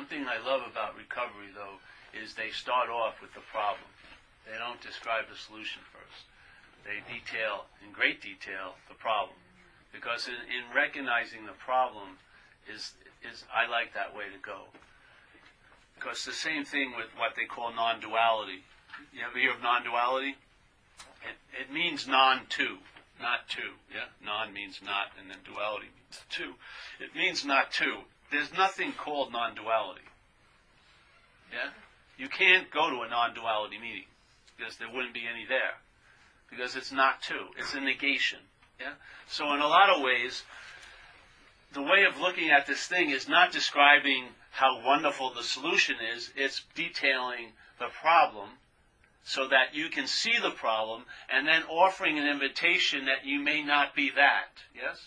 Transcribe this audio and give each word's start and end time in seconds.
One 0.00 0.08
thing 0.08 0.24
I 0.24 0.40
love 0.40 0.64
about 0.64 0.96
recovery, 0.96 1.52
though, 1.52 1.76
is 2.16 2.32
they 2.32 2.48
start 2.56 2.88
off 2.88 3.20
with 3.20 3.36
the 3.36 3.44
problem. 3.52 3.84
They 4.48 4.56
don't 4.56 4.80
describe 4.80 5.28
the 5.28 5.36
solution 5.36 5.84
first. 5.92 6.24
They 6.88 7.04
detail, 7.04 7.68
in 7.84 7.92
great 7.92 8.24
detail, 8.24 8.80
the 8.88 8.96
problem. 8.96 9.36
Because 9.92 10.24
in, 10.24 10.40
in 10.48 10.64
recognizing 10.72 11.44
the 11.44 11.52
problem 11.60 12.16
is, 12.64 12.96
is, 13.20 13.44
I 13.52 13.68
like 13.68 13.92
that 13.92 14.16
way 14.16 14.24
to 14.32 14.40
go. 14.40 14.72
Because 16.00 16.24
the 16.24 16.32
same 16.32 16.64
thing 16.64 16.96
with 16.96 17.12
what 17.20 17.36
they 17.36 17.44
call 17.44 17.68
non-duality. 17.68 18.64
You 19.12 19.28
ever 19.28 19.36
hear 19.36 19.52
of 19.52 19.60
non-duality? 19.60 20.32
It, 21.28 21.36
it 21.52 21.68
means 21.68 22.08
non-two, 22.08 22.80
not 23.20 23.52
two. 23.52 23.76
Yeah, 23.92 24.08
non 24.24 24.54
means 24.56 24.80
not, 24.80 25.12
and 25.20 25.28
then 25.28 25.44
duality 25.44 25.92
means 25.92 26.24
two. 26.32 26.56
It 27.04 27.12
means 27.12 27.44
not 27.44 27.68
two. 27.70 28.08
There's 28.30 28.52
nothing 28.52 28.92
called 28.92 29.32
non-duality. 29.32 30.06
Yeah, 31.52 31.70
you 32.16 32.28
can't 32.28 32.70
go 32.70 32.90
to 32.90 33.02
a 33.02 33.08
non-duality 33.08 33.78
meeting 33.78 34.06
because 34.56 34.76
there 34.76 34.88
wouldn't 34.92 35.14
be 35.14 35.26
any 35.26 35.46
there 35.46 35.78
because 36.48 36.76
it's 36.76 36.92
not 36.92 37.22
two. 37.22 37.46
It's 37.58 37.74
a 37.74 37.80
negation. 37.80 38.38
Yeah. 38.80 38.92
So 39.28 39.52
in 39.54 39.60
a 39.60 39.66
lot 39.66 39.90
of 39.90 40.02
ways, 40.02 40.42
the 41.72 41.82
way 41.82 42.04
of 42.08 42.20
looking 42.20 42.50
at 42.50 42.66
this 42.66 42.86
thing 42.86 43.10
is 43.10 43.28
not 43.28 43.52
describing 43.52 44.26
how 44.50 44.84
wonderful 44.84 45.32
the 45.32 45.42
solution 45.42 45.96
is. 46.14 46.32
It's 46.36 46.62
detailing 46.74 47.52
the 47.78 47.88
problem 48.02 48.48
so 49.24 49.48
that 49.48 49.74
you 49.74 49.88
can 49.88 50.06
see 50.06 50.34
the 50.42 50.50
problem 50.50 51.04
and 51.32 51.46
then 51.46 51.62
offering 51.64 52.18
an 52.18 52.26
invitation 52.26 53.04
that 53.06 53.24
you 53.24 53.40
may 53.40 53.62
not 53.62 53.94
be 53.94 54.10
that. 54.16 54.48
Yes? 54.74 54.98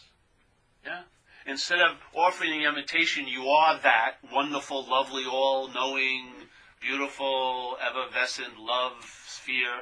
Yeah? 0.85 1.01
Instead 1.45 1.81
of 1.81 1.97
offering 2.13 2.51
the 2.51 2.67
imitation, 2.67 3.27
you 3.27 3.47
are 3.47 3.77
that 3.79 4.15
wonderful, 4.31 4.87
lovely, 4.89 5.25
all 5.25 5.67
knowing, 5.67 6.31
beautiful, 6.79 7.77
effervescent 7.81 8.57
love 8.59 8.93
sphere. 9.27 9.81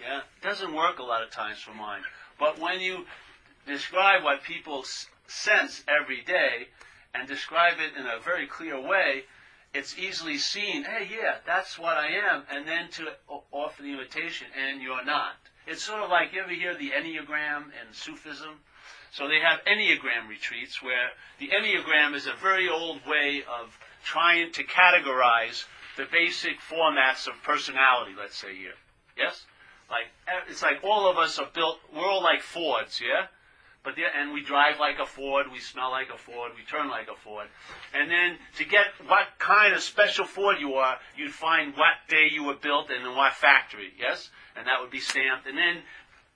Yeah? 0.00 0.18
It 0.18 0.42
doesn't 0.42 0.74
work 0.74 0.98
a 0.98 1.04
lot 1.04 1.22
of 1.22 1.30
times 1.30 1.58
for 1.58 1.74
mine. 1.74 2.02
But 2.38 2.58
when 2.58 2.80
you 2.80 3.06
describe 3.66 4.22
what 4.22 4.42
people 4.42 4.84
sense 5.26 5.84
every 5.88 6.22
day 6.22 6.68
and 7.14 7.28
describe 7.28 7.74
it 7.78 7.98
in 7.98 8.06
a 8.06 8.20
very 8.20 8.46
clear 8.46 8.80
way, 8.80 9.24
it's 9.74 9.98
easily 9.98 10.38
seen, 10.38 10.84
hey, 10.84 11.08
yeah, 11.10 11.36
that's 11.46 11.78
what 11.78 11.96
I 11.96 12.08
am, 12.08 12.42
and 12.50 12.66
then 12.68 12.90
to 12.90 13.12
offer 13.50 13.82
the 13.82 13.92
invitation, 13.92 14.48
and 14.56 14.82
you're 14.82 15.04
not. 15.04 15.32
It's 15.66 15.82
sort 15.82 16.02
of 16.02 16.10
like, 16.10 16.32
you 16.32 16.42
ever 16.42 16.52
hear 16.52 16.74
the 16.74 16.90
Enneagram 16.90 17.66
in 17.66 17.92
Sufism? 17.92 18.60
So 19.12 19.28
they 19.28 19.40
have 19.40 19.60
Enneagram 19.66 20.26
retreats 20.28 20.82
where 20.82 21.10
the 21.38 21.48
Enneagram 21.48 22.14
is 22.14 22.26
a 22.26 22.32
very 22.32 22.68
old 22.70 23.04
way 23.06 23.42
of 23.46 23.78
trying 24.02 24.52
to 24.52 24.64
categorize 24.64 25.64
the 25.98 26.06
basic 26.10 26.58
formats 26.60 27.28
of 27.28 27.34
personality, 27.42 28.12
let's 28.18 28.36
say 28.36 28.56
here. 28.56 28.72
Yes? 29.16 29.44
Like, 29.90 30.06
it's 30.48 30.62
like 30.62 30.82
all 30.82 31.10
of 31.10 31.18
us 31.18 31.38
are 31.38 31.48
built, 31.52 31.78
we're 31.94 32.08
all 32.08 32.22
like 32.22 32.40
Fords, 32.40 33.02
yeah? 33.04 33.26
But 33.84 33.96
the, 33.96 34.04
and 34.16 34.32
we 34.32 34.42
drive 34.42 34.78
like 34.78 34.98
a 34.98 35.04
Ford, 35.04 35.46
we 35.52 35.58
smell 35.58 35.90
like 35.90 36.08
a 36.08 36.16
Ford, 36.16 36.52
we 36.56 36.64
turn 36.64 36.88
like 36.88 37.08
a 37.08 37.16
Ford. 37.16 37.48
And 37.92 38.10
then 38.10 38.38
to 38.56 38.64
get 38.64 38.86
what 39.06 39.26
kind 39.38 39.74
of 39.74 39.82
special 39.82 40.24
Ford 40.24 40.56
you 40.58 40.74
are, 40.74 40.96
you'd 41.16 41.32
find 41.32 41.74
what 41.76 42.00
day 42.08 42.28
you 42.30 42.44
were 42.44 42.54
built 42.54 42.90
and 42.90 43.04
in 43.04 43.14
what 43.14 43.34
factory, 43.34 43.92
yes? 43.98 44.30
And 44.56 44.66
that 44.68 44.80
would 44.80 44.90
be 44.90 45.00
stamped. 45.00 45.46
And 45.46 45.58
then 45.58 45.82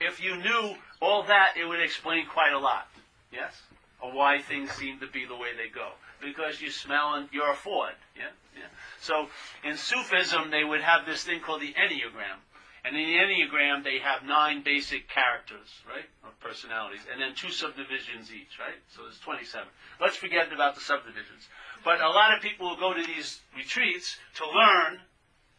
if 0.00 0.22
you 0.22 0.36
knew 0.36 0.74
all 1.00 1.22
that, 1.24 1.54
it 1.60 1.64
would 1.64 1.80
explain 1.80 2.26
quite 2.26 2.52
a 2.52 2.58
lot, 2.58 2.88
yes? 3.32 3.62
Or 4.00 4.12
why 4.12 4.40
things 4.40 4.70
seem 4.72 5.00
to 5.00 5.06
be 5.06 5.24
the 5.24 5.36
way 5.36 5.48
they 5.56 5.68
go. 5.72 5.90
Because 6.20 6.60
you 6.60 6.70
smell 6.70 7.14
and 7.14 7.28
you're 7.32 7.50
a 7.50 7.56
Ford, 7.56 7.94
yeah? 8.16 8.32
yeah? 8.56 8.68
So 9.00 9.28
in 9.64 9.76
Sufism, 9.76 10.50
they 10.50 10.64
would 10.64 10.80
have 10.80 11.06
this 11.06 11.24
thing 11.24 11.40
called 11.40 11.60
the 11.60 11.74
Enneagram. 11.74 12.40
And 12.84 12.96
in 12.96 13.02
the 13.02 13.18
Enneagram, 13.18 13.82
they 13.82 13.98
have 13.98 14.22
nine 14.22 14.62
basic 14.62 15.08
characters, 15.08 15.82
right, 15.88 16.06
of 16.24 16.38
personalities, 16.38 17.00
and 17.10 17.20
then 17.20 17.34
two 17.34 17.50
subdivisions 17.50 18.30
each, 18.30 18.60
right? 18.60 18.78
So 18.94 19.02
there's 19.02 19.18
27. 19.18 19.66
Let's 20.00 20.16
forget 20.16 20.52
about 20.52 20.76
the 20.76 20.80
subdivisions. 20.80 21.48
But 21.84 22.00
a 22.00 22.08
lot 22.08 22.34
of 22.34 22.42
people 22.42 22.68
will 22.68 22.76
go 22.76 22.94
to 22.94 23.02
these 23.02 23.40
retreats 23.56 24.18
to 24.36 24.44
learn, 24.46 25.00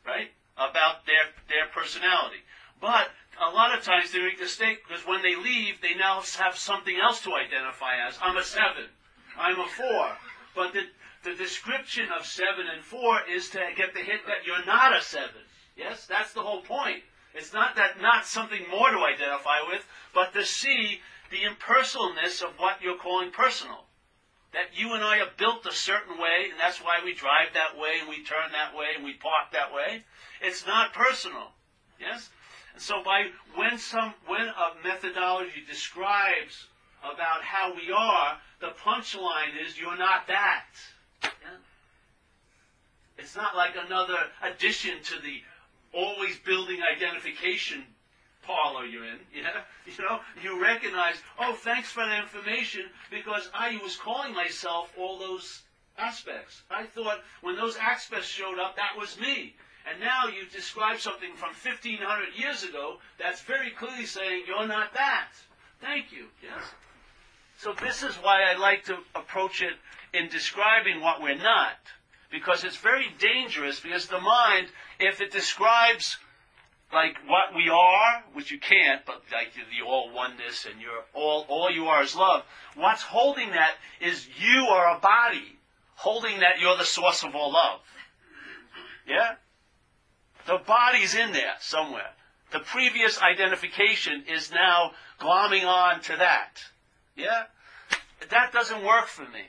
right, 0.05 0.31
about 0.55 1.05
their, 1.05 1.27
their 1.49 1.67
personality. 1.73 2.39
But 2.79 3.09
a 3.39 3.49
lot 3.49 3.77
of 3.77 3.83
times 3.83 4.11
they 4.11 4.19
make 4.19 4.37
the 4.37 4.43
mistake 4.43 4.79
because 4.87 5.05
when 5.05 5.21
they 5.21 5.35
leave, 5.35 5.81
they 5.81 5.93
now 5.93 6.21
have 6.37 6.57
something 6.57 6.95
else 6.97 7.21
to 7.23 7.33
identify 7.33 7.95
as. 8.07 8.17
I'm 8.21 8.37
a 8.37 8.43
seven. 8.43 8.85
I'm 9.37 9.59
a 9.59 9.67
four. 9.67 10.07
But 10.55 10.73
the, 10.73 10.83
the 11.23 11.35
description 11.35 12.09
of 12.17 12.25
seven 12.25 12.65
and 12.73 12.83
four 12.83 13.19
is 13.29 13.49
to 13.51 13.59
get 13.75 13.93
the 13.93 13.99
hit 13.99 14.25
that 14.25 14.45
you're 14.45 14.65
not 14.65 14.97
a 14.97 15.01
seven. 15.01 15.41
Yes, 15.75 16.07
that's 16.07 16.33
the 16.33 16.41
whole 16.41 16.61
point. 16.61 17.03
It's 17.35 17.53
not 17.53 17.75
that 17.75 18.01
not 18.01 18.25
something 18.25 18.63
more 18.71 18.89
to 18.89 19.05
identify 19.05 19.61
with, 19.67 19.85
but 20.13 20.33
to 20.33 20.43
see 20.43 21.01
the 21.29 21.43
impersonalness 21.43 22.41
of 22.41 22.57
what 22.57 22.81
you're 22.81 22.97
calling 22.97 23.31
personal. 23.31 23.85
That 24.53 24.73
you 24.73 24.93
and 24.93 25.03
I 25.03 25.19
are 25.19 25.29
built 25.37 25.65
a 25.67 25.73
certain 25.73 26.17
way, 26.17 26.49
and 26.49 26.59
that's 26.59 26.79
why 26.79 26.99
we 27.03 27.13
drive 27.13 27.53
that 27.53 27.77
way, 27.77 27.99
and 27.99 28.09
we 28.09 28.23
turn 28.23 28.51
that 28.53 28.75
way, 28.75 28.87
and 28.95 29.03
we 29.03 29.13
park 29.13 29.51
that 29.51 29.73
way. 29.73 30.03
It's 30.41 30.65
not 30.65 30.93
personal. 30.93 31.51
Yes? 31.99 32.29
And 32.77 32.81
so 32.83 33.01
by 33.03 33.31
when 33.55 33.79
some 33.79 34.13
when 34.27 34.49
a 34.49 34.87
methodology 34.87 35.63
describes 35.67 36.67
about 36.99 37.41
how 37.41 37.73
we 37.73 37.91
are, 37.91 38.37
the 38.61 38.67
punchline 38.79 39.59
is 39.65 39.79
you're 39.79 39.97
not 39.97 40.27
that. 40.27 40.67
Yeah? 41.23 41.57
It's 43.17 43.35
not 43.35 43.55
like 43.55 43.71
another 43.83 44.19
addition 44.43 45.01
to 45.05 45.19
the 45.23 45.41
always 45.91 46.37
building 46.37 46.77
identification 46.95 47.83
parlor 48.43 48.85
you're 48.85 49.05
in. 49.05 49.21
Yeah? 49.35 49.63
You 49.87 50.05
know, 50.05 50.19
you 50.43 50.61
recognize, 50.61 51.15
oh, 51.39 51.53
thanks 51.55 51.89
for 51.89 52.05
the 52.05 52.15
information 52.15 52.83
because 53.09 53.49
I 53.55 53.79
was 53.81 53.95
calling 53.95 54.35
myself 54.35 54.93
all 54.95 55.17
those 55.17 55.63
aspects. 55.97 56.61
I 56.69 56.85
thought 56.85 57.21
when 57.41 57.55
those 57.55 57.75
aspects 57.77 58.27
showed 58.27 58.59
up, 58.59 58.75
that 58.75 58.95
was 58.95 59.19
me. 59.19 59.55
And 59.89 60.01
now 60.01 60.27
you 60.27 60.45
describe 60.51 60.99
something 60.99 61.33
from 61.35 61.49
1500 61.49 62.35
years 62.35 62.63
ago 62.63 62.97
that's 63.17 63.41
very 63.41 63.71
clearly 63.71 64.05
saying 64.05 64.43
you're 64.47 64.67
not 64.67 64.93
that. 64.93 65.29
Thank 65.79 66.11
you. 66.11 66.25
Yes. 66.43 66.63
So 67.57 67.73
this 67.81 68.03
is 68.03 68.15
why 68.15 68.43
I 68.43 68.57
like 68.57 68.83
to 68.85 68.97
approach 69.15 69.61
it 69.61 69.73
in 70.13 70.29
describing 70.29 71.01
what 71.01 71.21
we're 71.21 71.35
not 71.37 71.77
because 72.29 72.63
it's 72.63 72.77
very 72.77 73.07
dangerous 73.19 73.79
because 73.79 74.07
the 74.07 74.19
mind, 74.19 74.67
if 74.99 75.21
it 75.21 75.31
describes 75.31 76.17
like 76.91 77.17
what 77.27 77.55
we 77.55 77.69
are, 77.69 78.23
which 78.33 78.51
you 78.51 78.59
can't, 78.59 79.05
but 79.05 79.21
like 79.31 79.53
the 79.53 79.85
all 79.85 80.13
oneness 80.13 80.65
and 80.69 80.81
you're 80.81 81.03
all 81.13 81.45
all 81.49 81.71
you 81.71 81.85
are 81.85 82.03
is 82.03 82.15
love. 82.15 82.43
What's 82.75 83.01
holding 83.01 83.51
that 83.51 83.75
is 84.01 84.27
you 84.39 84.67
are 84.67 84.97
a 84.97 84.99
body, 84.99 85.57
holding 85.95 86.39
that 86.39 86.59
you're 86.59 86.77
the 86.77 86.85
source 86.85 87.23
of 87.23 87.35
all 87.35 87.51
love. 87.53 87.79
Yeah? 89.07 89.35
The 90.47 90.57
body's 90.65 91.13
in 91.13 91.33
there 91.33 91.55
somewhere. 91.59 92.11
The 92.51 92.61
previous 92.61 93.21
identification 93.21 94.23
is 94.27 94.49
now 94.49 94.93
glomming 95.19 95.65
on 95.65 95.99
to 96.03 96.15
that. 96.15 96.63
Yeah? 97.17 97.43
That 98.29 98.53
doesn't 98.53 98.83
work 98.83 99.07
for 99.07 99.23
me. 99.23 99.43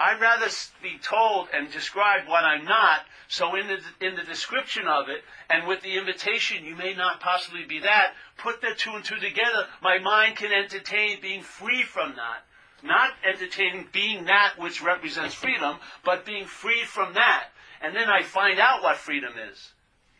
I'd 0.00 0.18
rather 0.18 0.46
be 0.82 0.96
told 0.98 1.48
and 1.52 1.70
described 1.70 2.26
what 2.26 2.42
I'm 2.42 2.64
not. 2.64 3.00
So 3.28 3.54
in 3.54 3.68
the 3.68 4.06
in 4.06 4.16
the 4.16 4.22
description 4.22 4.88
of 4.88 5.10
it, 5.10 5.22
and 5.50 5.68
with 5.68 5.82
the 5.82 5.98
invitation, 5.98 6.64
you 6.64 6.74
may 6.74 6.94
not 6.94 7.20
possibly 7.20 7.64
be 7.64 7.80
that. 7.80 8.14
Put 8.38 8.62
the 8.62 8.74
two 8.74 8.92
and 8.92 9.04
two 9.04 9.20
together. 9.20 9.66
My 9.82 9.98
mind 9.98 10.36
can 10.36 10.52
entertain 10.52 11.20
being 11.20 11.42
free 11.42 11.82
from 11.82 12.16
that, 12.16 12.46
not 12.82 13.10
entertaining 13.22 13.88
being 13.92 14.24
that 14.24 14.54
which 14.56 14.82
represents 14.82 15.34
freedom, 15.34 15.76
but 16.02 16.24
being 16.24 16.46
free 16.46 16.82
from 16.84 17.12
that. 17.12 17.48
And 17.82 17.94
then 17.94 18.08
I 18.08 18.22
find 18.22 18.58
out 18.58 18.82
what 18.82 18.96
freedom 18.96 19.34
is. 19.52 19.72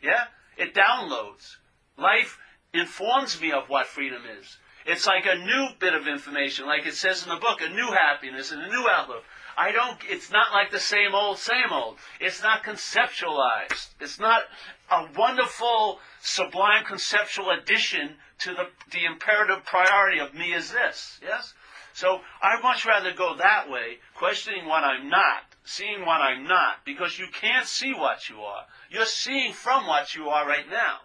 Yeah, 0.02 0.24
it 0.56 0.74
downloads. 0.74 1.56
Life 1.96 2.38
informs 2.72 3.40
me 3.40 3.52
of 3.52 3.68
what 3.68 3.86
freedom 3.86 4.22
is. 4.40 4.56
It's 4.86 5.06
like 5.06 5.26
a 5.26 5.36
new 5.36 5.68
bit 5.78 5.94
of 5.94 6.08
information, 6.08 6.66
like 6.66 6.86
it 6.86 6.94
says 6.94 7.22
in 7.22 7.28
the 7.28 7.36
book, 7.36 7.60
a 7.60 7.68
new 7.68 7.92
happiness 7.92 8.50
and 8.50 8.62
a 8.62 8.68
new 8.68 8.88
outlook. 8.88 9.24
I 9.56 9.72
don't, 9.72 9.98
it's 10.08 10.30
not 10.30 10.52
like 10.52 10.70
the 10.70 10.80
same 10.80 11.14
old, 11.14 11.38
same 11.38 11.70
old. 11.70 11.98
It's 12.18 12.42
not 12.42 12.64
conceptualized. 12.64 13.90
It's 14.00 14.18
not 14.18 14.42
a 14.90 15.06
wonderful, 15.16 15.98
sublime 16.22 16.84
conceptual 16.84 17.50
addition 17.50 18.16
to 18.38 18.54
the, 18.54 18.64
the 18.90 19.04
imperative 19.04 19.64
priority 19.66 20.18
of 20.18 20.32
me 20.32 20.54
is 20.54 20.72
this. 20.72 21.20
Yes? 21.22 21.52
So 21.92 22.20
I'd 22.42 22.62
much 22.62 22.86
rather 22.86 23.12
go 23.12 23.36
that 23.36 23.68
way, 23.68 23.98
questioning 24.14 24.66
what 24.66 24.82
I'm 24.82 25.10
not, 25.10 25.42
seeing 25.64 26.04
what 26.04 26.20
I'm 26.20 26.44
not, 26.44 26.84
because 26.84 27.18
you 27.18 27.26
can't 27.32 27.66
see 27.66 27.92
what 27.92 28.28
you 28.28 28.40
are. 28.40 28.66
You're 28.90 29.04
seeing 29.04 29.52
from 29.52 29.86
what 29.86 30.14
you 30.14 30.28
are 30.28 30.46
right 30.46 30.68
now. 30.68 31.00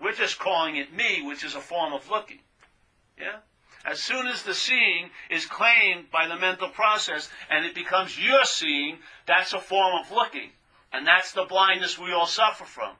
We're 0.00 0.12
just 0.12 0.38
calling 0.38 0.76
it 0.76 0.94
me, 0.94 1.22
which 1.22 1.44
is 1.44 1.54
a 1.54 1.60
form 1.60 1.92
of 1.92 2.10
looking. 2.10 2.40
Yeah? 3.18 3.38
As 3.84 4.00
soon 4.00 4.26
as 4.26 4.42
the 4.42 4.54
seeing 4.54 5.10
is 5.30 5.46
claimed 5.46 6.10
by 6.10 6.26
the 6.26 6.36
mental 6.36 6.68
process 6.68 7.30
and 7.48 7.64
it 7.64 7.74
becomes 7.74 8.18
your 8.18 8.44
seeing, 8.44 8.98
that's 9.26 9.52
a 9.52 9.60
form 9.60 9.94
of 10.00 10.10
looking. 10.10 10.50
And 10.92 11.06
that's 11.06 11.32
the 11.32 11.44
blindness 11.44 11.98
we 11.98 12.12
all 12.12 12.26
suffer 12.26 12.64
from. 12.64 12.96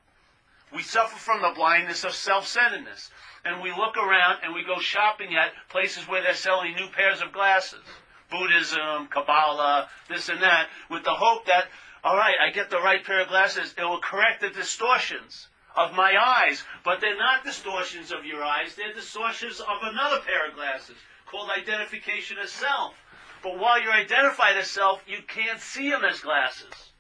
We 0.75 0.83
suffer 0.83 1.17
from 1.17 1.43
the 1.43 1.53
blindness 1.55 2.05
of 2.05 2.15
self-centeredness. 2.15 3.11
And 3.45 3.63
we 3.63 3.71
look 3.71 3.97
around 3.97 4.39
and 4.43 4.55
we 4.55 4.65
go 4.65 4.79
shopping 4.79 5.35
at 5.37 5.53
places 5.69 6.09
where 6.09 6.23
they're 6.23 6.35
selling 6.35 6.75
new 6.75 6.89
pairs 6.89 7.21
of 7.21 7.33
glasses. 7.33 7.83
Buddhism, 8.31 9.09
Kabbalah, 9.09 9.89
this 10.09 10.29
and 10.29 10.43
that, 10.43 10.69
with 10.91 11.05
the 11.05 11.15
hope 11.15 11.47
that, 11.47 11.69
all 12.05 12.17
right, 12.17 12.35
I 12.41 12.51
get 12.51 12.71
the 12.71 12.81
right 12.81 13.05
pair 13.05 13.23
of 13.23 13.29
glasses, 13.29 13.75
it 13.79 13.85
will 13.85 14.01
correct 14.01 14.41
the 14.41 14.51
distortions 14.51 15.49
of 15.77 15.95
my 15.95 16.15
eyes. 16.17 16.63
But 16.85 17.01
they're 17.01 17.19
not 17.19 17.45
distortions 17.45 18.13
of 18.13 18.25
your 18.25 18.43
eyes, 18.43 18.75
they're 18.75 18.95
distortions 18.95 19.61
of 19.61 19.79
another 19.83 20.21
pair 20.21 20.49
of 20.49 20.55
glasses 20.55 20.97
called 21.27 21.51
identification 21.51 22.39
as 22.43 22.51
self. 22.51 22.95
But 23.43 23.59
while 23.59 23.81
you're 23.81 23.93
identified 23.93 24.57
as 24.57 24.69
self, 24.69 25.03
you 25.07 25.19
can't 25.27 25.61
see 25.61 25.91
them 25.91 26.05
as 26.05 26.21
glasses. 26.21 26.93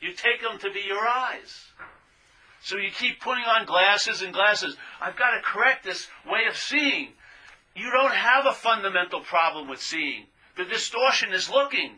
You 0.00 0.12
take 0.12 0.42
them 0.42 0.58
to 0.60 0.70
be 0.70 0.80
your 0.80 1.06
eyes. 1.06 1.64
So 2.60 2.76
you 2.76 2.90
keep 2.90 3.20
putting 3.20 3.44
on 3.44 3.66
glasses 3.66 4.22
and 4.22 4.32
glasses. 4.32 4.76
I've 5.00 5.16
got 5.16 5.30
to 5.30 5.40
correct 5.42 5.84
this 5.84 6.08
way 6.26 6.46
of 6.48 6.56
seeing. 6.56 7.08
You 7.74 7.90
don't 7.90 8.14
have 8.14 8.46
a 8.46 8.52
fundamental 8.52 9.20
problem 9.20 9.68
with 9.68 9.80
seeing. 9.80 10.26
The 10.58 10.64
distortion 10.64 11.32
is 11.32 11.48
looking. 11.48 11.92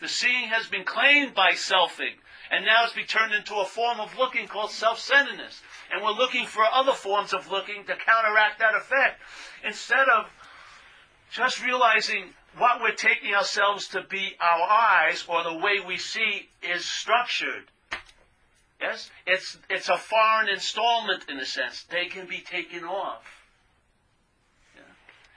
The 0.00 0.08
seeing 0.08 0.48
has 0.48 0.66
been 0.66 0.84
claimed 0.84 1.34
by 1.34 1.52
selfing, 1.52 2.12
and 2.50 2.66
now 2.66 2.84
it's 2.84 2.92
been 2.92 3.06
turned 3.06 3.32
into 3.32 3.54
a 3.54 3.64
form 3.64 4.00
of 4.00 4.18
looking 4.18 4.46
called 4.46 4.70
self-centeredness. 4.70 5.62
And 5.90 6.04
we're 6.04 6.12
looking 6.12 6.44
for 6.44 6.62
other 6.62 6.92
forms 6.92 7.32
of 7.32 7.50
looking 7.50 7.84
to 7.84 7.96
counteract 7.96 8.58
that 8.58 8.74
effect. 8.74 9.22
Instead 9.64 10.10
of 10.10 10.26
just 11.32 11.64
realizing 11.64 12.34
what 12.58 12.82
we're 12.82 12.94
taking 12.94 13.34
ourselves 13.34 13.88
to 13.88 14.02
be 14.02 14.36
our 14.40 14.68
eyes 14.68 15.24
or 15.26 15.42
the 15.42 15.56
way 15.56 15.80
we 15.80 15.96
see 15.96 16.50
is 16.62 16.84
structured. 16.84 17.64
Yes? 18.78 19.10
It's, 19.26 19.56
it's 19.70 19.88
a 19.88 19.96
foreign 19.96 20.50
installment 20.50 21.30
in 21.30 21.38
a 21.38 21.46
sense. 21.46 21.84
They 21.84 22.06
can 22.06 22.26
be 22.26 22.40
taken 22.40 22.84
off. 22.84 23.39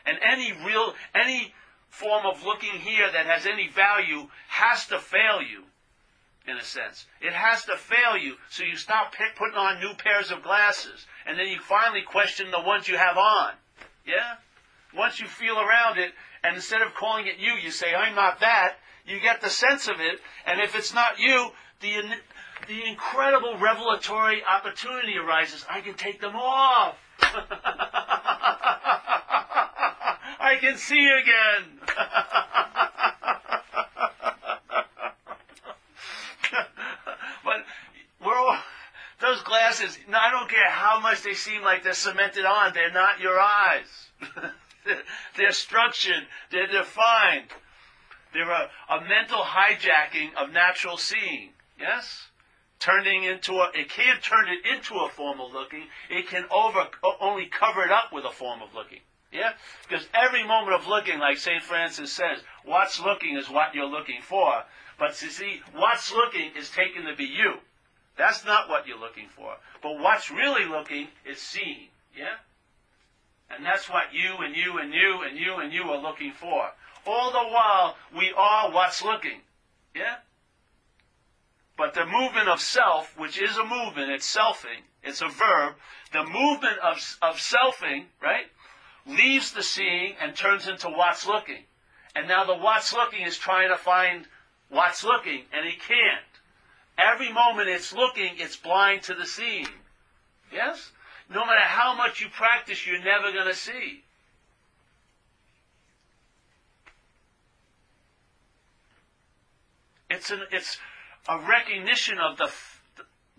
And 0.05 0.17
any 0.21 0.51
real, 0.65 0.93
any 1.15 1.53
form 1.89 2.25
of 2.25 2.43
looking 2.43 2.79
here 2.79 3.11
that 3.11 3.25
has 3.25 3.45
any 3.45 3.67
value 3.67 4.27
has 4.47 4.87
to 4.87 4.99
fail 4.99 5.41
you, 5.41 5.63
in 6.47 6.57
a 6.57 6.63
sense. 6.63 7.05
It 7.21 7.33
has 7.33 7.65
to 7.65 7.77
fail 7.77 8.17
you, 8.17 8.35
so 8.49 8.63
you 8.63 8.75
stop 8.75 9.13
putting 9.37 9.57
on 9.57 9.79
new 9.79 9.93
pairs 9.93 10.31
of 10.31 10.43
glasses, 10.43 11.05
and 11.25 11.37
then 11.37 11.47
you 11.47 11.59
finally 11.59 12.01
question 12.01 12.51
the 12.51 12.59
ones 12.59 12.87
you 12.87 12.97
have 12.97 13.17
on. 13.17 13.53
Yeah? 14.05 14.35
Once 14.95 15.19
you 15.19 15.27
feel 15.27 15.59
around 15.59 15.97
it, 15.97 16.11
and 16.43 16.55
instead 16.55 16.81
of 16.81 16.93
calling 16.95 17.27
it 17.27 17.37
you, 17.37 17.53
you 17.53 17.71
say, 17.71 17.93
I'm 17.93 18.15
not 18.15 18.39
that, 18.41 18.75
you 19.05 19.19
get 19.19 19.41
the 19.41 19.49
sense 19.49 19.87
of 19.87 19.99
it, 19.99 20.19
and 20.45 20.59
if 20.59 20.75
it's 20.75 20.93
not 20.93 21.19
you, 21.19 21.51
the, 21.79 22.01
the 22.67 22.85
incredible 22.85 23.57
revelatory 23.57 24.41
opportunity 24.43 25.17
arises. 25.17 25.65
I 25.69 25.81
can 25.81 25.93
take 25.93 26.21
them 26.21 26.35
off. 26.35 26.95
I 30.43 30.57
can 30.57 30.77
see 30.77 31.09
again. 31.09 31.79
but 37.45 37.63
we're 38.25 38.35
all, 38.35 38.57
those 39.21 39.41
glasses, 39.43 39.97
I 40.13 40.31
don't 40.31 40.49
care 40.49 40.69
how 40.69 40.99
much 40.99 41.23
they 41.23 41.33
seem 41.33 41.61
like 41.61 41.83
they're 41.83 41.93
cemented 41.93 42.43
on, 42.43 42.73
they're 42.73 42.91
not 42.91 43.21
your 43.21 43.39
eyes. 43.39 44.09
they're 45.37 45.53
structured, 45.53 46.27
they're 46.51 46.67
defined. 46.67 47.47
They're 48.33 48.51
a, 48.51 48.69
a 48.89 48.99
mental 48.99 49.39
hijacking 49.39 50.35
of 50.35 50.51
natural 50.51 50.97
seeing. 50.97 51.51
Yes? 51.79 52.27
Turning 52.79 53.23
into 53.23 53.53
a, 53.53 53.71
it 53.73 53.87
can't 53.87 54.21
turn 54.21 54.49
it 54.49 54.65
into 54.75 54.95
a 54.95 55.07
form 55.07 55.39
of 55.39 55.53
looking. 55.53 55.83
It 56.09 56.27
can 56.27 56.43
over, 56.51 56.89
only 57.21 57.45
cover 57.45 57.85
it 57.85 57.91
up 57.91 58.11
with 58.11 58.25
a 58.25 58.31
form 58.31 58.61
of 58.61 58.73
looking. 58.75 58.99
Yeah? 59.33 59.53
Because 59.87 60.07
every 60.13 60.45
moment 60.45 60.79
of 60.79 60.87
looking, 60.87 61.17
like 61.17 61.37
St. 61.37 61.63
Francis 61.63 62.13
says, 62.13 62.39
what's 62.63 62.99
looking 62.99 63.35
is 63.35 63.49
what 63.49 63.73
you're 63.73 63.89
looking 63.89 64.21
for. 64.21 64.63
But 64.99 65.19
you 65.21 65.29
see, 65.29 65.61
what's 65.73 66.13
looking 66.13 66.51
is 66.55 66.69
taken 66.69 67.05
to 67.05 67.15
be 67.15 67.25
you. 67.25 67.55
That's 68.15 68.45
not 68.45 68.69
what 68.69 68.87
you're 68.87 68.99
looking 68.99 69.27
for. 69.35 69.55
But 69.81 69.99
what's 69.99 70.29
really 70.29 70.65
looking 70.65 71.07
is 71.25 71.41
seeing. 71.41 71.89
Yeah? 72.15 72.35
And 73.49 73.65
that's 73.65 73.89
what 73.89 74.13
you 74.13 74.37
and 74.37 74.55
you 74.55 74.77
and 74.77 74.93
you 74.93 75.23
and 75.27 75.37
you 75.37 75.55
and 75.55 75.73
you 75.73 75.83
are 75.83 76.01
looking 76.01 76.31
for. 76.31 76.69
All 77.05 77.31
the 77.31 77.49
while, 77.51 77.97
we 78.15 78.31
are 78.37 78.71
what's 78.71 79.03
looking. 79.03 79.41
Yeah? 79.95 80.17
But 81.75 81.95
the 81.95 82.05
movement 82.05 82.49
of 82.49 82.61
self, 82.61 83.17
which 83.17 83.41
is 83.41 83.57
a 83.57 83.65
movement, 83.65 84.11
it's 84.11 84.31
selfing, 84.31 84.85
it's 85.01 85.21
a 85.21 85.27
verb, 85.27 85.73
the 86.11 86.23
movement 86.23 86.77
of, 86.83 87.17
of 87.21 87.37
selfing, 87.37 88.05
right, 88.21 88.45
leaves 89.05 89.51
the 89.51 89.63
seeing 89.63 90.15
and 90.21 90.35
turns 90.35 90.67
into 90.67 90.89
what's 90.89 91.27
looking. 91.27 91.63
And 92.15 92.27
now 92.27 92.45
the 92.45 92.55
what's 92.55 92.93
looking 92.93 93.23
is 93.23 93.37
trying 93.37 93.69
to 93.69 93.77
find 93.77 94.25
what's 94.69 95.03
looking, 95.03 95.43
and 95.53 95.65
he 95.65 95.77
can't. 95.77 96.23
Every 96.97 97.31
moment 97.31 97.69
it's 97.69 97.93
looking, 97.93 98.35
it's 98.37 98.55
blind 98.55 99.03
to 99.03 99.15
the 99.15 99.25
seeing. 99.25 99.67
Yes? 100.51 100.91
No 101.29 101.45
matter 101.45 101.61
how 101.61 101.95
much 101.95 102.21
you 102.21 102.27
practice, 102.29 102.85
you're 102.85 103.03
never 103.03 103.31
going 103.31 103.47
to 103.47 103.55
see. 103.55 104.03
It's 110.09 110.29
an, 110.29 110.41
it's 110.51 110.77
a 111.27 111.39
recognition 111.39 112.19
of 112.19 112.37
the, 112.37 112.51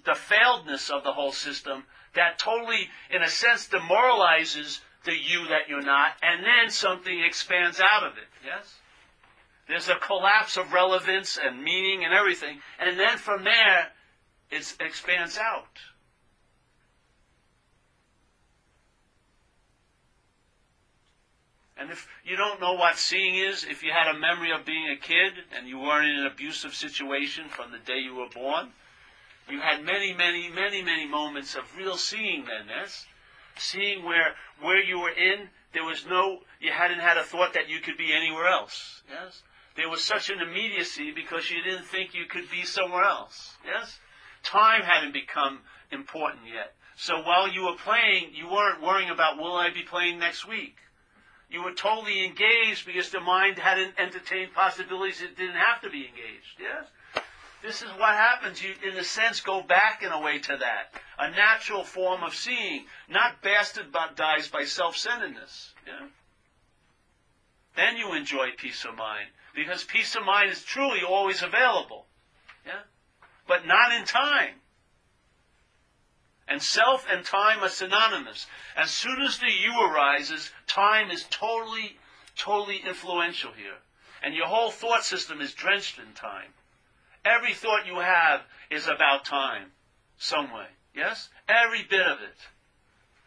the 0.05 0.13
failedness 0.13 0.91
of 0.91 1.05
the 1.05 1.13
whole 1.13 1.31
system 1.31 1.85
that 2.15 2.39
totally, 2.39 2.89
in 3.11 3.23
a 3.23 3.29
sense, 3.29 3.69
demoralizes 3.69 4.81
the 5.05 5.13
you 5.13 5.49
that 5.49 5.69
you're 5.69 5.83
not, 5.83 6.13
and 6.23 6.45
then 6.45 6.71
something 6.71 7.21
expands 7.21 7.81
out 7.81 8.05
of 8.05 8.17
it. 8.17 8.29
Yes? 8.45 8.75
There's 9.69 9.89
a 9.89 9.97
collapse 9.97 10.57
of 10.57 10.73
relevance 10.73 11.39
and 11.43 11.63
meaning 11.63 12.05
and 12.05 12.13
everything, 12.13 12.59
and 12.79 12.99
then 12.99 13.17
from 13.17 13.45
there, 13.45 13.89
it 14.51 14.77
expands 14.81 15.39
out. 15.39 15.79
And 21.77 21.91
if 21.91 22.09
you 22.25 22.37
don't 22.37 22.61
know 22.61 22.75
what 22.75 22.99
seeing 22.99 23.35
is, 23.35 23.65
if 23.65 23.83
you 23.83 23.91
had 23.91 24.15
a 24.15 24.19
memory 24.19 24.53
of 24.53 24.65
being 24.65 24.89
a 24.89 24.97
kid 24.97 25.33
and 25.57 25.67
you 25.69 25.79
weren't 25.79 26.07
in 26.07 26.21
an 26.21 26.27
abusive 26.27 26.75
situation 26.75 27.49
from 27.49 27.73
the 27.73 27.79
day 27.79 27.99
you 27.99 28.15
were 28.15 28.29
born, 28.29 28.69
you 29.51 29.61
had 29.61 29.85
many, 29.85 30.15
many, 30.15 30.49
many, 30.49 30.83
many 30.83 31.07
moments 31.07 31.55
of 31.55 31.77
real 31.77 31.97
seeing 31.97 32.45
then, 32.45 32.69
yes? 32.69 33.07
Seeing 33.57 34.05
where, 34.05 34.35
where 34.61 34.83
you 34.83 34.99
were 34.99 35.11
in, 35.11 35.49
there 35.73 35.85
was 35.85 36.05
no, 36.07 36.41
you 36.61 36.73
hadn't 36.73 37.01
had 37.01 37.17
a 37.17 37.23
thought 37.23 37.55
that 37.55 37.69
you 37.69 37.81
could 37.81 37.97
be 37.97 38.13
anywhere 38.13 38.47
else, 38.47 39.03
yes? 39.09 39.43
There 39.77 39.89
was 39.89 40.03
such 40.03 40.31
an 40.31 40.41
immediacy 40.41 41.11
because 41.11 41.51
you 41.51 41.63
didn't 41.63 41.87
think 41.87 42.15
you 42.15 42.27
could 42.27 42.51
be 42.51 42.65
somewhere 42.65 43.05
else, 43.05 43.57
yes? 43.65 43.99
Time 44.43 44.83
hadn't 44.83 45.13
become 45.13 45.61
important 45.91 46.43
yet. 46.47 46.75
So 46.97 47.23
while 47.23 47.49
you 47.49 47.65
were 47.65 47.77
playing, 47.77 48.35
you 48.35 48.49
weren't 48.49 48.83
worrying 48.83 49.11
about, 49.11 49.37
will 49.37 49.55
I 49.55 49.71
be 49.71 49.83
playing 49.83 50.19
next 50.19 50.47
week? 50.47 50.77
You 51.51 51.63
were 51.63 51.73
totally 51.73 52.25
engaged 52.25 52.87
because 52.87 53.11
the 53.11 53.21
mind 53.21 53.59
hadn't 53.59 53.95
entertained 53.99 54.55
possibilities 54.55 55.23
it 55.23 55.37
didn't 55.37 55.57
have 55.57 55.81
to 55.83 55.91
be 55.91 56.07
engaged. 56.07 56.59
Yes? 56.59 56.87
This 57.65 57.81
is 57.81 57.89
what 57.97 58.13
happens. 58.13 58.63
You, 58.63 58.75
in 58.87 58.99
a 58.99 59.05
sense, 59.05 59.41
go 59.41 59.63
back 59.63 60.03
in 60.03 60.13
a 60.13 60.21
way 60.21 60.39
to 60.39 60.57
that. 60.59 60.93
A 61.19 61.31
natural 61.31 61.83
form 61.83 62.23
of 62.23 62.35
seeing, 62.35 62.85
not 63.09 63.41
bastardized 63.43 64.53
by 64.53 64.65
self-centeredness. 64.65 65.73
Then 67.75 67.97
you 67.97 68.13
enjoy 68.13 68.49
peace 68.59 68.85
of 68.85 68.95
mind. 68.97 69.29
Because 69.55 69.83
peace 69.83 70.15
of 70.15 70.27
mind 70.27 70.51
is 70.51 70.63
truly 70.63 71.01
always 71.09 71.43
available. 71.43 72.05
Yeah? 72.67 72.83
But 73.49 73.67
not 73.67 73.93
in 73.93 74.05
time. 74.05 74.57
And 76.47 76.61
self 76.63 77.07
and 77.11 77.25
time 77.25 77.65
are 77.65 77.71
synonymous. 77.71 78.47
As 78.77 78.91
soon 78.91 79.23
as 79.23 79.39
the 79.39 79.51
you 79.51 79.81
arises, 79.81 80.51
time 80.67 81.11
is 81.11 81.25
totally, 81.31 81.97
totally 82.37 82.83
influential 82.87 83.53
here. 83.53 83.79
And 84.23 84.35
your 84.35 84.49
whole 84.49 84.71
thought 84.71 85.05
system 85.05 85.41
is 85.41 85.55
drenched 85.55 85.99
in 85.99 86.13
time. 86.13 86.53
Every 87.25 87.55
thought 87.55 87.87
you 87.87 87.99
have 88.01 88.43
is 88.71 88.87
about 88.87 89.25
time, 89.25 89.73
some 90.19 90.53
way. 90.53 90.67
Yes? 90.95 91.31
Every 91.49 91.83
bit 91.83 92.07
of 92.07 92.19
it. 92.21 92.37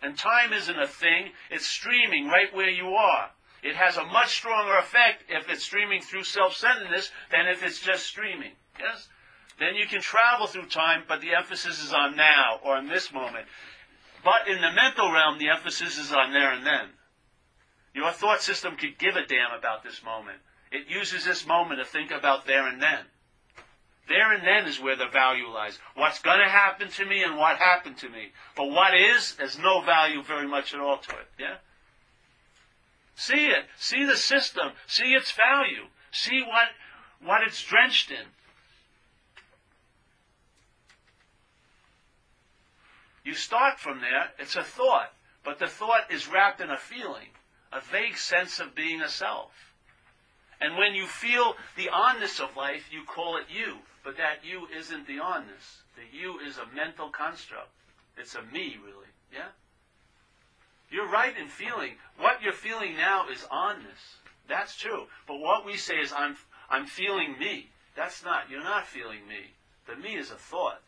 And 0.02 0.18
time 0.18 0.54
isn't 0.54 0.80
a 0.80 0.88
thing, 0.88 1.32
it's 1.50 1.66
streaming 1.66 2.28
right 2.28 2.54
where 2.54 2.70
you 2.70 2.90
are. 2.90 3.32
It 3.64 3.76
has 3.76 3.98
a 3.98 4.06
much 4.06 4.36
stronger 4.36 4.78
effect 4.78 5.24
if 5.30 5.50
it's 5.50 5.64
streaming 5.64 6.02
through 6.02 6.24
self-centeredness 6.24 7.12
than 7.32 7.48
if 7.48 7.64
it's 7.64 7.82
just 7.82 8.06
streaming. 8.06 8.52
Yes? 8.80 9.08
Then 9.60 9.76
you 9.76 9.88
can 9.88 10.02
travel 10.02 10.46
through 10.46 10.68
time, 10.68 11.04
but 11.08 11.22
the 11.22 11.34
emphasis 11.34 11.84
is 11.84 11.92
on 11.92 12.16
now 12.16 12.60
or 12.64 12.78
in 12.78 12.88
this 12.88 13.12
moment. 13.12 13.48
But 14.24 14.48
in 14.48 14.62
the 14.62 14.72
mental 14.72 15.12
realm, 15.12 15.40
the 15.40 15.50
emphasis 15.50 15.98
is 15.98 16.12
on 16.12 16.32
there 16.32 16.52
and 16.52 16.66
then. 16.66 16.90
Your 17.96 18.12
thought 18.12 18.42
system 18.42 18.76
could 18.76 19.00
give 19.00 19.16
a 19.16 19.26
damn 19.26 19.58
about 19.58 19.84
this 19.84 20.04
moment. 20.04 20.38
It 20.72 20.88
uses 20.88 21.26
this 21.26 21.48
moment 21.48 21.80
to 21.80 21.86
think 21.86 22.12
about 22.12 22.46
there 22.46 22.68
and 22.68 22.80
then. 22.80 23.06
There 24.08 24.34
and 24.34 24.46
then 24.46 24.68
is 24.68 24.80
where 24.80 24.96
the 24.96 25.08
value 25.08 25.48
lies. 25.48 25.78
What's 25.96 26.22
going 26.22 26.40
to 26.40 26.50
happen 26.50 26.90
to 26.90 27.06
me 27.06 27.24
and 27.24 27.38
what 27.38 27.58
happened 27.58 27.98
to 27.98 28.10
me. 28.10 28.32
But 28.56 28.70
what 28.70 28.94
is, 28.94 29.36
there's 29.36 29.60
no 29.60 29.82
value 29.82 30.24
very 30.24 30.48
much 30.48 30.74
at 30.74 30.80
all 30.80 30.98
to 30.98 31.12
it. 31.12 31.28
Yeah? 31.38 31.56
See 33.16 33.48
it. 33.48 33.66
See 33.78 34.06
the 34.06 34.16
system. 34.16 34.70
See 34.86 35.14
its 35.14 35.32
value. 35.32 35.88
See 36.12 36.42
what, 36.42 36.70
what 37.22 37.42
it's 37.46 37.62
drenched 37.62 38.12
in. 38.12 38.28
You 43.28 43.34
start 43.34 43.78
from 43.78 44.00
there, 44.00 44.32
it's 44.40 44.56
a 44.56 44.64
thought, 44.64 45.12
but 45.44 45.60
the 45.60 45.68
thought 45.68 46.10
is 46.10 46.30
wrapped 46.30 46.62
in 46.62 46.70
a 46.70 46.78
feeling, 46.78 47.28
a 47.74 47.82
vague 47.82 48.16
sense 48.16 48.62
of 48.62 48.74
being 48.74 49.02
a 49.02 49.10
self. 49.10 49.52
And 50.62 50.78
when 50.78 50.96
you 50.96 51.06
feel 51.06 51.56
the 51.76 51.90
onness 51.94 52.40
of 52.40 52.56
life, 52.56 52.86
you 52.90 53.04
call 53.04 53.36
it 53.36 53.48
you, 53.50 53.80
but 54.08 54.16
that 54.16 54.40
you 54.42 54.70
isn't 54.74 55.06
the 55.06 55.18
onness. 55.18 55.84
The 55.98 56.18
you 56.18 56.40
is 56.40 56.58
a 56.58 56.74
mental 56.74 57.10
construct. 57.10 57.68
It's 58.18 58.36
a 58.36 58.42
me, 58.42 58.78
really. 58.82 59.12
Yeah? 59.34 59.50
You're 60.90 61.10
right 61.10 61.38
in 61.38 61.50
feeling. 61.50 61.96
What 62.18 62.42
you're 62.42 62.54
feeling 62.54 62.96
now 62.96 63.28
is 63.28 63.42
onness. 63.52 64.16
That's 64.48 64.78
true. 64.78 65.08
But 65.28 65.40
what 65.40 65.66
we 65.66 65.76
say 65.76 65.96
is, 65.96 66.14
I'm, 66.16 66.38
I'm 66.70 66.86
feeling 66.86 67.38
me. 67.38 67.68
That's 67.98 68.24
not. 68.24 68.50
You're 68.50 68.64
not 68.64 68.88
feeling 68.88 69.28
me. 69.28 69.52
The 69.88 69.98
me 69.98 70.16
is 70.16 70.32
a 70.32 70.36
thought. 70.36 70.84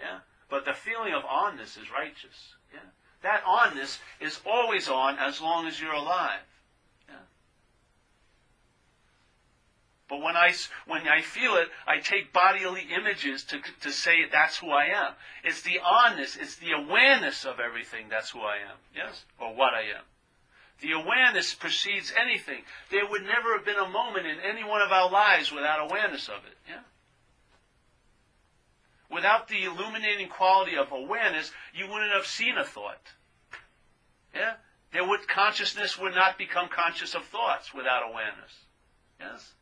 Yeah? 0.00 0.18
But 0.50 0.64
the 0.64 0.74
feeling 0.74 1.14
of 1.14 1.22
onness 1.22 1.80
is 1.80 1.92
righteous. 1.92 2.56
Yeah? 2.74 2.80
That 3.22 3.44
onness 3.44 4.00
is 4.20 4.40
always 4.44 4.88
on 4.88 5.16
as 5.20 5.40
long 5.40 5.68
as 5.68 5.80
you're 5.80 5.92
alive. 5.92 6.40
Yeah? 7.08 7.14
But 10.08 10.22
when 10.22 10.36
I, 10.36 10.54
when 10.86 11.06
I 11.06 11.20
feel 11.20 11.56
it, 11.56 11.68
I 11.86 11.98
take 11.98 12.32
bodily 12.32 12.86
images 12.96 13.44
to, 13.44 13.60
to 13.82 13.92
say 13.92 14.24
that's 14.30 14.58
who 14.58 14.70
I 14.70 14.86
am. 14.86 15.12
It's 15.44 15.60
the 15.60 15.80
onness, 15.84 16.38
it's 16.40 16.56
the 16.56 16.72
awareness 16.72 17.44
of 17.44 17.60
everything 17.60 18.06
that's 18.08 18.30
who 18.30 18.40
I 18.40 18.56
am. 18.56 18.78
Yes? 18.96 19.24
Or 19.38 19.54
what 19.54 19.74
I 19.74 19.82
am. 19.82 20.04
The 20.80 20.92
awareness 20.92 21.54
precedes 21.54 22.12
anything. 22.18 22.62
There 22.90 23.06
would 23.06 23.22
never 23.22 23.56
have 23.56 23.66
been 23.66 23.76
a 23.76 23.88
moment 23.88 24.26
in 24.26 24.38
any 24.40 24.64
one 24.64 24.80
of 24.80 24.92
our 24.92 25.10
lives 25.10 25.52
without 25.52 25.90
awareness 25.90 26.28
of 26.28 26.44
it. 26.46 26.56
Yeah? 26.66 26.80
Without 29.10 29.48
the 29.48 29.64
illuminating 29.64 30.28
quality 30.28 30.76
of 30.76 30.92
awareness, 30.92 31.50
you 31.74 31.86
wouldn't 31.86 32.12
have 32.12 32.26
seen 32.26 32.56
a 32.56 32.64
thought. 32.64 33.12
Yeah? 34.34 34.54
There 34.92 35.06
would 35.06 35.28
consciousness 35.28 35.98
would 35.98 36.14
not 36.14 36.38
become 36.38 36.68
conscious 36.68 37.14
of 37.14 37.24
thoughts 37.24 37.74
without 37.74 38.08
awareness. 38.08 38.64
Yes? 39.20 39.52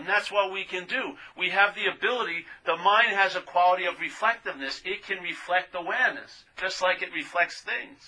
And 0.00 0.08
that's 0.08 0.32
what 0.32 0.50
we 0.50 0.64
can 0.64 0.86
do. 0.86 1.12
We 1.36 1.50
have 1.50 1.74
the 1.74 1.84
ability, 1.84 2.46
the 2.64 2.76
mind 2.76 3.08
has 3.08 3.36
a 3.36 3.42
quality 3.42 3.84
of 3.84 4.00
reflectiveness. 4.00 4.80
It 4.82 5.04
can 5.04 5.22
reflect 5.22 5.74
awareness, 5.74 6.44
just 6.56 6.80
like 6.80 7.02
it 7.02 7.12
reflects 7.12 7.60
things. 7.60 8.00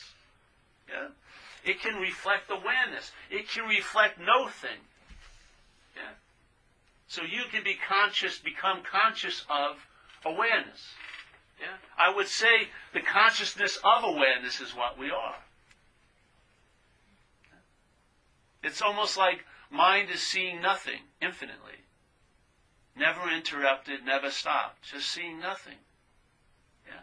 Yeah? 0.89 1.09
It 1.71 1.83
can 1.83 1.97
reflect 1.97 2.51
awareness. 2.51 3.13
It 3.31 3.47
can 3.47 3.69
reflect 3.69 4.19
no 4.19 4.49
thing. 4.49 4.81
Yeah? 5.95 6.15
So 7.09 7.25
you 7.25 7.43
can 7.53 7.63
be 7.63 7.77
conscious, 7.87 8.39
become 8.39 8.79
conscious 8.91 9.45
of 9.51 9.77
awareness. 10.25 10.95
Yeah? 11.61 11.77
I 11.99 12.17
would 12.17 12.29
say 12.29 12.69
the 12.95 13.03
consciousness 13.03 13.79
of 13.85 14.05
awareness 14.05 14.63
is 14.63 14.75
what 14.75 14.99
we 14.99 15.11
are. 15.11 15.37
It's 18.63 18.81
almost 18.81 19.19
like 19.19 19.45
mind 19.71 20.09
is 20.09 20.23
seeing 20.23 20.63
nothing 20.63 21.01
infinitely. 21.21 21.82
Never 22.97 23.31
interrupted, 23.31 24.05
never 24.05 24.31
stopped. 24.31 24.83
Just 24.83 25.09
seeing 25.09 25.41
nothing. 25.41 25.79
Yeah. 26.87 27.01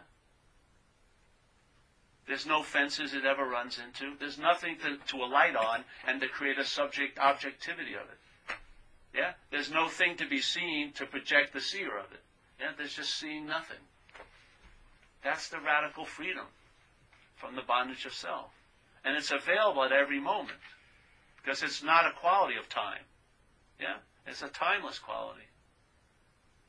There's 2.26 2.46
no 2.46 2.62
fences 2.62 3.12
it 3.12 3.24
ever 3.24 3.44
runs 3.44 3.78
into. 3.78 4.14
There's 4.18 4.38
nothing 4.38 4.76
to, 4.82 4.96
to 5.08 5.24
alight 5.24 5.56
on 5.56 5.84
and 6.06 6.20
to 6.20 6.28
create 6.28 6.58
a 6.58 6.64
subject 6.64 7.18
objectivity 7.18 7.94
of 7.94 8.02
it. 8.02 8.56
Yeah? 9.14 9.32
There's 9.50 9.70
no 9.70 9.88
thing 9.88 10.16
to 10.18 10.28
be 10.28 10.40
seen 10.40 10.92
to 10.92 11.06
project 11.06 11.52
the 11.52 11.60
seer 11.60 11.98
of 11.98 12.12
it. 12.12 12.22
Yeah? 12.60 12.70
There's 12.76 12.94
just 12.94 13.18
seeing 13.18 13.46
nothing. 13.46 13.78
That's 15.24 15.48
the 15.48 15.58
radical 15.58 16.04
freedom 16.04 16.46
from 17.36 17.56
the 17.56 17.62
bondage 17.62 18.06
of 18.06 18.14
self. 18.14 18.52
And 19.04 19.16
it's 19.16 19.32
available 19.32 19.82
at 19.82 19.92
every 19.92 20.20
moment. 20.20 20.58
Because 21.42 21.62
it's 21.62 21.82
not 21.82 22.06
a 22.06 22.12
quality 22.12 22.56
of 22.56 22.68
time. 22.68 23.02
Yeah? 23.80 23.96
It's 24.26 24.42
a 24.42 24.48
timeless 24.48 24.98
quality. 24.98 25.49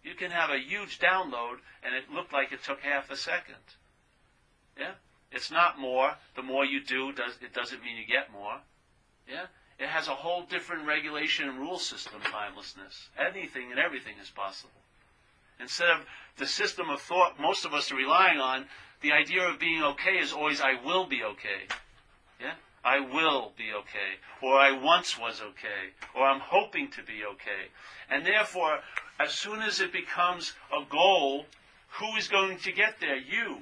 You 0.04 0.16
can 0.16 0.32
have 0.32 0.50
a 0.50 0.60
huge 0.60 1.00
download 1.00 1.58
and 1.84 1.96
it 1.96 2.12
looked 2.14 2.34
like 2.34 2.52
it 2.52 2.64
took 2.64 2.82
half 2.82 3.12
a 3.12 3.16
second. 3.16 3.56
Yeah? 4.78 4.94
It's 5.32 5.52
not 5.52 5.80
more. 5.80 6.16
The 6.36 6.42
more 6.42 6.66
you 6.66 6.84
do, 6.84 7.12
does, 7.12 7.38
it 7.42 7.54
doesn't 7.54 7.84
mean 7.84 7.98
you 7.98 8.06
get 8.06 8.32
more. 8.32 8.58
Yeah? 9.28 9.46
It 9.80 9.88
has 9.88 10.08
a 10.08 10.16
whole 10.16 10.44
different 10.44 10.86
regulation 10.86 11.50
and 11.50 11.60
rule 11.60 11.80
system, 11.80 12.22
timelessness. 12.24 13.10
Anything 13.18 13.72
and 13.72 13.80
everything 13.80 14.16
is 14.22 14.30
possible. 14.30 14.72
Instead 15.60 15.90
of 15.90 16.06
the 16.38 16.48
system 16.48 16.90
of 16.90 17.02
thought 17.02 17.40
most 17.40 17.66
of 17.66 17.74
us 17.74 17.92
are 17.92 17.96
relying 17.96 18.40
on, 18.40 18.66
the 19.02 19.12
idea 19.12 19.48
of 19.48 19.60
being 19.60 19.84
okay 19.84 20.18
is 20.18 20.34
always, 20.34 20.62
I 20.62 20.74
will 20.86 21.06
be 21.06 21.24
okay. 21.24 21.68
Yeah? 22.40 22.54
I 22.84 23.00
will 23.00 23.52
be 23.58 23.72
okay. 23.74 24.20
Or 24.42 24.60
I 24.60 24.72
once 24.72 25.18
was 25.18 25.42
okay. 25.42 25.94
Or 26.16 26.26
I'm 26.26 26.40
hoping 26.40 26.90
to 26.92 27.04
be 27.04 27.24
okay. 27.24 27.70
And 28.10 28.26
therefore, 28.26 28.80
as 29.20 29.32
soon 29.32 29.62
as 29.62 29.80
it 29.80 29.94
becomes 29.94 30.54
a 30.72 30.84
goal, 30.90 31.46
who 32.00 32.16
is 32.16 32.28
going 32.28 32.58
to 32.60 32.72
get 32.72 33.00
there? 33.00 33.18
You. 33.18 33.58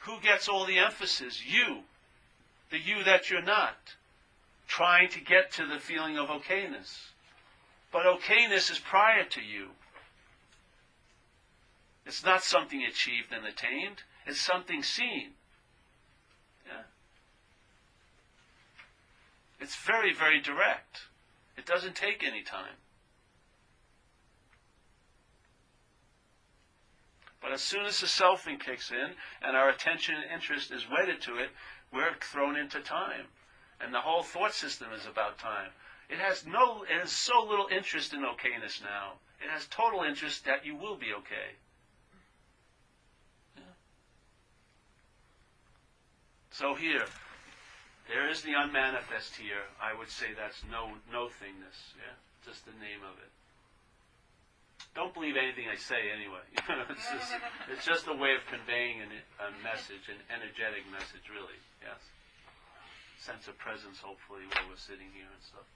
Who 0.00 0.20
gets 0.20 0.48
all 0.48 0.66
the 0.66 0.78
emphasis? 0.78 1.42
You. 1.44 1.78
The 2.70 2.78
you 2.78 3.04
that 3.04 3.30
you're 3.30 3.42
not 3.42 3.94
trying 4.66 5.08
to 5.08 5.20
get 5.20 5.50
to 5.52 5.66
the 5.66 5.80
feeling 5.80 6.18
of 6.18 6.28
okayness. 6.28 7.08
But 7.90 8.04
okayness 8.04 8.70
is 8.70 8.78
prior 8.78 9.24
to 9.24 9.40
you. 9.40 9.68
It's 12.04 12.24
not 12.24 12.42
something 12.42 12.82
achieved 12.84 13.32
and 13.32 13.46
attained, 13.46 14.02
it's 14.26 14.40
something 14.40 14.82
seen. 14.82 15.30
Yeah? 16.66 16.82
It's 19.60 19.76
very, 19.76 20.12
very 20.14 20.40
direct. 20.40 21.08
It 21.56 21.66
doesn't 21.66 21.96
take 21.96 22.22
any 22.22 22.42
time. 22.42 22.76
But 27.40 27.52
as 27.52 27.62
soon 27.62 27.86
as 27.86 28.00
the 28.00 28.06
selfing 28.06 28.60
kicks 28.60 28.90
in 28.90 29.10
and 29.42 29.56
our 29.56 29.68
attention 29.68 30.14
and 30.16 30.32
interest 30.32 30.70
is 30.70 30.86
wedded 30.90 31.20
to 31.22 31.36
it, 31.38 31.50
we're 31.92 32.14
thrown 32.20 32.56
into 32.56 32.80
time. 32.80 33.26
And 33.80 33.94
the 33.94 34.00
whole 34.00 34.22
thought 34.22 34.54
system 34.54 34.88
is 34.92 35.06
about 35.06 35.38
time. 35.38 35.70
It 36.08 36.18
has 36.18 36.46
no, 36.46 36.82
it 36.82 37.00
has 37.00 37.12
so 37.12 37.44
little 37.44 37.68
interest 37.70 38.12
in 38.12 38.20
okayness 38.20 38.82
now. 38.82 39.14
It 39.40 39.50
has 39.50 39.66
total 39.66 40.02
interest 40.02 40.44
that 40.46 40.66
you 40.66 40.74
will 40.74 40.96
be 40.96 41.12
okay. 41.14 41.56
So 46.50 46.74
here, 46.74 47.04
there 48.08 48.28
is 48.28 48.42
the 48.42 48.56
unmanifest 48.56 49.36
here. 49.36 49.68
I 49.78 49.96
would 49.96 50.10
say 50.10 50.32
that's 50.32 50.64
no 50.66 50.96
no 51.12 51.28
thingness. 51.28 51.94
Yeah, 51.94 52.16
just 52.44 52.64
the 52.64 52.76
name 52.80 53.04
of 53.04 53.16
it. 53.20 53.30
Don't 54.96 55.14
believe 55.14 55.36
anything 55.36 55.68
I 55.70 55.76
say 55.76 56.10
anyway. 56.10 56.42
it's, 56.90 57.06
just, 57.06 57.30
it's 57.70 57.86
just 57.86 58.04
a 58.08 58.16
way 58.16 58.34
of 58.34 58.42
conveying 58.50 58.98
an, 59.04 59.12
a 59.38 59.54
message, 59.62 60.10
an 60.10 60.18
energetic 60.32 60.82
message, 60.90 61.28
really. 61.30 61.60
Yes 61.84 62.00
sense 63.18 63.50
of 63.50 63.58
presence, 63.58 63.98
hopefully, 63.98 64.46
while 64.54 64.70
we're 64.70 64.78
sitting 64.78 65.10
here 65.12 65.26
and 65.26 65.42
stuff. 65.42 65.66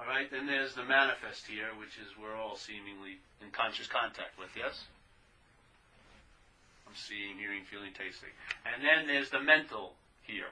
All 0.00 0.08
right, 0.08 0.26
then 0.32 0.48
there's 0.48 0.74
the 0.74 0.82
manifest 0.82 1.46
here, 1.46 1.70
which 1.76 2.00
is 2.00 2.16
we're 2.16 2.34
all 2.34 2.56
seemingly 2.56 3.20
in 3.44 3.52
conscious 3.52 3.86
contact 3.86 4.34
with, 4.40 4.48
yes? 4.56 4.88
I'm 6.88 6.96
seeing, 6.96 7.36
hearing, 7.36 7.62
feeling, 7.68 7.92
tasting. 7.92 8.32
And 8.64 8.80
then 8.80 9.06
there's 9.06 9.28
the 9.28 9.40
mental 9.40 9.92
here, 10.24 10.50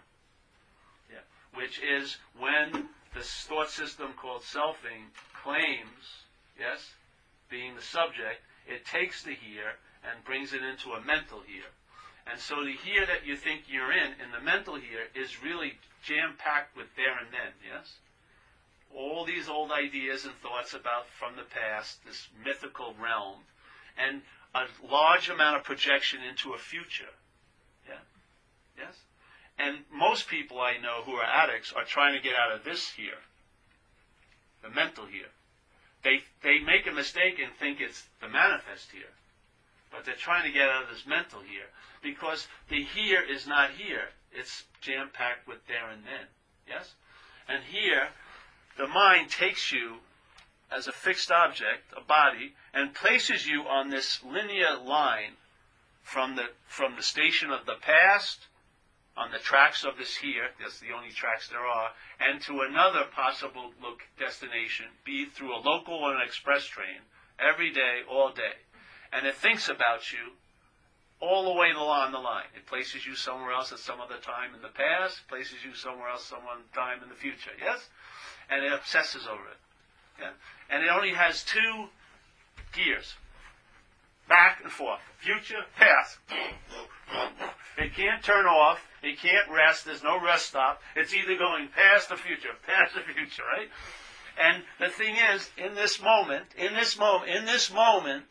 which 1.55 1.81
is 1.81 2.17
when 2.39 2.89
the 3.15 3.23
thought 3.23 3.71
system 3.71 4.13
called 4.17 4.43
selfing 4.43 5.11
claims, 5.43 6.25
yes, 6.59 6.95
being 7.49 7.75
the 7.75 7.83
subject, 7.83 8.43
it 8.67 8.87
takes 8.87 9.23
the 9.23 9.35
here 9.35 9.75
and 10.05 10.25
brings 10.25 10.53
it 10.53 10.63
into 10.63 10.93
a 10.93 11.05
mental 11.05 11.41
here. 11.47 11.71
And 12.31 12.39
so 12.39 12.65
the 12.65 12.73
here 12.73 13.07
that 13.07 13.27
you 13.27 13.37
think 13.37 13.63
you're 13.67 13.93
in, 13.93 14.13
in 14.23 14.31
the 14.33 14.45
mental 14.45 14.77
here, 14.77 15.09
is 15.15 15.43
really 15.43 15.79
jam 16.03 16.35
packed 16.39 16.77
with 16.77 16.87
there 16.97 17.19
and 17.19 17.29
then, 17.33 17.53
yes? 17.65 17.97
All 18.95 19.25
these 19.25 19.49
old 19.49 19.73
ideas 19.73 20.25
and 20.25 20.35
thoughts 20.37 20.75
about 20.75 21.09
from 21.19 21.37
the 21.37 21.43
past, 21.43 22.05
this 22.05 22.29
mythical 22.45 22.95
realm, 23.01 23.41
and 23.99 24.23
a 24.55 24.67
large 24.91 25.29
amount 25.29 25.57
of 25.57 25.65
projection 25.65 26.21
into 26.23 26.53
a 26.53 26.59
future. 26.59 27.13
Yeah? 27.89 28.03
Yes? 28.79 28.95
And 29.61 29.85
most 29.93 30.29
people 30.29 30.59
I 30.59 30.79
know 30.79 31.03
who 31.05 31.13
are 31.13 31.25
addicts 31.25 31.73
are 31.73 31.85
trying 31.85 32.15
to 32.15 32.23
get 32.23 32.35
out 32.35 32.53
of 32.53 32.65
this 32.65 32.89
here, 32.91 33.21
the 34.63 34.71
mental 34.71 35.05
here. 35.05 35.29
They, 36.03 36.21
they 36.43 36.61
make 36.61 36.87
a 36.87 36.93
mistake 36.93 37.39
and 37.39 37.53
think 37.53 37.79
it's 37.81 38.07
the 38.23 38.29
manifest 38.29 38.91
here. 38.91 39.13
But 39.93 40.07
they're 40.07 40.15
trying 40.15 40.45
to 40.45 40.53
get 40.53 40.71
out 40.71 40.85
of 40.85 40.89
this 40.89 41.07
mental 41.07 41.41
here 41.41 41.69
because 42.03 42.49
the 42.71 42.83
here 42.83 43.23
is 43.23 43.47
not 43.47 43.73
here. 43.73 44.09
It's 44.33 44.65
jam 44.81 45.11
packed 45.13 45.47
with 45.47 45.67
there 45.67 45.91
and 45.91 46.05
then. 46.05 46.27
Yes? 46.67 46.95
And 47.47 47.63
here, 47.65 48.09
the 48.79 48.87
mind 48.87 49.31
takes 49.31 49.73
you 49.73 49.97
as 50.71 50.87
a 50.87 50.93
fixed 50.93 51.31
object, 51.31 51.93
a 51.95 52.01
body, 52.01 52.55
and 52.73 52.95
places 52.95 53.47
you 53.47 53.65
on 53.65 53.91
this 53.91 54.23
linear 54.25 54.79
line 54.79 55.33
from 56.03 56.37
the, 56.37 56.45
from 56.67 56.97
the 56.97 57.03
station 57.03 57.51
of 57.51 57.67
the 57.67 57.75
past, 57.75 58.47
on 59.17 59.31
the 59.31 59.39
tracks 59.39 59.85
of 59.85 59.99
this 59.99 60.17
here, 60.17 60.49
that's 60.61 60.81
the 60.81 60.93
only 60.97 61.11
tracks 61.11 61.49
there 61.49 61.67
are, 61.67 61.91
and 62.21 62.41
to 62.43 62.63
another 62.63 63.05
possible 63.15 63.73
look 63.83 64.01
destination, 64.19 64.87
be 65.05 65.27
through 65.27 65.55
a 65.55 65.61
local 65.61 65.95
or 65.95 66.15
an 66.15 66.23
express 66.25 66.65
train, 66.65 67.03
every 67.39 67.71
day, 67.73 68.01
all 68.09 68.33
day. 68.33 68.65
And 69.13 69.27
it 69.27 69.35
thinks 69.35 69.69
about 69.69 70.13
you 70.13 70.37
all 71.21 71.45
the 71.45 71.59
way 71.59 71.71
along 71.71 72.13
the 72.13 72.19
line. 72.19 72.49
It 72.57 72.67
places 72.67 73.05
you 73.05 73.15
somewhere 73.15 73.53
else 73.53 73.73
at 73.73 73.79
some 73.79 74.01
other 74.01 74.17
time 74.17 74.55
in 74.55 74.63
the 74.63 74.69
past, 74.69 75.27
places 75.29 75.59
you 75.65 75.75
somewhere 75.75 76.09
else 76.09 76.25
some 76.25 76.41
time 76.75 77.03
in 77.03 77.09
the 77.09 77.15
future. 77.15 77.51
Yes? 77.61 77.89
And 78.49 78.65
it 78.65 78.73
obsesses 78.73 79.27
over 79.27 79.43
it. 79.43 79.61
Yeah? 80.21 80.33
And 80.71 80.83
it 80.83 80.89
only 80.89 81.13
has 81.13 81.45
two 81.45 81.89
gears. 82.73 83.15
Back 84.31 84.61
and 84.63 84.71
forth. 84.71 85.01
Future, 85.19 85.65
past. 85.77 86.19
It 87.77 87.95
can't 87.95 88.23
turn 88.23 88.47
off. 88.47 88.79
It 89.03 89.19
can't 89.19 89.51
rest. 89.51 89.85
There's 89.85 90.05
no 90.05 90.23
rest 90.23 90.47
stop. 90.47 90.81
It's 90.95 91.13
either 91.13 91.37
going 91.37 91.69
past 91.75 92.11
the 92.11 92.17
future, 92.17 92.51
past 92.67 92.95
the 92.95 93.01
future, 93.13 93.43
right? 93.43 93.69
And 94.41 94.63
the 94.79 94.89
thing 94.89 95.17
is, 95.35 95.51
in 95.59 95.75
this 95.75 96.01
moment, 96.01 96.45
in 96.57 96.75
this 96.75 96.97
moment, 96.97 97.31
in 97.31 97.45
this 97.45 97.73
moment, 97.73 98.25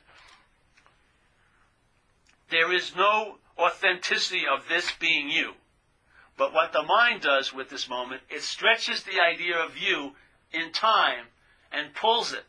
there 2.50 2.74
is 2.74 2.96
no 2.96 3.36
authenticity 3.58 4.44
of 4.50 4.70
this 4.70 4.90
being 5.02 5.30
you. 5.30 5.52
But 6.38 6.54
what 6.54 6.72
the 6.72 6.84
mind 6.84 7.22
does 7.22 7.54
with 7.54 7.70
this 7.70 7.90
moment, 7.90 8.22
it 8.30 8.42
stretches 8.42 9.04
the 9.04 9.20
idea 9.20 9.58
of 9.58 9.78
you 9.78 10.14
in 10.54 10.72
time 10.72 11.26
and 11.74 11.94
pulls 11.94 12.32
it. 12.32 12.46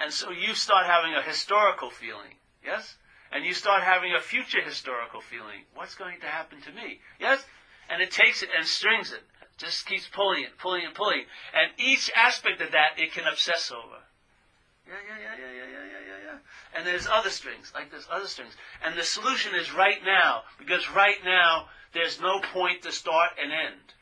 And 0.00 0.12
so 0.12 0.30
you 0.30 0.54
start 0.54 0.86
having 0.86 1.14
a 1.14 1.22
historical 1.22 1.90
feeling. 1.90 2.36
Yes? 2.64 2.96
And 3.32 3.44
you 3.44 3.54
start 3.54 3.82
having 3.82 4.14
a 4.14 4.20
future 4.20 4.60
historical 4.60 5.20
feeling. 5.20 5.64
What's 5.74 5.94
going 5.94 6.20
to 6.20 6.26
happen 6.26 6.60
to 6.62 6.72
me? 6.72 7.00
Yes? 7.18 7.44
And 7.88 8.02
it 8.02 8.10
takes 8.10 8.42
it 8.42 8.50
and 8.56 8.66
strings 8.66 9.12
it. 9.12 9.22
Just 9.58 9.86
keeps 9.86 10.06
pulling 10.08 10.44
it, 10.44 10.58
pulling 10.58 10.82
it, 10.84 10.94
pulling. 10.94 11.24
And 11.54 11.72
each 11.78 12.10
aspect 12.14 12.60
of 12.60 12.72
that 12.72 12.98
it 12.98 13.12
can 13.12 13.24
obsess 13.26 13.72
over. 13.72 14.02
Yeah, 14.86 14.94
yeah, 15.08 15.18
yeah, 15.18 15.34
yeah, 15.38 15.52
yeah, 15.52 15.66
yeah, 15.66 16.00
yeah, 16.06 16.24
yeah. 16.24 16.38
And 16.76 16.86
there's 16.86 17.08
other 17.08 17.30
strings, 17.30 17.72
like 17.74 17.90
there's 17.90 18.06
other 18.10 18.26
strings. 18.26 18.52
And 18.84 18.96
the 18.96 19.02
solution 19.02 19.54
is 19.54 19.72
right 19.72 19.98
now, 20.04 20.42
because 20.58 20.88
right 20.90 21.16
now 21.24 21.66
there's 21.92 22.20
no 22.20 22.40
point 22.52 22.82
to 22.82 22.92
start 22.92 23.30
and 23.42 23.50
end. 23.50 23.94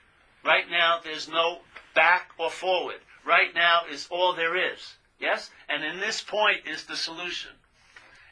Right 0.44 0.68
now 0.68 0.98
there's 1.02 1.28
no 1.28 1.60
back 1.94 2.30
or 2.36 2.50
forward. 2.50 3.00
Right 3.24 3.54
now 3.54 3.82
is 3.90 4.08
all 4.10 4.34
there 4.34 4.56
is. 4.56 4.96
Yes? 5.20 5.50
And 5.68 5.84
in 5.84 6.00
this 6.00 6.20
point 6.20 6.66
is 6.66 6.84
the 6.84 6.96
solution. 6.96 7.52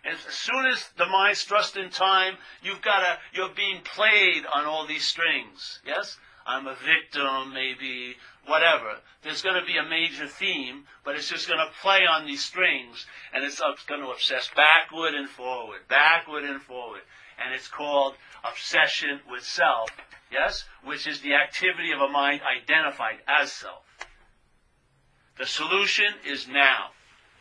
As 0.04 0.18
soon 0.34 0.66
as 0.66 0.90
the 0.96 1.06
mind's 1.06 1.44
thrust 1.44 1.76
in 1.76 1.90
time, 1.90 2.36
you've 2.62 2.82
got 2.82 3.00
to, 3.00 3.18
you're 3.32 3.54
being 3.54 3.80
played 3.82 4.44
on 4.52 4.64
all 4.64 4.86
these 4.86 5.06
strings. 5.06 5.80
Yes? 5.86 6.18
I'm 6.44 6.66
a 6.66 6.74
victim, 6.74 7.54
maybe, 7.54 8.16
whatever. 8.46 8.96
There's 9.22 9.42
going 9.42 9.60
to 9.60 9.66
be 9.66 9.76
a 9.76 9.88
major 9.88 10.26
theme, 10.26 10.84
but 11.04 11.14
it's 11.14 11.28
just 11.28 11.46
going 11.46 11.60
to 11.60 11.72
play 11.80 12.00
on 12.04 12.26
these 12.26 12.44
strings, 12.44 13.06
and 13.32 13.44
it's 13.44 13.60
going 13.86 14.00
to 14.00 14.08
obsess 14.08 14.50
backward 14.56 15.14
and 15.14 15.28
forward, 15.28 15.82
backward 15.88 16.42
and 16.42 16.60
forward. 16.60 17.02
And 17.38 17.54
it's 17.54 17.68
called 17.68 18.14
obsession 18.44 19.20
with 19.30 19.44
self, 19.44 19.90
yes? 20.32 20.64
Which 20.84 21.06
is 21.06 21.20
the 21.20 21.34
activity 21.34 21.92
of 21.92 22.00
a 22.00 22.08
mind 22.08 22.40
identified 22.42 23.18
as 23.28 23.52
self. 23.52 23.84
The 25.42 25.48
solution 25.48 26.14
is 26.24 26.46
now. 26.46 26.92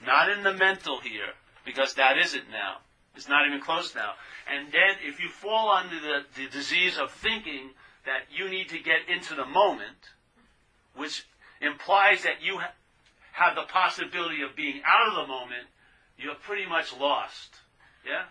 Not 0.04 0.28
in 0.28 0.42
the 0.42 0.54
mental 0.54 1.00
here, 1.02 1.36
because 1.64 1.94
that 1.94 2.18
isn't 2.18 2.50
now. 2.50 2.78
It's 3.16 3.30
not 3.30 3.46
even 3.46 3.62
close 3.62 3.94
now. 3.94 4.14
And 4.52 4.72
then 4.72 4.98
if 5.06 5.22
you 5.22 5.30
fall 5.30 5.70
under 5.70 6.00
the, 6.00 6.26
the 6.36 6.50
disease 6.50 6.98
of 6.98 7.12
thinking 7.12 7.70
that 8.08 8.22
you 8.36 8.50
need 8.50 8.70
to 8.70 8.80
get 8.80 9.08
into 9.08 9.36
the 9.36 9.46
moment, 9.46 10.10
which 10.96 11.28
implies 11.62 12.24
that 12.24 12.42
you 12.42 12.58
ha- 12.58 12.74
have 13.34 13.54
the 13.54 13.72
possibility 13.72 14.42
of 14.42 14.56
being 14.56 14.82
out 14.84 15.10
of 15.10 15.22
the 15.22 15.28
moment, 15.32 15.68
you're 16.18 16.34
pretty 16.34 16.66
much 16.66 16.98
lost. 17.00 17.54
Yeah? 18.04 18.24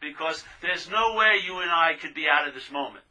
Because 0.00 0.42
there's 0.62 0.90
no 0.90 1.14
way 1.14 1.38
you 1.46 1.60
and 1.60 1.70
I 1.70 1.94
could 1.94 2.12
be 2.12 2.26
out 2.28 2.48
of 2.48 2.54
this 2.54 2.72
moment. 2.72 3.04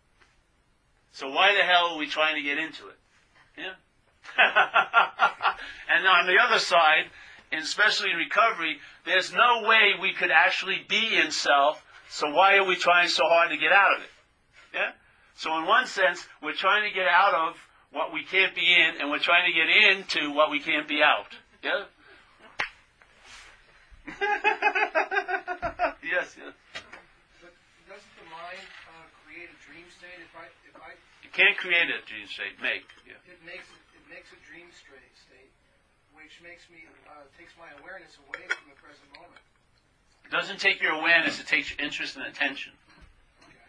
So 1.14 1.30
why 1.30 1.56
the 1.56 1.64
hell 1.64 1.94
are 1.94 1.98
we 1.98 2.08
trying 2.08 2.36
to 2.36 2.42
get 2.42 2.58
into 2.58 2.90
it? 2.90 3.00
Yeah? 3.58 3.76
and 5.96 6.08
on 6.08 6.26
the 6.26 6.38
other 6.42 6.60
side, 6.60 7.10
especially 7.60 8.12
in 8.12 8.18
recovery, 8.18 8.78
there's 9.06 9.34
no 9.34 9.68
way 9.68 9.94
we 10.00 10.14
could 10.14 10.32
actually 10.32 10.86
be 10.88 11.18
in 11.18 11.32
self, 11.32 11.84
so 12.10 12.30
why 12.32 12.56
are 12.58 12.66
we 12.66 12.76
trying 12.76 13.08
so 13.08 13.24
hard 13.26 13.50
to 13.50 13.58
get 13.58 13.72
out 13.72 13.96
of 13.98 14.04
it? 14.04 14.10
Yeah? 14.74 14.92
So 15.36 15.58
in 15.58 15.66
one 15.66 15.88
sense, 15.88 16.28
we're 16.42 16.54
trying 16.54 16.88
to 16.88 16.94
get 16.94 17.08
out 17.08 17.34
of 17.34 17.56
what 17.92 18.14
we 18.14 18.24
can't 18.24 18.56
be 18.56 18.62
in, 18.62 19.02
and 19.02 19.10
we're 19.10 19.20
trying 19.20 19.52
to 19.52 19.56
get 19.56 19.68
into 19.68 20.32
what 20.34 20.50
we 20.50 20.60
can't 20.60 20.88
be 20.88 21.02
out. 21.04 21.36
Yeah? 21.64 21.86
yes, 26.04 26.36
yes. 26.40 26.54
But 27.40 27.54
doesn't 27.88 28.16
the 28.18 28.28
mind 28.32 28.66
uh, 28.92 29.08
create 29.24 29.50
a 29.52 29.60
dream 29.68 29.88
state? 29.92 30.20
If 30.20 30.34
I, 30.36 30.46
if 30.68 30.76
I, 30.76 30.96
You 31.24 31.32
can't 31.32 31.58
create 31.58 31.88
a 31.92 32.00
dream 32.08 32.28
state. 32.28 32.60
Make. 32.64 32.88
Yeah. 33.08 33.20
it 33.28 33.40
makes 33.46 33.68
it 33.68 34.04
makes 34.10 34.32
a 34.34 34.40
dream 34.48 34.68
state, 34.74 35.16
state, 35.16 35.52
which 36.42 36.50
makes 36.50 36.66
me 36.74 36.90
uh, 37.06 37.22
takes 37.38 37.54
my 37.58 37.70
awareness 37.82 38.18
away 38.26 38.42
from 38.50 38.70
the 38.74 38.78
present 38.82 39.06
moment. 39.14 39.38
It 40.26 40.32
doesn't 40.32 40.60
take 40.60 40.82
your 40.82 40.94
awareness, 40.94 41.40
it 41.40 41.46
takes 41.48 41.70
your 41.70 41.80
interest 41.86 42.16
and 42.18 42.26
attention. 42.26 42.74
Okay. 43.46 43.62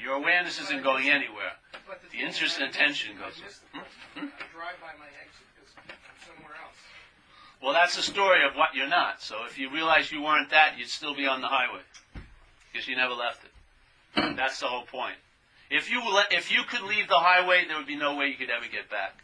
Your 0.00 0.14
awareness 0.14 0.60
isn't 0.60 0.82
going 0.82 1.08
anywhere. 1.08 1.52
But 1.88 2.00
The 2.12 2.18
is, 2.18 2.34
interest 2.34 2.60
and 2.60 2.70
attention 2.70 3.16
goes. 3.18 3.34
the 3.42 3.80
Hmm? 4.20 4.26
I 4.26 4.46
drive 4.54 4.78
by 4.78 4.94
my 4.98 5.10
exit 5.18 5.46
because 5.54 5.70
I'm 5.74 6.18
somewhere 6.26 6.54
else. 6.62 6.78
Well, 7.62 7.72
that's 7.72 7.96
the 7.96 8.02
story 8.02 8.44
of 8.46 8.54
what 8.54 8.74
you're 8.74 8.88
not. 8.88 9.20
So 9.22 9.44
if 9.46 9.58
you 9.58 9.70
realize 9.70 10.12
you 10.12 10.22
weren't 10.22 10.50
that, 10.50 10.78
you'd 10.78 10.88
still 10.88 11.14
be 11.14 11.26
on 11.26 11.40
the 11.40 11.48
highway 11.48 11.82
because 12.72 12.86
you 12.86 12.94
never 12.96 13.14
left 13.14 13.42
it. 13.44 14.36
That's 14.36 14.60
the 14.60 14.66
whole 14.66 14.86
point. 14.86 15.16
If 15.70 15.90
you 15.90 16.02
le- 16.02 16.26
if 16.30 16.50
you 16.50 16.62
could 16.68 16.82
leave 16.82 17.06
the 17.08 17.18
highway, 17.18 17.64
there 17.66 17.76
would 17.76 17.86
be 17.86 17.96
no 17.96 18.14
way 18.16 18.26
you 18.26 18.34
could 18.34 18.50
ever 18.50 18.66
get 18.70 18.90
back. 18.90 19.14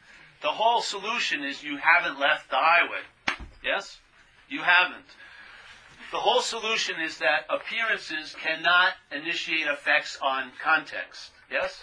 The 0.42 0.52
whole 0.52 0.82
solution 0.82 1.42
is 1.42 1.62
you 1.62 1.78
haven't 1.78 2.20
left 2.20 2.50
the 2.50 2.56
highway. 2.56 3.02
Yes, 3.64 3.98
you 4.48 4.60
haven't. 4.60 5.06
The 6.12 6.18
whole 6.18 6.40
solution 6.40 7.00
is 7.00 7.18
that 7.18 7.46
appearances 7.50 8.36
cannot 8.40 8.94
initiate 9.10 9.66
effects 9.66 10.18
on 10.22 10.52
context. 10.62 11.32
Yes, 11.50 11.82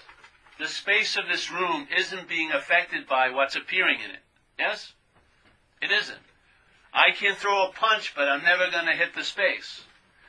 the 0.60 0.68
space 0.68 1.18
of 1.18 1.28
this 1.28 1.52
room 1.52 1.88
isn't 1.96 2.30
being 2.30 2.52
affected 2.52 3.08
by 3.08 3.30
what's 3.30 3.56
appearing 3.56 4.00
in 4.00 4.12
it. 4.12 4.22
Yes, 4.58 4.94
it 5.82 5.92
isn't. 5.92 6.22
I 6.94 7.12
can 7.12 7.36
throw 7.36 7.68
a 7.68 7.74
punch, 7.74 8.14
but 8.16 8.30
I'm 8.30 8.44
never 8.44 8.70
going 8.70 8.86
to 8.86 8.94
hit 8.94 9.16
the 9.16 9.24
space. 9.24 9.84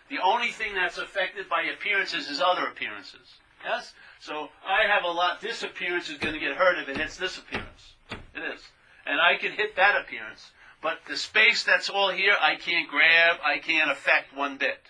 The 0.09 0.19
only 0.19 0.51
thing 0.51 0.75
that's 0.75 0.99
affected 0.99 1.49
by 1.49 1.63
appearances 1.63 2.29
is 2.29 2.41
other 2.41 2.67
appearances. 2.67 3.35
Yes? 3.65 3.93
So 4.21 4.49
I 4.67 4.87
have 4.89 5.05
a 5.05 5.09
lot, 5.09 5.41
this 5.41 5.63
appearance 5.63 6.09
is 6.09 6.19
going 6.19 6.35
to 6.35 6.41
get 6.41 6.57
hurt 6.57 6.79
if 6.79 6.89
it 6.89 6.97
hits 6.97 7.17
this 7.17 7.39
appearance. 7.39 7.94
It 8.35 8.43
is. 8.55 8.61
And 9.07 9.21
I 9.21 9.37
can 9.37 9.53
hit 9.53 9.77
that 9.77 10.01
appearance. 10.01 10.51
But 10.83 10.99
the 11.09 11.17
space 11.17 11.65
that's 11.65 11.89
all 11.89 12.11
here, 12.11 12.35
I 12.39 12.57
can't 12.57 12.91
grab, 12.91 13.37
I 13.45 13.59
can't 13.59 13.91
affect 13.91 14.37
one 14.37 14.59
bit. 14.59 14.81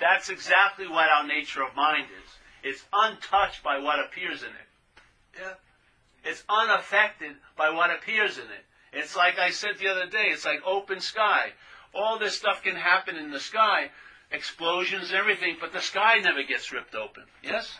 That's 0.00 0.30
exactly 0.30 0.88
what 0.88 1.08
our 1.08 1.26
nature 1.26 1.62
of 1.62 1.76
mind 1.76 2.06
is. 2.24 2.30
It's 2.64 2.84
untouched 2.92 3.62
by 3.62 3.78
what 3.78 4.00
appears 4.00 4.42
in 4.42 4.48
it. 4.48 5.40
Yeah? 5.40 5.54
It's 6.24 6.42
unaffected 6.48 7.36
by 7.56 7.70
what 7.70 7.90
appears 7.90 8.38
in 8.38 8.44
it. 8.44 8.64
It's 8.92 9.16
like 9.16 9.38
I 9.38 9.50
said 9.50 9.78
the 9.78 9.88
other 9.88 10.06
day, 10.06 10.26
it's 10.30 10.44
like 10.44 10.60
open 10.66 11.00
sky. 11.00 11.52
All 11.94 12.18
this 12.18 12.36
stuff 12.36 12.62
can 12.62 12.76
happen 12.76 13.16
in 13.16 13.30
the 13.30 13.40
sky, 13.40 13.90
explosions 14.30 15.10
and 15.10 15.18
everything, 15.18 15.56
but 15.60 15.72
the 15.72 15.80
sky 15.80 16.18
never 16.18 16.42
gets 16.42 16.72
ripped 16.72 16.94
open. 16.94 17.24
Yes? 17.42 17.78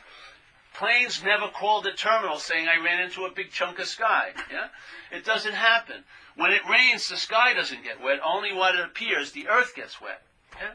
Planes 0.75 1.23
never 1.23 1.49
called 1.49 1.85
the 1.85 1.93
terminal 1.93 2.39
saying 2.39 2.67
I 2.67 2.83
ran 2.83 3.01
into 3.01 3.25
a 3.25 3.31
big 3.31 3.51
chunk 3.51 3.79
of 3.79 3.87
sky. 3.87 4.33
Yeah? 4.51 4.69
It 5.11 5.25
doesn't 5.25 5.55
happen. 5.55 6.05
When 6.37 6.53
it 6.53 6.63
rains, 6.69 7.09
the 7.09 7.17
sky 7.17 7.53
doesn't 7.53 7.85
get 7.85 8.03
wet. 8.03 8.21
Only 8.25 8.53
what 8.53 8.75
it 8.75 8.85
appears, 8.85 9.33
the 9.33 9.49
earth 9.49 9.75
gets 9.75 10.01
wet. 10.01 10.23
Yeah? 10.59 10.73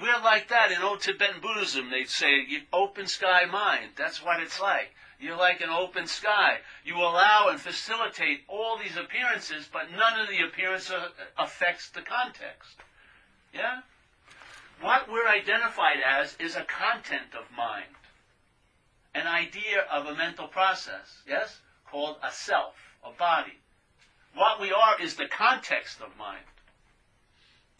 we're 0.00 0.22
like 0.22 0.48
that 0.48 0.70
in 0.70 0.82
old 0.82 1.00
Tibetan 1.00 1.40
Buddhism. 1.40 1.90
They'd 1.90 2.08
say, 2.08 2.46
open 2.72 3.06
sky 3.06 3.44
mind. 3.44 3.90
That's 3.96 4.22
what 4.22 4.40
it's 4.40 4.60
like. 4.60 4.94
You're 5.20 5.36
like 5.36 5.60
an 5.60 5.70
open 5.70 6.06
sky. 6.06 6.58
You 6.84 6.96
allow 6.96 7.48
and 7.50 7.60
facilitate 7.60 8.44
all 8.46 8.78
these 8.78 8.96
appearances, 8.96 9.68
but 9.72 9.90
none 9.90 10.20
of 10.20 10.28
the 10.28 10.44
appearance 10.46 10.90
uh, 10.90 11.08
affects 11.36 11.90
the 11.90 12.02
context. 12.02 12.76
Yeah? 13.52 13.80
What 14.80 15.10
we're 15.10 15.28
identified 15.28 15.98
as 16.06 16.36
is 16.38 16.54
a 16.54 16.64
content 16.64 17.34
of 17.34 17.56
mind, 17.56 17.90
an 19.18 19.26
idea 19.26 19.82
of 19.90 20.06
a 20.06 20.14
mental 20.14 20.46
process, 20.46 21.22
yes? 21.26 21.58
Called 21.90 22.16
a 22.22 22.30
self, 22.30 22.74
a 23.04 23.10
body. 23.10 23.58
What 24.34 24.60
we 24.60 24.70
are 24.70 25.00
is 25.02 25.16
the 25.16 25.26
context 25.26 26.00
of 26.00 26.16
mind 26.16 26.44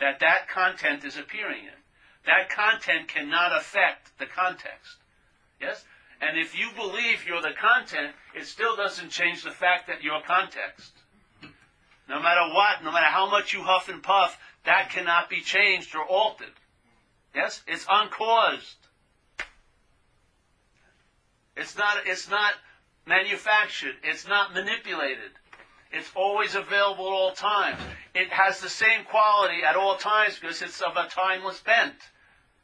that 0.01 0.21
that 0.21 0.49
content 0.49 1.05
is 1.05 1.17
appearing 1.17 1.65
in. 1.65 1.79
That 2.27 2.49
content 2.51 3.09
cannot 3.09 3.57
affect 3.57 4.17
the 4.19 4.27
context. 4.27 4.97
Yes? 5.61 5.85
And 6.21 6.39
if 6.39 6.59
you 6.59 6.69
believe 6.77 7.25
you're 7.27 7.43
the 7.43 7.55
content, 7.61 8.15
it 8.35 8.47
still 8.47 8.77
doesn't 8.77 9.11
change 9.11 9.43
the 9.43 9.51
fact 9.51 9.87
that 9.87 10.03
you're 10.03 10.21
context. 10.27 10.93
No 12.09 12.21
matter 12.21 12.53
what, 12.53 12.83
no 12.83 12.91
matter 12.91 13.07
how 13.07 13.31
much 13.31 13.53
you 13.53 13.63
huff 13.63 13.89
and 13.89 14.03
puff, 14.03 14.39
that 14.65 14.91
cannot 14.91 15.29
be 15.29 15.41
changed 15.41 15.95
or 15.95 16.05
altered. 16.05 16.55
Yes? 17.35 17.63
It's 17.67 17.87
uncaused. 17.89 18.78
It's 21.59 21.77
not, 21.77 21.99
it's 22.07 22.31
not 22.31 22.55
manufactured. 23.07 23.97
It's 24.03 24.27
not 24.27 24.55
manipulated. 24.55 25.33
It's 25.91 26.11
always 26.15 26.55
available 26.55 27.07
at 27.07 27.13
all 27.13 27.33
times. 27.33 27.81
It 28.15 28.29
has 28.31 28.61
the 28.61 28.69
same 28.69 29.05
quality 29.05 29.63
at 29.69 29.75
all 29.75 29.97
times 29.97 30.39
because 30.39 30.63
it's 30.63 30.81
of 30.81 30.97
a 30.97 31.09
timeless 31.09 31.61
bent. 31.61 31.95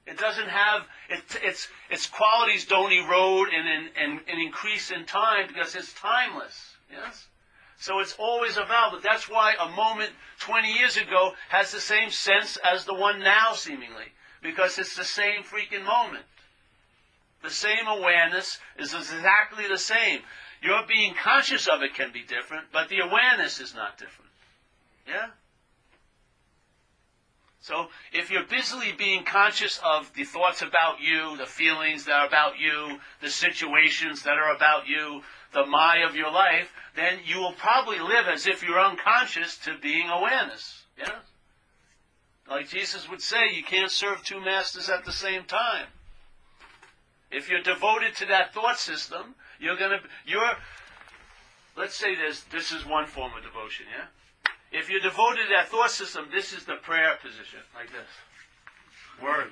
It 0.07 0.19
doesn't 0.19 0.49
have 0.49 0.83
it, 1.09 1.23
its 1.43 1.69
its 1.89 2.07
qualities 2.07 2.67
don't 2.67 2.93
erode 2.93 3.49
and, 3.49 3.89
and, 3.97 4.21
and 4.29 4.43
increase 4.43 4.91
in 4.91 5.07
time 5.07 5.47
because 5.49 5.75
it's 5.75 5.95
timeless. 5.95 6.77
Yes. 6.93 7.29
So 7.79 8.01
it's 8.01 8.15
always 8.19 8.57
available. 8.59 9.01
That's 9.03 9.29
why 9.29 9.55
a 9.59 9.69
moment 9.71 10.11
20 10.41 10.73
years 10.73 10.97
ago 10.99 11.33
has 11.49 11.73
the 11.73 11.81
same 11.81 12.11
sense 12.11 12.59
as 12.59 12.85
the 12.85 12.95
one 12.95 13.21
now, 13.21 13.55
seemingly, 13.55 14.13
because 14.43 14.79
it's 14.79 14.95
the 14.95 15.05
same 15.05 15.43
freaking 15.43 15.85
moment. 15.85 16.25
The 17.45 17.51
same 17.51 17.87
awareness 17.87 18.59
is 18.79 18.95
exactly 18.95 19.69
the 19.69 19.77
same. 19.77 20.21
Your 20.63 20.87
being 20.89 21.13
conscious 21.13 21.69
of 21.69 21.83
it 21.83 21.95
can 21.95 22.11
be 22.11 22.23
different, 22.23 22.65
but 22.73 22.89
the 22.89 23.01
awareness 23.01 23.61
is 23.61 23.75
not 23.75 23.99
different. 23.99 24.31
Yeah? 25.07 25.27
So 27.61 27.89
if 28.15 28.31
you're 28.31 28.47
busily 28.47 28.93
being 28.97 29.25
conscious 29.25 29.79
of 29.85 30.11
the 30.15 30.25
thoughts 30.25 30.63
about 30.63 31.03
you, 31.03 31.37
the 31.37 31.45
feelings 31.45 32.07
that 32.07 32.13
are 32.13 32.27
about 32.27 32.59
you, 32.59 32.99
the 33.21 33.29
situations 33.29 34.23
that 34.23 34.39
are 34.39 34.57
about 34.57 34.89
you, 34.89 35.21
the 35.53 35.67
my 35.67 35.99
of 35.99 36.17
your 36.17 36.33
life, 36.33 36.73
then 36.97 37.19
you 37.27 37.41
will 37.41 37.53
probably 37.53 37.99
live 37.99 38.27
as 38.27 38.47
if 38.47 38.63
you're 38.63 38.81
unconscious 38.81 39.59
to 39.59 39.77
being 39.83 40.09
awareness. 40.09 40.87
Yeah? 40.99 41.19
Like 42.49 42.69
Jesus 42.69 43.07
would 43.11 43.21
say, 43.21 43.53
you 43.53 43.63
can't 43.63 43.91
serve 43.91 44.25
two 44.25 44.41
masters 44.41 44.89
at 44.89 45.05
the 45.05 45.13
same 45.13 45.45
time. 45.45 45.89
If 47.35 47.49
you're 47.49 47.63
devoted 47.63 48.15
to 48.17 48.27
that 48.27 48.55
thought 48.55 48.79
system, 48.79 49.35
you're 49.59 49.77
gonna 49.77 49.99
you're 50.25 50.53
let's 51.77 51.97
say 51.97 52.15
this 52.15 52.43
this 52.45 52.71
is 52.71 52.87
one 52.87 53.07
form 53.07 53.33
of 53.37 53.43
devotion, 53.43 53.87
yeah? 53.91 54.07
If 54.79 54.89
you're 54.89 55.01
devoted 55.01 55.43
to 55.43 55.49
that 55.57 55.69
thought 55.69 55.91
system, 55.91 56.29
this 56.33 56.53
is 56.53 56.65
the 56.65 56.77
prayer 56.77 57.17
position, 57.21 57.61
like 57.75 57.91
this. 57.91 58.09
Word. 59.23 59.51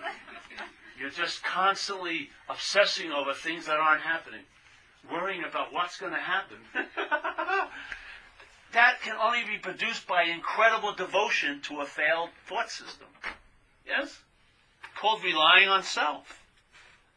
You're 0.99 1.11
just 1.11 1.43
constantly 1.43 2.31
obsessing 2.49 3.11
over 3.11 3.33
things 3.33 3.67
that 3.67 3.77
aren't 3.77 4.03
happening, 4.03 4.43
worrying 5.11 5.45
about 5.45 5.73
what's 5.73 5.99
going 5.99 6.13
to 6.13 6.19
happen. 6.19 6.59
that 8.73 9.01
can 9.03 9.17
only 9.17 9.45
be 9.45 9.59
produced 9.59 10.07
by 10.07 10.25
incredible 10.25 10.93
devotion 10.93 11.61
to 11.63 11.81
a 11.81 11.87
failed 11.87 12.31
thought 12.47 12.71
system. 12.71 13.07
Yes? 13.87 14.21
Called 14.97 15.23
relying 15.25 15.69
on 15.69 15.83
self. 15.83 16.42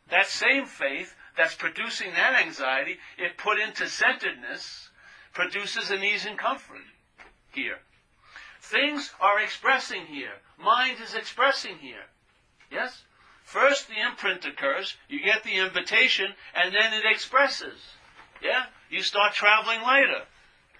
That 0.09 0.27
same 0.27 0.65
faith 0.65 1.15
that's 1.35 1.55
producing 1.55 2.11
that 2.11 2.35
anxiety, 2.35 2.97
if 3.17 3.37
put 3.37 3.59
into 3.59 3.87
centeredness, 3.87 4.89
produces 5.33 5.91
an 5.91 6.03
ease 6.03 6.25
and 6.25 6.37
comfort 6.37 6.81
here. 7.51 7.79
Things 8.61 9.13
are 9.19 9.39
expressing 9.39 10.05
here. 10.07 10.41
Mind 10.57 10.97
is 11.01 11.13
expressing 11.13 11.77
here. 11.77 12.05
Yes? 12.71 13.03
First 13.43 13.87
the 13.87 13.99
imprint 13.99 14.45
occurs, 14.45 14.97
you 15.07 15.23
get 15.23 15.43
the 15.43 15.57
invitation, 15.57 16.33
and 16.55 16.73
then 16.73 16.93
it 16.93 17.05
expresses. 17.05 17.79
Yeah? 18.41 18.65
You 18.89 19.03
start 19.03 19.33
traveling 19.33 19.81
later. 19.85 20.25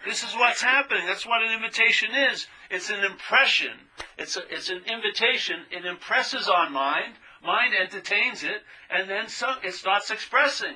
This 0.05 0.23
is 0.23 0.33
what's 0.35 0.61
happening. 0.61 1.05
That's 1.05 1.25
what 1.25 1.43
an 1.43 1.51
invitation 1.51 2.09
is. 2.13 2.47
It's 2.69 2.89
an 2.89 3.03
impression. 3.03 3.71
It's, 4.17 4.37
a, 4.37 4.41
it's 4.53 4.69
an 4.69 4.81
invitation. 4.85 5.65
It 5.71 5.85
impresses 5.85 6.47
on 6.47 6.73
mind. 6.73 7.13
Mind 7.45 7.73
entertains 7.79 8.43
it, 8.43 8.63
and 8.89 9.09
then 9.09 9.27
so, 9.27 9.47
it 9.63 9.73
starts 9.73 10.09
expressing. 10.09 10.75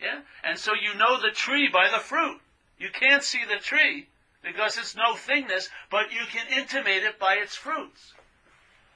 Yeah? 0.00 0.20
And 0.44 0.58
so 0.58 0.72
you 0.74 0.94
know 0.94 1.20
the 1.20 1.34
tree 1.34 1.68
by 1.72 1.88
the 1.90 1.98
fruit. 1.98 2.40
You 2.78 2.90
can't 2.92 3.22
see 3.22 3.42
the 3.44 3.62
tree, 3.62 4.08
because 4.42 4.76
it's 4.76 4.94
no 4.94 5.14
thingness, 5.14 5.68
but 5.90 6.12
you 6.12 6.20
can 6.30 6.46
intimate 6.56 7.02
it 7.02 7.18
by 7.18 7.34
its 7.34 7.56
fruits. 7.56 8.12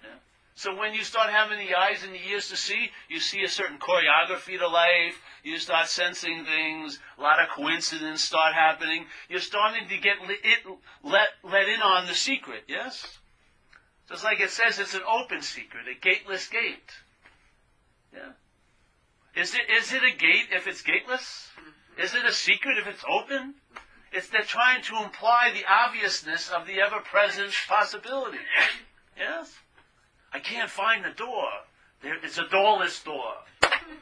Yeah? 0.03 0.19
So 0.55 0.77
when 0.77 0.95
you 0.95 1.03
start 1.03 1.31
having 1.31 1.59
the 1.59 1.75
eyes 1.75 2.05
and 2.05 2.15
the 2.15 2.29
ears 2.29 2.49
to 2.51 2.57
see, 2.57 2.91
you 3.09 3.19
see 3.19 3.43
a 3.43 3.49
certain 3.49 3.79
choreography 3.79 4.59
to 4.59 4.69
life, 4.69 5.21
you 5.43 5.59
start 5.59 5.89
sensing 5.89 6.45
things, 6.45 6.99
a 7.19 7.23
lot 7.23 7.41
of 7.41 7.49
coincidence 7.49 8.23
start 8.23 8.55
happening, 8.55 9.07
you're 9.29 9.41
starting 9.41 9.89
to 9.89 9.97
get 9.97 10.19
it 10.29 10.59
let, 11.03 11.29
let 11.43 11.69
in 11.69 11.81
on 11.81 12.07
the 12.07 12.15
secret, 12.15 12.65
yes? 12.69 13.20
Just 14.11 14.25
like 14.25 14.41
it 14.41 14.51
says, 14.51 14.79
it's 14.81 14.95
an 14.95 15.03
open 15.09 15.41
secret, 15.41 15.87
a 15.87 15.95
gateless 15.95 16.49
gate. 16.49 16.91
Yeah. 18.13 18.33
Is 19.41 19.55
it, 19.55 19.71
is 19.71 19.93
it 19.93 20.03
a 20.03 20.17
gate 20.17 20.49
if 20.51 20.67
it's 20.67 20.83
gateless? 20.83 21.49
Mm-hmm. 21.59 22.03
Is 22.03 22.15
it 22.15 22.25
a 22.25 22.33
secret 22.33 22.79
if 22.79 22.89
it's 22.89 23.05
open? 23.09 23.55
It's 24.13 24.29
they're 24.29 24.43
trying 24.43 24.83
to 24.83 24.97
imply 25.05 25.53
the 25.55 25.63
obviousness 25.71 26.51
of 26.51 26.67
the 26.67 26.81
ever-present 26.81 27.53
possibility. 27.69 28.39
Yes? 29.17 29.55
I 30.33 30.41
can't 30.41 30.71
find 30.71 31.05
the 31.05 31.11
door. 31.11 31.47
There, 32.03 32.17
it's 32.25 32.39
a 32.39 32.49
doorless 32.49 33.01
door. 33.05 33.35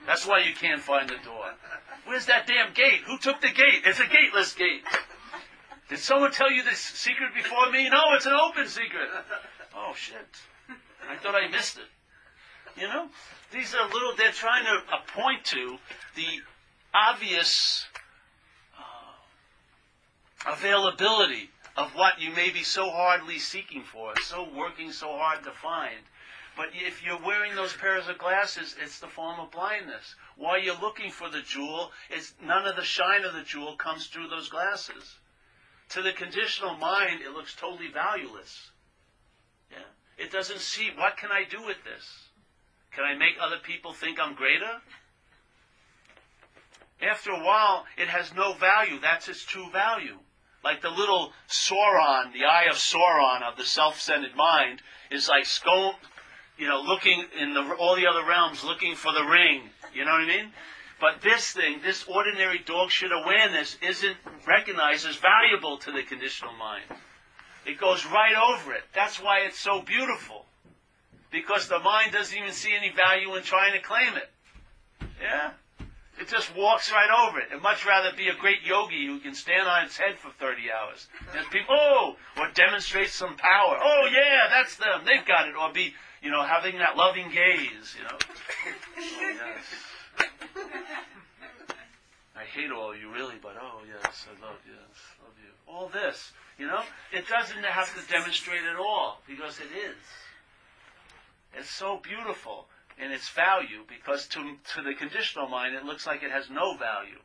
That's 0.06 0.26
why 0.26 0.38
you 0.38 0.54
can't 0.54 0.80
find 0.80 1.08
the 1.08 1.18
door. 1.22 1.52
Where's 2.06 2.26
that 2.26 2.46
damn 2.46 2.72
gate? 2.72 3.00
Who 3.06 3.18
took 3.18 3.42
the 3.42 3.48
gate? 3.48 3.82
It's 3.84 4.00
a 4.00 4.06
gateless 4.06 4.54
gate. 4.54 4.84
Did 5.90 5.98
someone 5.98 6.32
tell 6.32 6.50
you 6.50 6.62
this 6.62 6.78
secret 6.78 7.34
before 7.34 7.70
me? 7.70 7.90
No, 7.90 8.14
it's 8.14 8.26
an 8.26 8.32
open 8.32 8.68
secret. 8.68 9.08
Oh 9.80 9.94
shit. 9.94 10.26
I 11.08 11.16
thought 11.16 11.34
I 11.34 11.48
missed 11.48 11.78
it. 11.78 12.80
You 12.80 12.88
know? 12.88 13.08
These 13.52 13.74
are 13.74 13.88
little, 13.88 14.14
they're 14.16 14.32
trying 14.32 14.64
to 14.64 14.82
uh, 14.92 14.98
point 15.14 15.44
to 15.46 15.78
the 16.16 16.26
obvious 16.92 17.86
availability 20.46 21.50
of 21.76 21.94
what 21.94 22.20
you 22.20 22.30
may 22.32 22.50
be 22.50 22.62
so 22.62 22.90
hardly 22.90 23.38
seeking 23.38 23.84
for, 23.84 24.12
so 24.20 24.48
working 24.54 24.90
so 24.92 25.16
hard 25.16 25.44
to 25.44 25.50
find. 25.50 26.00
But 26.56 26.70
if 26.72 27.04
you're 27.04 27.24
wearing 27.24 27.54
those 27.54 27.72
pairs 27.72 28.08
of 28.08 28.18
glasses, 28.18 28.74
it's 28.82 28.98
the 28.98 29.06
form 29.06 29.38
of 29.38 29.52
blindness. 29.52 30.16
While 30.36 30.60
you're 30.60 30.80
looking 30.80 31.12
for 31.12 31.30
the 31.30 31.40
jewel, 31.40 31.92
it's 32.10 32.34
none 32.44 32.66
of 32.66 32.74
the 32.74 32.82
shine 32.82 33.24
of 33.24 33.32
the 33.32 33.42
jewel 33.42 33.76
comes 33.76 34.08
through 34.08 34.28
those 34.28 34.48
glasses. 34.48 35.18
To 35.90 36.02
the 36.02 36.12
conditional 36.12 36.76
mind, 36.76 37.20
it 37.22 37.32
looks 37.32 37.54
totally 37.54 37.88
valueless. 37.88 38.72
It 40.18 40.32
doesn't 40.32 40.60
see 40.60 40.90
what 40.96 41.16
can 41.16 41.30
I 41.32 41.44
do 41.48 41.64
with 41.64 41.78
this? 41.84 42.28
Can 42.92 43.04
I 43.04 43.14
make 43.14 43.34
other 43.40 43.58
people 43.62 43.92
think 43.92 44.18
I'm 44.20 44.34
greater? 44.34 44.82
After 47.00 47.30
a 47.30 47.44
while, 47.44 47.84
it 47.96 48.08
has 48.08 48.34
no 48.34 48.54
value. 48.54 48.98
That's 49.00 49.28
its 49.28 49.44
true 49.44 49.70
value 49.70 50.18
like 50.64 50.82
the 50.82 50.90
little 50.90 51.32
Sauron, 51.48 52.32
the 52.32 52.44
eye 52.44 52.66
of 52.70 52.76
Sauron 52.76 53.42
of 53.42 53.56
the 53.56 53.64
self-centered 53.64 54.34
mind 54.36 54.82
is 55.10 55.28
like 55.28 55.46
scone, 55.46 55.94
you 56.58 56.66
know, 56.66 56.80
looking 56.80 57.24
in 57.40 57.54
the, 57.54 57.74
all 57.78 57.96
the 57.96 58.06
other 58.06 58.26
realms, 58.26 58.64
looking 58.64 58.94
for 58.94 59.12
the 59.12 59.24
ring. 59.24 59.70
You 59.94 60.04
know 60.04 60.12
what 60.12 60.22
I 60.22 60.26
mean? 60.26 60.52
But 61.00 61.22
this 61.22 61.52
thing, 61.52 61.80
this 61.82 62.04
ordinary 62.08 62.58
dog 62.58 62.90
shit 62.90 63.10
awareness 63.12 63.78
isn't 63.80 64.16
recognized 64.46 65.06
as 65.06 65.16
valuable 65.16 65.78
to 65.78 65.92
the 65.92 66.02
conditional 66.02 66.52
mind. 66.54 67.00
It 67.68 67.78
goes 67.78 68.04
right 68.06 68.34
over 68.34 68.72
it. 68.72 68.82
That's 68.94 69.22
why 69.22 69.40
it's 69.40 69.58
so 69.58 69.82
beautiful. 69.82 70.46
Because 71.30 71.68
the 71.68 71.78
mind 71.78 72.12
doesn't 72.12 72.36
even 72.36 72.52
see 72.52 72.74
any 72.74 72.90
value 72.90 73.34
in 73.36 73.42
trying 73.42 73.74
to 73.74 73.80
claim 73.80 74.14
it. 74.16 74.30
Yeah? 75.20 75.50
It 76.18 76.28
just 76.28 76.56
walks 76.56 76.90
right 76.90 77.10
over 77.28 77.38
it. 77.38 77.48
I'd 77.54 77.62
much 77.62 77.84
rather 77.86 78.16
be 78.16 78.28
a 78.28 78.34
great 78.34 78.62
yogi 78.64 79.06
who 79.06 79.20
can 79.20 79.34
stand 79.34 79.68
on 79.68 79.84
its 79.84 79.98
head 79.98 80.16
for 80.16 80.30
30 80.40 80.62
hours. 80.72 81.08
And 81.36 81.48
people, 81.50 81.76
oh, 81.78 82.16
or 82.38 82.48
demonstrate 82.54 83.10
some 83.10 83.36
power. 83.36 83.78
Oh, 83.80 84.08
yeah, 84.10 84.48
that's 84.48 84.76
them. 84.76 85.02
They've 85.04 85.26
got 85.26 85.46
it. 85.46 85.54
Or 85.54 85.70
be, 85.70 85.92
you 86.22 86.30
know, 86.30 86.42
having 86.42 86.78
that 86.78 86.96
loving 86.96 87.30
gaze, 87.30 87.94
you 87.96 88.04
know. 88.04 88.18
yes. 88.96 90.26
I 92.34 92.44
hate 92.44 92.70
all 92.70 92.96
you 92.96 93.12
really, 93.12 93.34
but 93.42 93.56
oh 93.60 93.80
yes, 93.84 94.26
I 94.30 94.46
love 94.46 94.58
yes, 94.64 94.98
love 95.20 95.34
you. 95.42 95.50
All 95.66 95.88
this, 95.88 96.30
you 96.58 96.66
know, 96.66 96.82
it 97.12 97.28
doesn't 97.28 97.64
have 97.64 97.94
to 97.94 98.12
demonstrate 98.12 98.62
at 98.64 98.76
all 98.76 99.20
because 99.26 99.58
it 99.58 99.76
is. 99.76 99.96
It's 101.54 101.70
so 101.70 101.98
beautiful 102.02 102.66
in 103.02 103.12
its 103.12 103.28
value 103.28 103.84
because 103.88 104.26
to, 104.28 104.56
to 104.74 104.82
the 104.82 104.94
conditional 104.94 105.48
mind 105.48 105.74
it 105.74 105.84
looks 105.84 106.06
like 106.06 106.22
it 106.22 106.30
has 106.30 106.50
no 106.50 106.76
value. 106.76 107.20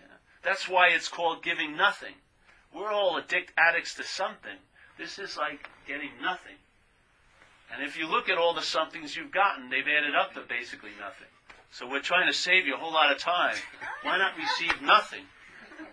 Yeah. 0.00 0.16
That's 0.42 0.68
why 0.68 0.88
it's 0.88 1.08
called 1.08 1.42
giving 1.42 1.76
nothing. 1.76 2.14
We're 2.74 2.92
all 2.92 3.16
addict 3.18 3.52
addicts 3.56 3.94
to 3.94 4.02
something. 4.02 4.58
This 4.98 5.18
is 5.18 5.36
like 5.36 5.68
getting 5.86 6.10
nothing. 6.20 6.56
And 7.72 7.84
if 7.84 7.96
you 7.96 8.08
look 8.08 8.28
at 8.28 8.36
all 8.36 8.54
the 8.54 8.62
somethings 8.62 9.16
you've 9.16 9.32
gotten, 9.32 9.70
they've 9.70 9.86
added 9.86 10.14
up 10.14 10.34
to 10.34 10.40
basically 10.48 10.90
nothing. 11.00 11.28
So 11.70 11.88
we're 11.88 12.02
trying 12.02 12.26
to 12.26 12.32
save 12.32 12.66
you 12.66 12.74
a 12.74 12.78
whole 12.78 12.92
lot 12.92 13.10
of 13.10 13.18
time. 13.18 13.56
Why 14.02 14.18
not 14.18 14.36
receive 14.36 14.82
nothing? 14.82 15.24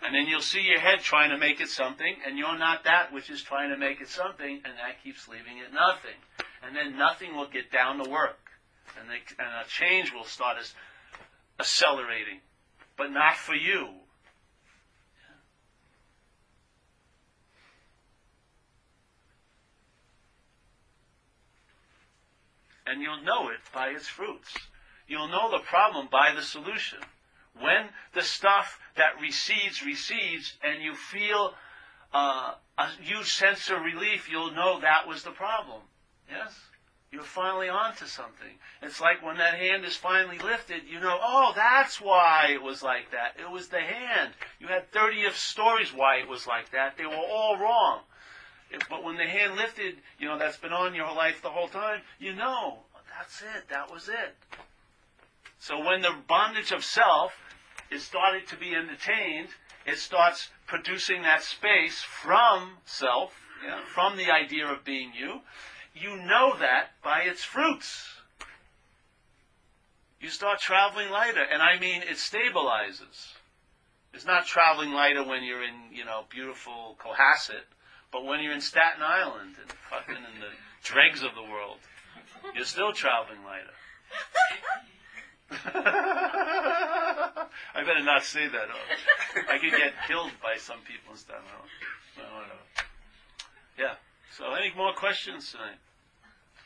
And 0.04 0.16
then 0.16 0.28
you'll 0.28 0.42
see 0.42 0.62
your 0.62 0.80
head 0.80 1.00
trying 1.00 1.30
to 1.30 1.38
make 1.38 1.62
it 1.62 1.70
something, 1.70 2.16
and 2.26 2.38
you're 2.38 2.58
not 2.58 2.84
that 2.86 3.14
which 3.14 3.30
is 3.30 3.42
trying 3.42 3.70
to 3.70 3.78
make 3.78 4.02
it 4.02 4.10
something, 4.10 4.62
and 4.66 4.74
that 4.78 5.04
keeps 5.04 5.28
leaving 5.28 5.58
it 5.58 5.74
nothing. 5.74 6.18
And 6.64 6.76
then 6.76 6.98
nothing 6.98 7.36
will 7.36 7.48
get 7.48 7.72
down 7.72 8.04
to 8.04 8.10
work. 8.10 8.40
And, 9.00 9.10
and 9.10 9.66
a 9.66 9.68
change 9.68 10.12
will 10.12 10.26
start 10.26 10.58
as 10.60 10.74
accelerating. 11.60 12.42
But 12.98 13.12
not 13.12 13.38
for 13.38 13.56
you. 13.56 13.88
And 22.86 23.02
you'll 23.02 23.24
know 23.24 23.50
it 23.50 23.60
by 23.74 23.90
its 23.90 24.08
fruits. 24.08 24.54
You'll 25.08 25.30
know 25.30 25.50
the 25.52 25.60
problem 25.60 26.10
by 26.12 26.34
the 26.36 26.42
solution. 26.42 27.00
When 27.60 27.90
the 28.14 28.22
stuff 28.22 28.80
that 28.96 29.20
recedes 29.22 29.86
recedes 29.86 30.58
and 30.64 30.82
you 30.82 30.96
feel 30.96 31.54
uh, 32.14 32.54
a 32.78 32.88
huge 33.02 33.34
sense 33.34 33.70
of 33.70 33.82
relief, 33.82 34.30
you'll 34.30 34.52
know 34.52 34.80
that 34.80 35.08
was 35.08 35.24
the 35.24 35.32
problem. 35.32 35.82
Yes? 36.30 36.60
You're 37.12 37.24
finally 37.24 37.68
onto 37.68 38.06
something. 38.06 38.58
It's 38.82 39.02
like 39.02 39.22
when 39.22 39.38
that 39.38 39.56
hand 39.56 39.84
is 39.84 39.98
finally 39.98 40.40
lifted, 40.40 40.84
you 40.88 41.00
know, 41.02 41.20
oh, 41.22 41.52
that's 41.54 42.00
why 42.00 42.48
it 42.52 42.62
was 42.62 42.82
like 42.82 43.12
that. 43.12 43.36
It 43.38 43.52
was 43.52 43.68
the 43.68 43.82
hand. 43.82 44.32
You 44.60 44.68
had 44.68 44.92
30 44.94 45.26
of 45.26 45.36
stories 45.36 45.94
why 45.94 46.18
it 46.18 46.30
was 46.30 46.48
like 46.48 46.72
that. 46.72 46.98
They 46.98 47.06
were 47.06 47.14
all 47.14 47.58
wrong. 47.58 48.00
But 48.90 49.04
when 49.04 49.18
the 49.18 49.28
hand 49.28 49.58
lifted, 49.58 49.98
you 50.18 50.28
know, 50.30 50.38
that's 50.38 50.56
been 50.56 50.72
on 50.72 50.96
your 50.96 51.14
life 51.14 51.42
the 51.42 51.50
whole 51.50 51.68
time, 51.68 52.02
you 52.18 52.34
know, 52.34 52.80
that's 53.18 53.42
it. 53.42 53.68
That 53.70 53.92
was 53.92 54.08
it. 54.08 54.36
So 55.62 55.78
when 55.80 56.02
the 56.02 56.16
bondage 56.28 56.72
of 56.72 56.84
self 56.84 57.34
is 57.92 58.02
started 58.02 58.48
to 58.48 58.58
be 58.58 58.74
entertained, 58.74 59.50
it 59.86 60.00
starts 60.00 60.50
producing 60.66 61.22
that 61.22 61.44
space 61.44 62.02
from 62.02 62.78
self, 62.86 63.32
from 63.94 64.18
the 64.18 64.32
idea 64.32 64.66
of 64.66 64.84
being 64.84 65.14
you. 65.14 65.42
You 65.94 66.18
know 66.18 66.58
that 66.58 67.00
by 67.04 67.22
its 67.22 67.44
fruits. 67.44 68.08
You 70.20 70.30
start 70.30 70.60
traveling 70.60 71.12
lighter, 71.12 71.44
and 71.44 71.62
I 71.62 71.78
mean 71.78 72.02
it 72.02 72.18
stabilizes. 72.18 73.34
It's 74.16 74.26
not 74.26 74.48
traveling 74.48 74.92
lighter 74.92 75.24
when 75.24 75.44
you're 75.44 75.64
in, 75.64 75.94
you 75.94 76.06
know, 76.06 76.24
beautiful 76.28 76.98
Cohasset, 77.00 77.70
but 78.12 78.26
when 78.26 78.42
you're 78.42 78.54
in 78.54 78.62
Staten 78.62 79.04
Island 79.04 79.58
and 79.62 79.72
fucking 79.92 80.16
in 80.16 80.40
the 80.42 80.54
dregs 80.84 81.22
of 81.22 81.36
the 81.36 81.44
world, 81.44 81.78
you're 82.56 82.66
still 82.66 82.94
traveling 82.94 83.44
lighter. 83.44 83.76
I 87.74 87.84
better 87.86 88.04
not 88.04 88.24
say 88.24 88.48
that. 88.48 88.68
I 89.50 89.58
could 89.58 89.72
get 89.72 89.94
killed 90.08 90.32
by 90.42 90.58
some 90.58 90.80
people 90.88 91.14
in 91.14 91.18
Staten 91.18 91.44
Island. 92.18 92.60
Yeah. 93.78 93.96
So, 94.38 94.54
any 94.54 94.72
more 94.76 94.94
questions 94.94 95.52
tonight? 95.52 95.76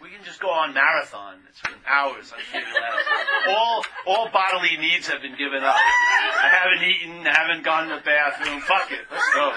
We 0.02 0.10
can 0.10 0.24
just 0.26 0.42
go 0.42 0.50
on 0.50 0.74
marathon. 0.74 1.40
It's 1.50 1.62
been 1.62 1.80
hours. 1.88 2.34
I 2.36 2.42
can't 2.52 2.66
last. 2.66 3.06
All 3.48 3.86
all 4.06 4.30
bodily 4.30 4.76
needs 4.78 5.08
have 5.08 5.22
been 5.22 5.38
given 5.38 5.64
up. 5.64 5.76
I 5.76 6.50
haven't 6.52 6.84
eaten. 6.84 7.26
I 7.26 7.34
haven't 7.34 7.64
gone 7.64 7.88
to 7.88 7.96
the 7.96 8.02
bathroom. 8.02 8.60
Fuck 8.62 8.92
it. 8.92 9.06
Let's 9.10 9.34
go. 9.34 9.54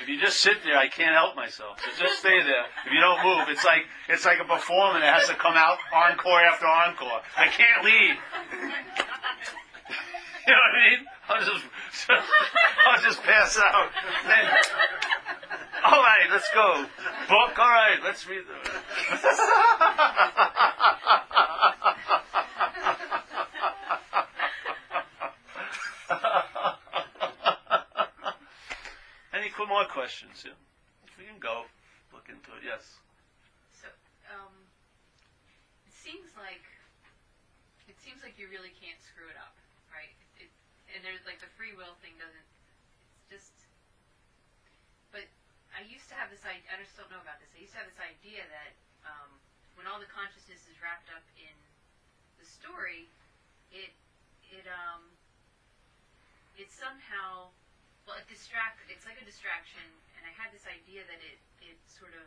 If 0.00 0.08
you 0.08 0.20
just 0.20 0.40
sit 0.40 0.62
there, 0.64 0.76
I 0.76 0.88
can't 0.88 1.14
help 1.14 1.36
myself. 1.36 1.80
So 1.80 1.90
just 2.04 2.18
stay 2.18 2.42
there. 2.42 2.66
If 2.86 2.92
you 2.92 3.00
don't 3.00 3.22
move, 3.24 3.48
it's 3.48 3.64
like 3.64 3.86
it's 4.08 4.24
like 4.24 4.38
a 4.40 4.44
performer 4.44 5.00
that 5.00 5.18
has 5.20 5.28
to 5.28 5.34
come 5.34 5.54
out 5.56 5.78
encore 5.92 6.40
after 6.40 6.66
encore. 6.66 7.22
I 7.36 7.48
can't 7.48 7.84
leave. 7.84 8.16
you 10.46 10.52
know 10.52 10.60
what 10.60 10.74
I 10.74 10.90
mean? 10.90 11.06
I'll 11.28 11.40
just 11.40 11.64
I'll 12.86 13.02
just 13.02 13.22
pass 13.22 13.58
out. 13.58 13.90
Then, 14.26 14.44
all 15.84 16.02
right, 16.02 16.28
let's 16.30 16.48
go. 16.52 16.86
Book. 17.28 17.58
All 17.58 17.70
right, 17.70 17.98
let's 18.04 18.26
read. 18.28 18.42
Any 29.56 29.72
more 29.72 29.88
questions? 29.88 30.44
Yeah. 30.44 30.52
We 31.16 31.24
can 31.24 31.40
go 31.40 31.64
look 32.12 32.28
into 32.28 32.52
it. 32.60 32.62
Yes. 32.62 33.00
So, 33.72 33.88
um, 34.28 34.52
it 35.88 35.96
seems 35.96 36.28
like 36.36 36.62
it 37.88 37.96
seems 38.04 38.20
like 38.20 38.36
you 38.36 38.52
really 38.52 38.76
can't 38.76 39.00
screw 39.00 39.24
it 39.32 39.38
up, 39.40 39.56
right? 39.88 40.12
It, 40.36 40.52
and 40.92 41.00
there's 41.00 41.24
like 41.24 41.40
the 41.40 41.48
free 41.56 41.72
will 41.72 41.96
thing 42.04 42.14
doesn't. 42.20 42.46
It's 43.32 43.48
just. 43.48 43.56
But 45.08 45.24
I 45.72 45.82
used 45.88 46.06
to 46.12 46.16
have 46.20 46.28
this 46.28 46.44
idea. 46.44 46.68
I 46.68 46.76
just 46.76 46.92
don't 46.94 47.08
know 47.08 47.24
about 47.24 47.40
this. 47.40 47.48
I 47.56 47.64
used 47.64 47.72
to 47.72 47.80
have 47.80 47.88
this 47.88 48.02
idea 48.04 48.44
that 48.52 48.76
um, 49.08 49.40
when 49.80 49.88
all 49.88 49.96
the 49.96 50.10
consciousness 50.12 50.68
is 50.68 50.76
wrapped 50.84 51.08
up 51.08 51.24
in 51.40 51.56
the 52.36 52.44
story, 52.44 53.08
it 53.72 53.96
it 54.52 54.68
um 54.68 55.16
it 56.60 56.68
somehow 56.68 57.56
well 58.06 58.16
it 58.16 58.26
distract 58.30 58.78
it's 58.86 59.04
like 59.04 59.18
a 59.18 59.26
distraction 59.26 59.82
and 60.16 60.22
I 60.24 60.32
had 60.34 60.54
this 60.54 60.64
idea 60.64 61.02
that 61.10 61.20
it 61.20 61.38
it 61.60 61.78
sort 61.90 62.14
of 62.14 62.26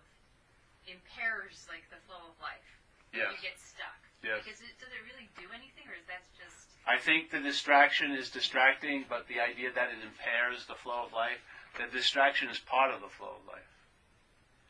impairs 0.88 1.66
like 1.70 1.86
the 1.94 2.02
flow 2.08 2.34
of 2.34 2.36
life. 2.42 2.70
Yes. 3.14 3.34
You 3.34 3.42
get 3.42 3.58
stuck. 3.58 4.00
Yes. 4.22 4.44
Because 4.44 4.62
it, 4.62 4.74
does 4.78 4.92
it 4.94 5.02
really 5.06 5.26
do 5.40 5.50
anything 5.54 5.86
or 5.90 5.96
is 5.98 6.06
that 6.12 6.22
just 6.38 6.70
I 6.88 6.98
think 6.98 7.30
the 7.30 7.40
distraction 7.40 8.12
is 8.12 8.30
distracting, 8.30 9.06
but 9.08 9.28
the 9.28 9.40
idea 9.40 9.70
that 9.74 9.90
it 9.94 10.02
impairs 10.02 10.66
the 10.66 10.76
flow 10.76 11.06
of 11.06 11.14
life, 11.14 11.38
the 11.78 11.86
distraction 11.92 12.50
is 12.50 12.58
part 12.58 12.94
of 12.94 13.02
the 13.02 13.10
flow 13.10 13.38
of 13.38 13.46
life. 13.46 13.68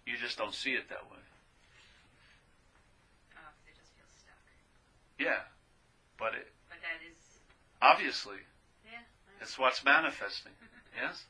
You 0.06 0.18
just 0.18 0.38
don't 0.38 0.54
see 0.54 0.74
it 0.74 0.90
that 0.90 1.06
way. 1.08 1.22
oh, 3.38 3.52
it 3.68 3.76
just 3.78 3.94
feels 3.96 4.12
stuck. 4.20 4.42
Yeah. 5.20 5.48
But 6.18 6.36
it, 6.36 6.52
But 6.68 6.82
that 6.82 7.00
is 7.06 7.16
obviously, 7.82 8.42
yeah. 8.84 9.06
it's 9.40 9.58
what's 9.58 9.86
manifesting. 9.86 10.52
Yes? 10.96 11.26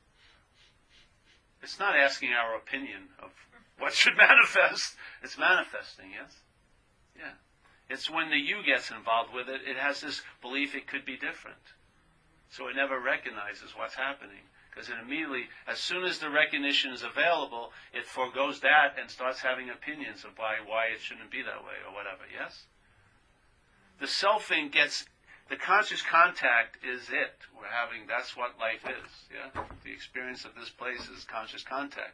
It's 1.62 1.80
not 1.80 1.96
asking 1.96 2.32
our 2.32 2.56
opinion 2.56 3.10
of 3.22 3.32
what 3.78 3.94
should 3.94 4.18
manifest. 4.18 4.96
It's 5.24 5.38
manifesting, 5.38 6.12
yes? 6.12 6.36
Yeah. 7.18 7.34
It's 7.90 8.10
when 8.10 8.30
the 8.30 8.38
you 8.38 8.64
gets 8.64 8.92
involved 8.92 9.34
with 9.34 9.50
it, 9.50 9.62
it 9.68 9.78
has 9.78 10.02
this 10.02 10.22
belief 10.42 10.76
it 10.76 10.88
could 10.88 11.06
be 11.06 11.18
different. 11.18 11.74
So 12.50 12.68
it 12.68 12.76
never 12.76 13.00
recognizes 13.00 13.76
what's 13.76 13.96
happening. 13.96 14.48
Because 14.70 14.90
it 14.90 14.96
immediately, 15.02 15.50
as 15.68 15.80
soon 15.80 16.06
as 16.06 16.20
the 16.20 16.30
recognition 16.30 16.94
is 16.94 17.04
available, 17.04 17.72
it 17.94 18.06
foregoes 18.06 18.60
that 18.62 18.96
and 19.00 19.10
starts 19.10 19.42
having 19.42 19.70
opinions 19.70 20.24
of 20.24 20.38
why, 20.38 20.58
why 20.66 20.86
it 20.94 21.02
shouldn't 21.02 21.32
be 21.32 21.42
that 21.42 21.64
way 21.64 21.82
or 21.88 21.94
whatever, 21.94 22.24
yes? 22.32 22.66
The 24.00 24.06
selfing 24.06 24.72
gets 24.72 25.06
the 25.50 25.56
conscious 25.56 26.02
contact 26.02 26.78
is 26.84 27.10
it. 27.10 27.34
We're 27.58 27.68
having, 27.68 28.08
that's 28.08 28.38
what 28.38 28.60
life 28.60 28.86
is, 28.86 29.12
yeah? 29.34 29.64
The 29.84 29.92
experience 29.92 30.46
of 30.46 30.56
this 30.56 30.70
place 30.70 31.10
is 31.10 31.24
conscious 31.24 31.64
contact. 31.64 32.14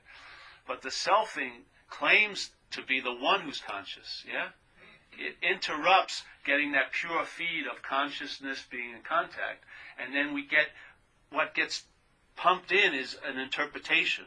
But 0.67 0.82
the 0.82 0.89
selfing 0.89 1.63
claims 1.89 2.52
to 2.71 2.82
be 2.82 3.02
the 3.02 3.13
one 3.13 3.41
who's 3.41 3.62
conscious, 3.62 4.24
yeah? 4.28 4.48
It 5.17 5.36
interrupts 5.41 6.24
getting 6.45 6.71
that 6.74 6.91
pure 6.91 7.26
feed 7.26 7.65
of 7.71 7.82
consciousness 7.82 8.63
being 8.69 8.91
in 8.91 9.02
contact. 9.08 9.63
And 10.00 10.13
then 10.13 10.34
we 10.34 10.45
get, 10.45 10.67
what 11.30 11.54
gets 11.54 11.84
pumped 12.36 12.71
in 12.71 12.93
is 12.93 13.17
an 13.26 13.38
interpretation, 13.38 14.26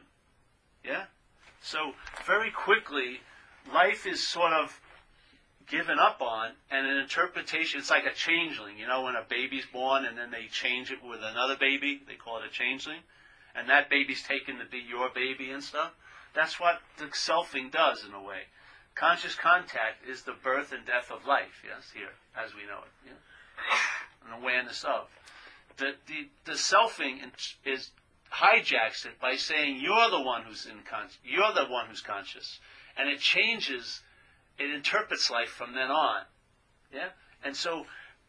yeah? 0.85 1.05
So 1.63 1.93
very 2.27 2.51
quickly, 2.51 3.21
life 3.73 4.07
is 4.07 4.27
sort 4.27 4.53
of 4.53 4.81
given 5.71 5.99
up 5.99 6.21
on 6.21 6.51
and 6.71 6.87
an 6.87 6.97
interpretation 6.97 7.81
it's 7.81 7.91
like 7.91 8.07
a 8.07 8.15
changeling 8.15 8.79
you 8.79 8.87
know 8.87 9.03
when 9.03 9.15
a 9.15 9.25
baby's 9.29 9.67
born 9.73 10.05
and 10.05 10.17
then 10.17 10.31
they 10.31 10.47
change 10.51 10.91
it 10.91 10.99
with 11.03 11.21
another 11.23 11.57
baby 11.57 12.01
they 12.09 12.15
call 12.15 12.39
it 12.39 12.47
a 12.47 12.51
changeling 12.51 13.01
and 13.55 13.69
that 13.69 13.91
baby's 13.91 14.23
taken 14.23 14.59
to 14.59 14.65
be 14.65 14.79
your 14.79 15.11
baby 15.15 15.51
and 15.51 15.63
stuff 15.63 15.93
That's 16.35 16.61
what 16.61 16.81
the 16.99 17.07
selfing 17.07 17.71
does 17.73 18.05
in 18.05 18.15
a 18.15 18.23
way. 18.23 18.43
Conscious 18.95 19.35
contact 19.35 20.07
is 20.09 20.23
the 20.23 20.35
birth 20.35 20.73
and 20.73 20.85
death 20.85 21.11
of 21.11 21.27
life, 21.27 21.63
yes, 21.65 21.91
here, 21.95 22.15
as 22.37 22.55
we 22.55 22.63
know 22.63 22.79
it. 22.79 22.93
Yeah? 23.07 24.35
An 24.35 24.43
awareness 24.43 24.85
of. 24.85 25.09
The, 25.77 25.95
the, 26.07 26.29
the 26.45 26.53
selfing 26.53 27.19
is 27.65 27.91
hijacks 28.33 29.07
it 29.07 29.21
by 29.21 29.37
saying 29.37 29.81
you're 29.81 30.11
the 30.11 30.21
one 30.21 30.43
who's 30.43 30.67
in 30.67 30.81
con- 30.89 31.09
you're 31.25 31.53
the 31.55 31.71
one 31.71 31.87
who's 31.89 32.01
conscious. 32.01 32.61
And 32.97 33.09
it 33.09 33.21
changes, 33.21 34.03
it 34.59 34.71
interprets 34.75 35.31
life 35.31 35.51
from 35.51 35.75
then 35.75 35.91
on. 35.91 36.23
Yeah? 36.93 37.09
And 37.45 37.57
so 37.57 37.87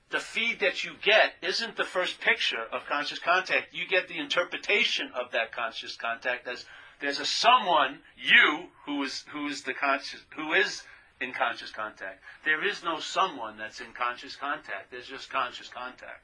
the 0.10 0.20
feed 0.20 0.60
that 0.60 0.84
you 0.84 0.92
get 1.02 1.34
isn't 1.42 1.78
the 1.78 1.84
first 1.84 2.20
picture 2.20 2.64
of 2.72 2.86
conscious 2.88 3.20
contact. 3.20 3.74
You 3.74 3.88
get 3.88 4.08
the 4.08 4.18
interpretation 4.18 5.12
of 5.14 5.32
that 5.32 5.52
conscious 5.52 5.96
contact 5.96 6.48
as 6.48 6.66
there's 7.00 7.20
a 7.20 7.26
someone, 7.26 8.00
you, 8.18 8.68
who 8.86 9.04
is 9.04 9.24
who 9.32 9.48
is 9.48 9.64
the 9.64 9.74
conscious 9.74 10.22
who 10.36 10.54
is 10.54 10.84
in 11.22 11.32
conscious 11.34 11.72
contact. 11.72 12.22
There 12.46 12.66
is 12.66 12.84
no 12.84 13.00
someone 13.00 13.58
that's 13.58 13.80
in 13.80 13.94
conscious 13.94 14.36
contact. 14.36 14.92
There's 14.92 15.08
just 15.08 15.30
conscious 15.30 15.68
contact. 15.68 16.24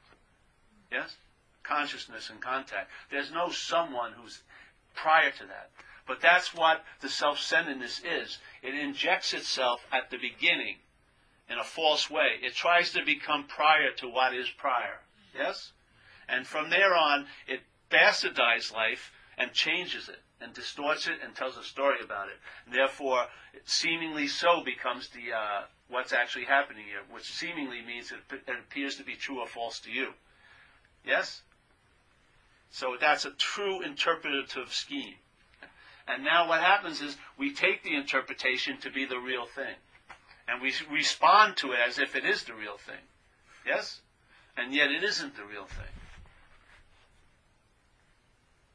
Yes? 0.91 1.15
Consciousness 1.63 2.30
and 2.30 2.41
contact. 2.41 2.89
There's 3.12 3.32
no 3.32 3.50
someone 3.50 4.13
who's 4.13 4.41
prior 4.96 5.32
to 5.32 5.46
that. 5.46 5.70
But 6.08 6.22
that's 6.22 6.54
what 6.54 6.84
the 7.02 7.10
self-centeredness 7.10 8.02
is. 8.04 8.38
It 8.62 8.76
injects 8.76 9.34
itself 9.34 9.86
at 9.91 10.12
the 10.12 10.18
beginning 10.18 10.78
in 11.50 11.58
a 11.58 11.63
false 11.63 12.10
way. 12.10 12.39
It 12.41 12.56
tries 12.56 12.91
to 12.94 13.04
become 13.04 13.46
prior 13.48 13.91
to 13.98 14.08
what 14.08 14.34
is 14.34 14.50
prior. 14.50 15.00
Yes? 15.36 15.72
And 16.28 16.46
from 16.46 16.70
there 16.70 16.96
on, 16.96 17.26
it 17.48 17.62
bastardizes 17.91 18.74
life 18.74 19.12
and 19.38 19.52
changes 19.52 20.10
it 20.10 20.20
and 20.41 20.54
distorts 20.54 21.08
it 21.08 21.20
and 21.24 21.36
tells 21.36 21.58
a 21.58 21.63
story 21.63 21.98
about 22.04 22.28
it. 22.28 22.38
Therefore, 22.72 23.26
seemingly 23.65 24.28
so 24.28 24.62
becomes 24.63 25.10
the 25.10 25.34
uh, 25.34 25.63
what's 25.88 26.13
actually 26.13 26.46
happening 26.46 26.86
here, 26.86 27.02
which 27.12 27.32
seemingly 27.32 27.82
means 27.82 28.12
it, 28.12 28.20
it 28.48 28.56
appears 28.60 28.96
to 28.98 29.04
be 29.04 29.15
true 29.15 29.39
or 29.39 29.48
false 29.48 29.80
to 29.82 29.91
you. 29.91 30.10
Yes? 31.06 31.41
So 32.72 32.98
that's 33.00 33.26
a 33.26 33.32
true 33.32 33.82
interpretative 33.82 34.74
scheme. 34.74 35.15
And 36.08 36.24
now 36.24 36.48
what 36.48 36.62
happens 36.62 37.02
is 37.02 37.18
we 37.38 37.54
take 37.54 37.84
the 37.84 37.96
interpretation 37.96 38.78
to 38.82 38.91
be 38.91 39.06
the 39.06 39.20
real 39.20 39.46
thing. 39.46 39.76
And 40.48 40.62
we 40.62 40.74
respond 40.91 41.58
to 41.58 41.72
it 41.72 41.80
as 41.86 41.98
if 41.98 42.15
it 42.15 42.26
is 42.26 42.44
the 42.44 42.54
real 42.54 42.78
thing. 42.78 43.02
Yes? 43.65 44.02
And 44.56 44.74
yet 44.74 44.91
it 44.91 45.04
isn't 45.04 45.36
the 45.36 45.44
real 45.44 45.65
thing. 45.65 45.86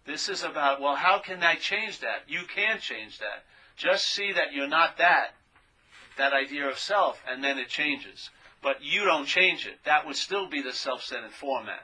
This 0.06 0.28
is 0.28 0.42
about, 0.42 0.80
well, 0.80 0.96
how 0.96 1.20
can 1.20 1.42
I 1.42 1.54
change 1.54 2.00
that? 2.00 2.24
You 2.26 2.40
can 2.52 2.80
change 2.80 3.18
that. 3.18 3.44
Just 3.76 4.06
see 4.08 4.32
that 4.32 4.52
you're 4.52 4.66
not 4.66 4.98
that, 4.98 5.34
that 6.18 6.32
idea 6.32 6.68
of 6.68 6.78
self, 6.78 7.22
and 7.28 7.44
then 7.44 7.58
it 7.58 7.68
changes. 7.68 8.30
But 8.62 8.82
you 8.82 9.04
don't 9.04 9.26
change 9.26 9.66
it. 9.66 9.78
That 9.84 10.06
would 10.06 10.16
still 10.16 10.48
be 10.48 10.62
the 10.62 10.72
self-centered 10.72 11.32
format. 11.32 11.82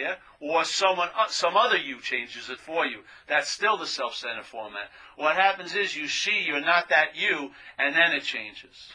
Yeah? 0.00 0.14
Or 0.40 0.64
someone, 0.64 1.10
uh, 1.14 1.28
some 1.28 1.56
other 1.56 1.76
you 1.76 2.00
changes 2.00 2.48
it 2.48 2.58
for 2.58 2.86
you. 2.86 3.00
That's 3.28 3.50
still 3.50 3.76
the 3.76 3.86
self-centered 3.86 4.46
format. 4.46 4.88
What 5.16 5.36
happens 5.36 5.74
is 5.74 5.94
you 5.94 6.08
see 6.08 6.42
you're 6.46 6.60
not 6.60 6.88
that 6.88 7.16
you, 7.16 7.50
and 7.78 7.94
then 7.94 8.12
it 8.12 8.22
changes. 8.22 8.92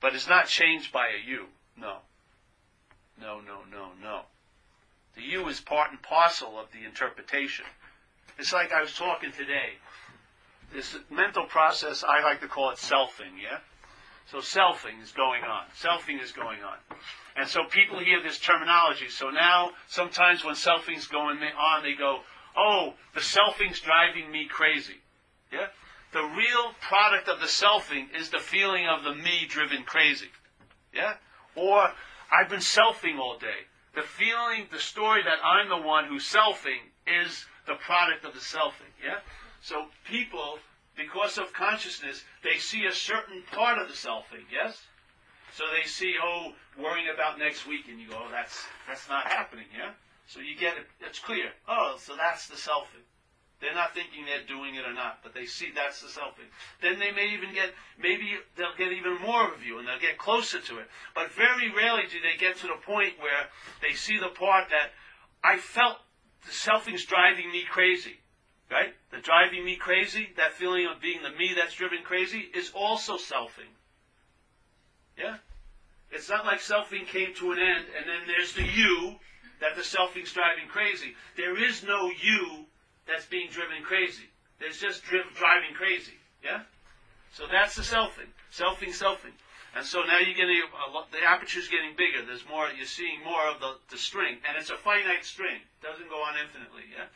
But 0.00 0.14
it's 0.14 0.28
not 0.28 0.46
changed 0.46 0.92
by 0.92 1.08
a 1.08 1.28
you. 1.28 1.46
No. 1.76 1.96
No, 3.20 3.40
no, 3.40 3.60
no, 3.70 3.88
no. 4.00 4.22
The 5.16 5.22
you 5.22 5.48
is 5.48 5.60
part 5.60 5.90
and 5.90 6.00
parcel 6.00 6.58
of 6.58 6.66
the 6.72 6.84
interpretation. 6.86 7.64
It's 8.38 8.52
like 8.52 8.72
I 8.72 8.80
was 8.80 8.94
talking 8.94 9.32
today. 9.32 9.74
This 10.72 10.96
mental 11.10 11.44
process, 11.44 12.02
I 12.02 12.22
like 12.22 12.40
to 12.40 12.48
call 12.48 12.70
it 12.70 12.78
selfing, 12.78 13.36
yeah? 13.42 13.58
So 14.30 14.38
selfing 14.38 15.02
is 15.02 15.12
going 15.12 15.42
on. 15.42 15.64
Selfing 15.80 16.22
is 16.22 16.32
going 16.32 16.62
on. 16.62 16.76
And 17.36 17.48
so 17.48 17.60
people 17.68 17.98
hear 17.98 18.22
this 18.22 18.38
terminology. 18.38 19.08
So 19.08 19.30
now, 19.30 19.70
sometimes 19.88 20.44
when 20.44 20.54
selfing's 20.54 21.06
going 21.06 21.38
on, 21.38 21.82
they 21.82 21.94
go, 21.94 22.20
oh, 22.56 22.94
the 23.14 23.20
selfing's 23.20 23.80
driving 23.80 24.30
me 24.30 24.46
crazy. 24.48 25.00
Yeah? 25.52 25.66
The 26.12 26.22
real 26.22 26.72
product 26.80 27.28
of 27.28 27.40
the 27.40 27.46
selfing 27.46 28.14
is 28.18 28.30
the 28.30 28.38
feeling 28.38 28.86
of 28.86 29.02
the 29.02 29.14
me 29.14 29.46
driven 29.48 29.84
crazy. 29.84 30.28
Yeah? 30.94 31.14
Or 31.54 31.88
I've 32.30 32.50
been 32.50 32.60
selfing 32.60 33.18
all 33.18 33.38
day. 33.38 33.68
The 33.94 34.02
feeling, 34.02 34.68
the 34.72 34.78
story 34.78 35.22
that 35.22 35.44
I'm 35.44 35.68
the 35.68 35.86
one 35.86 36.06
who's 36.06 36.24
selfing 36.24 36.80
is 37.06 37.44
the 37.66 37.74
product 37.74 38.24
of 38.24 38.34
the 38.34 38.40
selfing. 38.40 38.92
Yeah? 39.02 39.20
So 39.60 39.86
people, 40.04 40.58
because 40.96 41.38
of 41.38 41.52
consciousness, 41.52 42.24
they 42.42 42.58
see 42.58 42.86
a 42.86 42.92
certain 42.92 43.42
part 43.52 43.78
of 43.78 43.88
the 43.88 43.94
selfing, 43.94 44.44
yes? 44.52 44.82
So 45.54 45.64
they 45.72 45.86
see, 45.86 46.14
oh, 46.22 46.52
worrying 46.78 47.08
about 47.12 47.38
next 47.38 47.66
week, 47.66 47.88
and 47.88 48.00
you 48.00 48.08
go, 48.08 48.16
oh, 48.18 48.30
that's 48.30 48.64
that's 48.88 49.08
not 49.08 49.26
happening, 49.26 49.66
yeah? 49.76 49.92
So 50.26 50.40
you 50.40 50.56
get 50.56 50.76
it, 50.76 50.86
it's 51.00 51.18
clear. 51.18 51.52
Oh, 51.68 51.96
so 51.98 52.16
that's 52.16 52.48
the 52.48 52.56
selfing. 52.56 53.04
They're 53.60 53.74
not 53.74 53.94
thinking 53.94 54.26
they're 54.26 54.42
doing 54.48 54.74
it 54.74 54.84
or 54.84 54.92
not, 54.92 55.22
but 55.22 55.34
they 55.34 55.46
see 55.46 55.70
that's 55.72 56.00
the 56.00 56.08
selfing. 56.08 56.50
Then 56.82 56.98
they 56.98 57.12
may 57.12 57.32
even 57.32 57.54
get, 57.54 57.70
maybe 57.96 58.34
they'll 58.56 58.74
get 58.76 58.90
even 58.90 59.22
more 59.22 59.54
of 59.54 59.62
you 59.62 59.78
and 59.78 59.86
they'll 59.86 60.00
get 60.00 60.18
closer 60.18 60.58
to 60.58 60.78
it. 60.78 60.88
But 61.14 61.30
very 61.30 61.70
rarely 61.70 62.02
do 62.10 62.18
they 62.18 62.36
get 62.36 62.56
to 62.58 62.66
the 62.66 62.82
point 62.84 63.20
where 63.20 63.46
they 63.80 63.94
see 63.94 64.18
the 64.18 64.34
part 64.34 64.66
that 64.70 64.90
I 65.44 65.58
felt 65.58 65.98
the 66.44 66.50
selfing's 66.50 67.04
driving 67.04 67.52
me 67.52 67.62
crazy. 67.70 68.18
Right? 68.72 68.94
The 69.10 69.20
driving 69.20 69.66
me 69.66 69.76
crazy, 69.76 70.30
that 70.38 70.54
feeling 70.54 70.86
of 70.86 71.02
being 71.02 71.22
the 71.22 71.36
me 71.36 71.52
that's 71.54 71.74
driven 71.74 72.02
crazy, 72.02 72.48
is 72.54 72.72
also 72.74 73.18
selfing. 73.18 73.68
Yeah? 75.18 75.36
It's 76.10 76.30
not 76.30 76.46
like 76.46 76.60
selfing 76.60 77.06
came 77.06 77.34
to 77.34 77.52
an 77.52 77.58
end 77.58 77.84
and 77.96 78.08
then 78.08 78.26
there's 78.26 78.54
the 78.54 78.64
you 78.64 79.16
that 79.60 79.76
the 79.76 79.82
selfing's 79.82 80.32
driving 80.32 80.68
crazy. 80.68 81.14
There 81.36 81.62
is 81.62 81.84
no 81.84 82.10
you 82.10 82.64
that's 83.06 83.26
being 83.26 83.50
driven 83.50 83.82
crazy. 83.84 84.24
There's 84.58 84.80
just 84.80 85.04
driving 85.04 85.74
crazy. 85.76 86.16
Yeah? 86.42 86.62
So 87.34 87.44
that's 87.52 87.76
the 87.76 87.82
selfing. 87.82 88.32
Selfing, 88.50 88.96
selfing. 88.96 89.36
And 89.76 89.84
so 89.84 90.00
now 90.00 90.18
you're 90.18 90.36
getting, 90.36 90.60
uh, 90.72 91.04
the 91.12 91.24
aperture's 91.24 91.68
getting 91.68 91.92
bigger. 91.96 92.24
There's 92.24 92.44
more, 92.48 92.68
you're 92.76 92.86
seeing 92.86 93.24
more 93.24 93.48
of 93.48 93.60
the, 93.60 93.76
the 93.90 93.96
string. 93.96 94.36
And 94.48 94.56
it's 94.56 94.70
a 94.70 94.76
finite 94.76 95.24
string. 95.24 95.60
It 95.60 95.84
doesn't 95.84 96.08
go 96.08 96.20
on 96.24 96.36
infinitely, 96.40 96.88
yeah? 96.92 97.08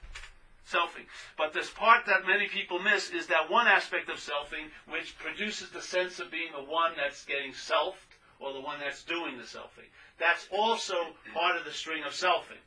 Selfing. 0.66 1.06
But 1.38 1.52
this 1.52 1.70
part 1.70 2.06
that 2.06 2.26
many 2.26 2.48
people 2.48 2.80
miss 2.80 3.10
is 3.10 3.28
that 3.28 3.48
one 3.48 3.68
aspect 3.68 4.08
of 4.08 4.16
selfing 4.16 4.66
which 4.88 5.16
produces 5.16 5.70
the 5.70 5.80
sense 5.80 6.18
of 6.18 6.30
being 6.30 6.50
the 6.52 6.64
one 6.64 6.92
that's 6.96 7.24
getting 7.24 7.52
selfed 7.52 8.18
or 8.40 8.52
the 8.52 8.60
one 8.60 8.80
that's 8.80 9.04
doing 9.04 9.38
the 9.38 9.44
selfing. 9.44 9.88
That's 10.18 10.48
also 10.50 10.96
part 11.32 11.56
of 11.56 11.64
the 11.64 11.72
string 11.72 12.02
of 12.02 12.12
selfing. 12.12 12.60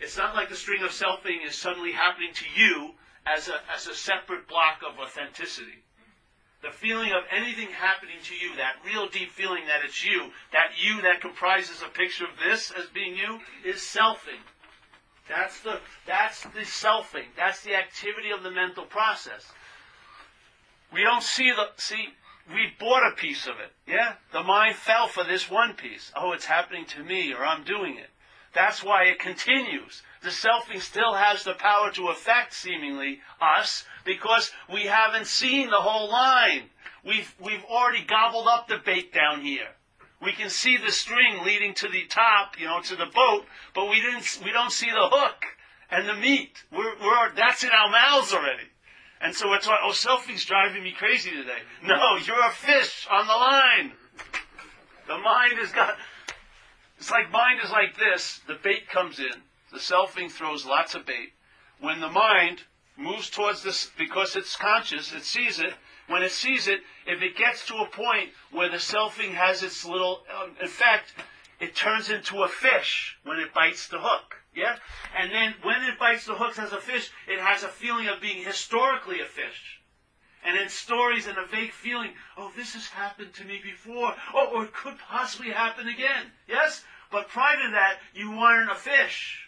It's 0.00 0.16
not 0.16 0.34
like 0.34 0.48
the 0.48 0.56
string 0.56 0.82
of 0.82 0.90
selfing 0.90 1.46
is 1.46 1.54
suddenly 1.56 1.92
happening 1.92 2.34
to 2.34 2.44
you 2.60 2.94
as 3.26 3.48
a, 3.48 3.60
as 3.72 3.86
a 3.86 3.94
separate 3.94 4.48
block 4.48 4.82
of 4.86 4.98
authenticity. 4.98 5.82
The 6.62 6.70
feeling 6.70 7.12
of 7.12 7.22
anything 7.30 7.68
happening 7.68 8.16
to 8.24 8.34
you, 8.34 8.56
that 8.56 8.76
real 8.84 9.08
deep 9.08 9.30
feeling 9.30 9.66
that 9.66 9.84
it's 9.84 10.04
you, 10.04 10.32
that 10.52 10.72
you 10.76 11.02
that 11.02 11.20
comprises 11.20 11.82
a 11.82 11.88
picture 11.88 12.24
of 12.24 12.38
this 12.42 12.72
as 12.72 12.86
being 12.86 13.16
you, 13.16 13.40
is 13.64 13.76
selfing. 13.76 14.40
That's 15.28 15.60
the, 15.60 15.80
that's 16.06 16.42
the 16.42 16.60
selfing. 16.60 17.26
That's 17.36 17.62
the 17.62 17.74
activity 17.74 18.30
of 18.30 18.42
the 18.42 18.50
mental 18.50 18.84
process. 18.84 19.44
We 20.92 21.02
don't 21.02 21.22
see 21.22 21.50
the, 21.50 21.66
see, 21.76 22.08
we 22.48 22.72
bought 22.78 23.06
a 23.06 23.16
piece 23.16 23.46
of 23.46 23.54
it. 23.58 23.72
Yeah? 23.86 24.14
The 24.32 24.42
mind 24.42 24.76
fell 24.76 25.08
for 25.08 25.24
this 25.24 25.50
one 25.50 25.74
piece. 25.74 26.12
Oh, 26.14 26.32
it's 26.32 26.44
happening 26.44 26.84
to 26.86 27.02
me, 27.02 27.32
or 27.32 27.44
I'm 27.44 27.64
doing 27.64 27.96
it. 27.96 28.10
That's 28.54 28.82
why 28.82 29.04
it 29.04 29.18
continues. 29.18 30.02
The 30.22 30.30
selfing 30.30 30.80
still 30.80 31.14
has 31.14 31.44
the 31.44 31.54
power 31.54 31.90
to 31.92 32.08
affect, 32.08 32.54
seemingly, 32.54 33.20
us, 33.40 33.84
because 34.04 34.50
we 34.72 34.86
haven't 34.86 35.26
seen 35.26 35.70
the 35.70 35.80
whole 35.80 36.10
line. 36.10 36.70
We've, 37.04 37.34
we've 37.38 37.64
already 37.64 38.04
gobbled 38.04 38.48
up 38.48 38.66
the 38.66 38.78
bait 38.78 39.12
down 39.12 39.42
here. 39.42 39.68
We 40.22 40.32
can 40.32 40.48
see 40.48 40.76
the 40.78 40.90
string 40.90 41.44
leading 41.44 41.74
to 41.74 41.88
the 41.88 42.06
top, 42.06 42.58
you 42.58 42.66
know, 42.66 42.80
to 42.80 42.96
the 42.96 43.06
boat, 43.06 43.44
but 43.74 43.90
we 43.90 44.00
didn't, 44.00 44.40
we 44.44 44.50
don't 44.50 44.72
see 44.72 44.90
the 44.90 45.08
hook 45.10 45.44
and 45.90 46.08
the 46.08 46.14
meat. 46.14 46.64
We're, 46.72 46.96
we're, 47.00 47.34
that's 47.34 47.64
in 47.64 47.70
our 47.70 47.90
mouths 47.90 48.32
already. 48.32 48.68
And 49.20 49.34
so 49.34 49.52
it's 49.54 49.66
like, 49.66 49.78
oh, 49.84 49.92
selfing's 49.92 50.44
driving 50.44 50.82
me 50.82 50.92
crazy 50.92 51.30
today. 51.30 51.60
No, 51.86 52.16
you're 52.16 52.46
a 52.46 52.50
fish 52.50 53.06
on 53.10 53.26
the 53.26 53.32
line. 53.32 53.92
The 55.06 55.18
mind 55.18 55.58
has 55.58 55.72
got, 55.72 55.96
it's 56.98 57.10
like 57.10 57.30
mind 57.30 57.60
is 57.64 57.70
like 57.70 57.96
this. 57.96 58.40
The 58.46 58.58
bait 58.62 58.88
comes 58.88 59.18
in. 59.18 59.42
The 59.72 59.78
selfing 59.78 60.30
throws 60.30 60.66
lots 60.66 60.94
of 60.94 61.06
bait. 61.06 61.32
When 61.80 62.00
the 62.00 62.08
mind 62.08 62.62
moves 62.96 63.30
towards 63.30 63.62
this, 63.62 63.90
because 63.98 64.36
it's 64.36 64.56
conscious, 64.56 65.12
it 65.12 65.24
sees 65.24 65.58
it. 65.58 65.74
When 66.08 66.22
it 66.22 66.32
sees 66.32 66.68
it, 66.68 66.80
if 67.06 67.22
it 67.22 67.36
gets 67.36 67.66
to 67.66 67.76
a 67.76 67.88
point 67.88 68.30
where 68.52 68.68
the 68.68 68.76
selfing 68.76 69.32
has 69.34 69.62
its 69.62 69.84
little 69.84 70.22
um, 70.40 70.52
effect, 70.60 71.12
it 71.58 71.74
turns 71.74 72.10
into 72.10 72.42
a 72.42 72.48
fish 72.48 73.18
when 73.24 73.38
it 73.38 73.52
bites 73.52 73.88
the 73.88 73.98
hook. 73.98 74.36
Yeah? 74.54 74.76
And 75.18 75.32
then 75.32 75.54
when 75.62 75.82
it 75.82 75.98
bites 75.98 76.26
the 76.26 76.34
hooks 76.34 76.58
as 76.58 76.72
a 76.72 76.80
fish, 76.80 77.10
it 77.26 77.40
has 77.40 77.62
a 77.62 77.68
feeling 77.68 78.08
of 78.08 78.20
being 78.20 78.42
historically 78.42 79.20
a 79.20 79.24
fish. 79.24 79.80
And 80.44 80.56
in 80.56 80.68
stories 80.68 81.26
and 81.26 81.36
a 81.38 81.46
vague 81.46 81.72
feeling, 81.72 82.10
oh, 82.38 82.52
this 82.56 82.74
has 82.74 82.86
happened 82.86 83.34
to 83.34 83.44
me 83.44 83.60
before, 83.62 84.14
oh, 84.32 84.52
or 84.54 84.64
it 84.64 84.72
could 84.72 84.96
possibly 84.98 85.50
happen 85.50 85.88
again. 85.88 86.30
Yes? 86.46 86.84
But 87.10 87.28
prior 87.28 87.56
to 87.56 87.70
that, 87.72 87.98
you 88.14 88.30
weren't 88.30 88.70
a 88.70 88.76
fish. 88.76 89.44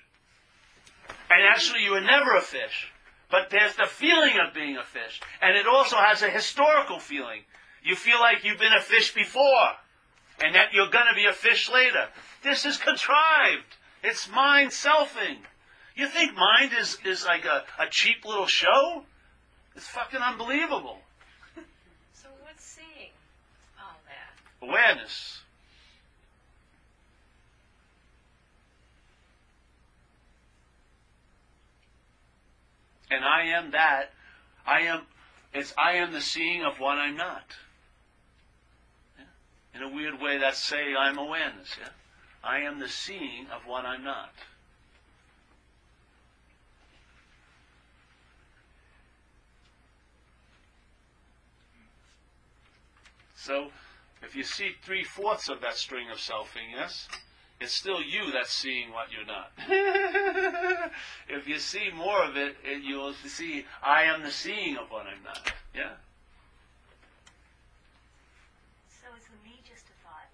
And 1.30 1.42
actually, 1.46 1.84
you 1.84 1.92
were 1.92 2.00
never 2.00 2.34
a 2.36 2.40
fish. 2.40 2.90
But 3.31 3.51
there's 3.51 3.76
the 3.76 3.87
feeling 3.87 4.39
of 4.39 4.55
being 4.55 4.76
a 4.76 4.85
fish. 4.85 5.20
And 5.43 5.57
it 5.57 5.66
also 5.66 5.97
has 5.97 6.22
a 6.22 6.31
historical 6.31 6.99
feeling. 6.99 7.43
You 7.85 7.95
feel 7.95 8.18
like 8.20 8.45
you've 8.45 8.59
been 8.59 8.72
a 8.72 8.83
fish 8.83 9.12
before. 9.14 9.68
And 10.43 10.55
that 10.55 10.72
you're 10.72 10.91
gonna 10.91 11.14
be 11.14 11.26
a 11.26 11.33
fish 11.33 11.70
later. 11.70 12.09
This 12.43 12.64
is 12.64 12.76
contrived. 12.76 13.76
It's 14.03 14.31
mind 14.31 14.70
selfing. 14.70 15.39
You 15.97 16.07
think 16.07 16.37
mind 16.37 16.72
is, 16.79 16.97
is 17.05 17.24
like 17.24 17.45
a, 17.45 17.64
a 17.79 17.89
cheap 17.91 18.24
little 18.24 18.47
show? 18.47 19.03
It's 19.74 19.89
fucking 19.89 20.20
unbelievable. 20.20 20.99
So 22.12 22.29
what's 22.43 22.64
seeing 22.64 23.11
all 23.79 23.97
that? 24.07 24.66
Awareness. 24.66 25.38
And 33.11 33.24
I 33.24 33.44
am 33.44 33.70
that. 33.72 34.12
I 34.66 34.80
am, 34.80 35.02
it's 35.54 35.72
I 35.78 35.92
am 35.92 36.12
the 36.12 36.20
seeing 36.20 36.62
of 36.62 36.78
what 36.78 36.98
I'm 36.98 37.16
not. 37.16 37.56
Yeah? 39.18 39.80
In 39.80 39.82
a 39.82 39.94
weird 39.94 40.20
way, 40.20 40.38
that's 40.38 40.59
saying 40.59 40.94
I'm 40.98 41.18
awareness. 41.18 41.76
Yeah? 41.80 41.88
I 42.44 42.61
am 42.61 42.78
the 42.78 42.88
seeing 42.88 43.46
of 43.54 43.62
what 43.66 43.84
I'm 43.84 44.04
not. 44.04 44.32
So, 53.34 53.70
if 54.22 54.36
you 54.36 54.42
see 54.42 54.72
three 54.82 55.04
fourths 55.04 55.48
of 55.48 55.62
that 55.62 55.76
string 55.76 56.11
of 56.11 56.18
selfing, 56.18 56.72
yes, 56.74 57.09
it's 57.61 57.72
still 57.72 58.00
you 58.00 58.30
that's 58.32 58.52
seeing 58.52 58.92
what 58.92 59.09
you're 59.11 59.26
not. 59.26 59.50
if 61.28 61.48
you 61.48 61.59
see 61.59 61.90
more 61.94 62.22
of 62.22 62.36
it, 62.36 62.56
it, 62.64 62.82
you'll 62.82 63.12
see 63.12 63.64
I 63.82 64.04
am 64.04 64.22
the 64.22 64.30
seeing 64.30 64.76
of 64.76 64.90
what 64.90 65.06
I'm 65.06 65.22
not. 65.24 65.52
Yeah. 65.74 65.90
So 68.88 69.09
is 69.16 69.24
the 69.24 69.48
me 69.48 69.61
just 69.68 69.86
a 69.86 69.96
thought? 70.04 70.28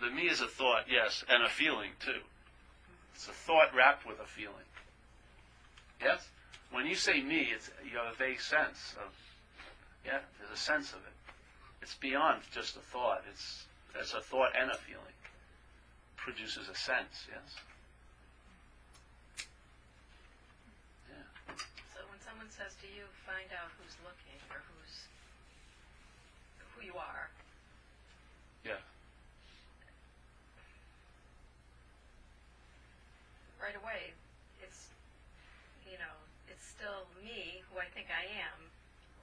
The 0.00 0.10
me 0.14 0.28
is 0.28 0.40
a 0.40 0.48
thought, 0.48 0.86
yes, 0.90 1.24
and 1.28 1.44
a 1.44 1.48
feeling 1.48 1.90
too. 2.00 2.20
It's 3.14 3.28
a 3.28 3.32
thought 3.32 3.74
wrapped 3.74 4.06
with 4.06 4.18
a 4.18 4.26
feeling. 4.26 4.66
Yes? 6.02 6.28
When 6.72 6.86
you 6.86 6.96
say 6.96 7.22
me, 7.22 7.50
it's 7.54 7.70
you 7.88 7.96
have 7.98 8.12
a 8.12 8.16
vague 8.16 8.40
sense 8.40 8.96
of 8.98 9.12
yeah, 10.04 10.18
there's 10.38 10.50
a 10.52 10.60
sense 10.60 10.92
of 10.92 10.98
it. 10.98 11.32
It's 11.80 11.94
beyond 11.94 12.42
just 12.52 12.76
a 12.76 12.80
thought. 12.80 13.22
It's 13.30 13.66
it's 13.94 14.14
a 14.14 14.20
thought 14.20 14.50
and 14.58 14.70
a 14.70 14.74
feeling. 14.74 15.13
Produces 16.24 16.72
a 16.72 16.74
sense, 16.74 17.28
yes? 17.28 17.60
Yeah. 21.12 21.20
So 21.92 22.00
when 22.08 22.16
someone 22.24 22.48
says 22.48 22.72
to 22.80 22.88
you, 22.88 23.04
find 23.28 23.52
out 23.52 23.68
who's 23.76 23.92
looking 24.00 24.40
or 24.48 24.64
who's 24.72 25.04
who 26.72 26.80
you 26.80 26.96
are, 26.96 27.28
Yeah. 28.64 28.80
right 33.60 33.76
away, 33.76 34.16
it's 34.64 34.88
you 35.84 36.00
know, 36.00 36.16
it's 36.48 36.64
still 36.64 37.04
me 37.20 37.60
who 37.68 37.76
I 37.76 37.84
think 37.92 38.08
I 38.08 38.24
am. 38.40 38.72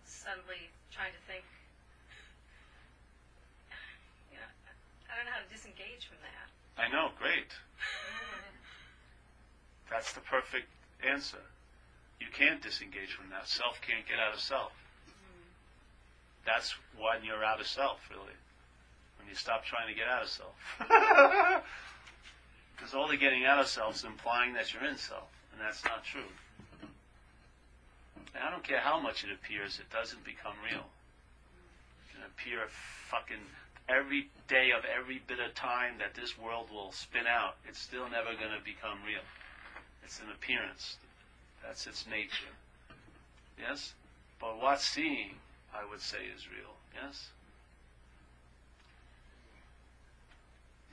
Suddenly 0.05 0.69
trying 0.93 1.17
to 1.17 1.21
think, 1.25 1.41
you 4.29 4.37
know, 4.37 4.51
I 5.09 5.17
don't 5.17 5.25
know 5.25 5.33
how 5.33 5.41
to 5.41 5.49
disengage 5.49 6.05
from 6.05 6.21
that. 6.21 6.50
I 6.81 6.89
know, 6.91 7.09
great. 7.19 7.51
That's 9.89 10.13
the 10.13 10.21
perfect 10.21 10.67
answer. 11.07 11.37
You 12.19 12.27
can't 12.33 12.61
disengage 12.61 13.13
from 13.13 13.29
that. 13.29 13.47
Self 13.47 13.79
can't 13.81 14.07
get 14.07 14.17
out 14.19 14.33
of 14.33 14.39
self. 14.39 14.71
That's 16.45 16.73
when 16.97 17.23
you're 17.23 17.43
out 17.43 17.59
of 17.59 17.67
self, 17.67 17.99
really. 18.09 18.33
When 19.19 19.29
you 19.29 19.35
stop 19.35 19.63
trying 19.63 19.87
to 19.87 19.93
get 19.93 20.07
out 20.07 20.23
of 20.23 20.29
self. 20.29 21.63
Because 22.81 22.95
all 22.95 23.07
the 23.07 23.15
getting 23.15 23.45
out 23.45 23.59
of 23.59 23.67
self 23.67 23.93
is 23.93 24.03
implying 24.03 24.53
that 24.53 24.73
you're 24.73 24.83
in 24.83 24.97
self, 24.97 25.29
and 25.53 25.61
that's 25.61 25.85
not 25.85 26.03
true. 26.03 26.25
And 28.33 28.43
I 28.43 28.49
don't 28.49 28.63
care 28.63 28.79
how 28.79 28.99
much 28.99 29.23
it 29.23 29.29
appears, 29.31 29.77
it 29.77 29.85
doesn't 29.93 30.23
become 30.25 30.55
real. 30.65 30.81
It 30.81 32.15
can 32.15 32.23
appear 32.25 32.63
a 32.63 32.69
fucking 33.11 33.45
every 33.91 34.29
day 34.47 34.71
of 34.71 34.83
every 34.85 35.21
bit 35.27 35.39
of 35.39 35.53
time 35.53 35.93
that 35.99 36.13
this 36.13 36.37
world 36.37 36.67
will 36.71 36.91
spin 36.91 37.27
out, 37.27 37.55
it's 37.67 37.79
still 37.79 38.09
never 38.09 38.33
going 38.39 38.55
to 38.57 38.63
become 38.63 38.99
real. 39.05 39.23
It's 40.03 40.19
an 40.19 40.31
appearance. 40.33 40.97
That's 41.63 41.87
its 41.87 42.05
nature. 42.07 42.53
Yes? 43.59 43.93
But 44.39 44.59
what's 44.59 44.83
seeing, 44.83 45.35
I 45.73 45.87
would 45.89 46.01
say, 46.01 46.17
is 46.35 46.47
real. 46.49 46.73
Yes? 46.95 47.29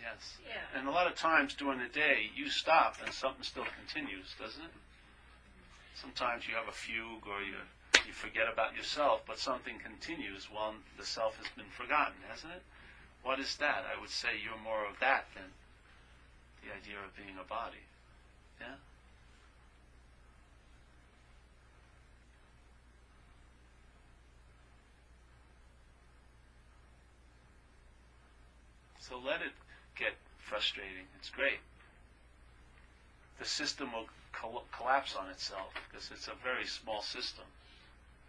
Yes. 0.00 0.36
Yeah. 0.46 0.78
And 0.78 0.88
a 0.88 0.90
lot 0.90 1.06
of 1.06 1.16
times 1.16 1.54
during 1.54 1.78
the 1.78 1.88
day, 1.88 2.30
you 2.34 2.48
stop 2.48 2.96
and 3.04 3.12
something 3.12 3.42
still 3.42 3.66
continues, 3.78 4.34
doesn't 4.38 4.62
it? 4.62 4.70
Sometimes 5.94 6.46
you 6.46 6.54
have 6.54 6.68
a 6.68 6.72
fugue 6.72 7.26
or 7.26 7.40
you, 7.42 7.58
you 8.06 8.12
forget 8.12 8.46
about 8.52 8.76
yourself, 8.76 9.22
but 9.26 9.38
something 9.38 9.74
continues 9.82 10.46
while 10.52 10.74
the 10.96 11.04
self 11.04 11.36
has 11.38 11.48
been 11.56 11.70
forgotten, 11.76 12.14
hasn't 12.30 12.52
it? 12.52 12.62
What 13.22 13.38
is 13.40 13.56
that? 13.56 13.84
I 13.84 14.00
would 14.00 14.10
say 14.10 14.28
you're 14.42 14.62
more 14.62 14.86
of 14.86 14.98
that 15.00 15.26
than 15.34 15.52
the 16.62 16.74
idea 16.74 16.96
of 16.98 17.14
being 17.16 17.36
a 17.40 17.44
body. 17.44 17.84
Yeah? 18.60 18.74
So 29.00 29.18
let 29.18 29.40
it 29.40 29.52
get 29.96 30.12
frustrating. 30.38 31.08
It's 31.18 31.30
great. 31.30 31.60
The 33.38 33.44
system 33.44 33.92
will 33.92 34.08
col- 34.32 34.64
collapse 34.76 35.16
on 35.16 35.30
itself 35.30 35.72
because 35.88 36.10
it's 36.10 36.28
a 36.28 36.34
very 36.42 36.66
small 36.66 37.02
system. 37.02 37.44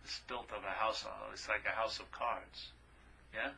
It's 0.03 0.19
built 0.27 0.49
of 0.55 0.63
a 0.63 0.71
house. 0.71 1.05
Uh, 1.05 1.31
it's 1.33 1.47
like 1.47 1.65
a 1.65 1.75
house 1.75 1.99
of 1.99 2.11
cards. 2.11 2.71
Yeah. 3.33 3.51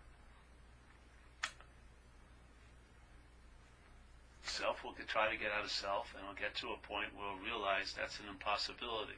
Self 4.52 4.84
will 4.84 4.94
try 5.08 5.32
to 5.32 5.38
get 5.38 5.52
out 5.52 5.64
of 5.64 5.72
self, 5.72 6.14
and 6.14 6.24
it'll 6.24 6.36
get 6.36 6.56
to 6.56 6.76
a 6.76 6.78
point 6.88 7.16
where 7.16 7.26
it'll 7.26 7.40
realize 7.40 7.96
that's 7.96 8.20
an 8.20 8.26
impossibility. 8.30 9.16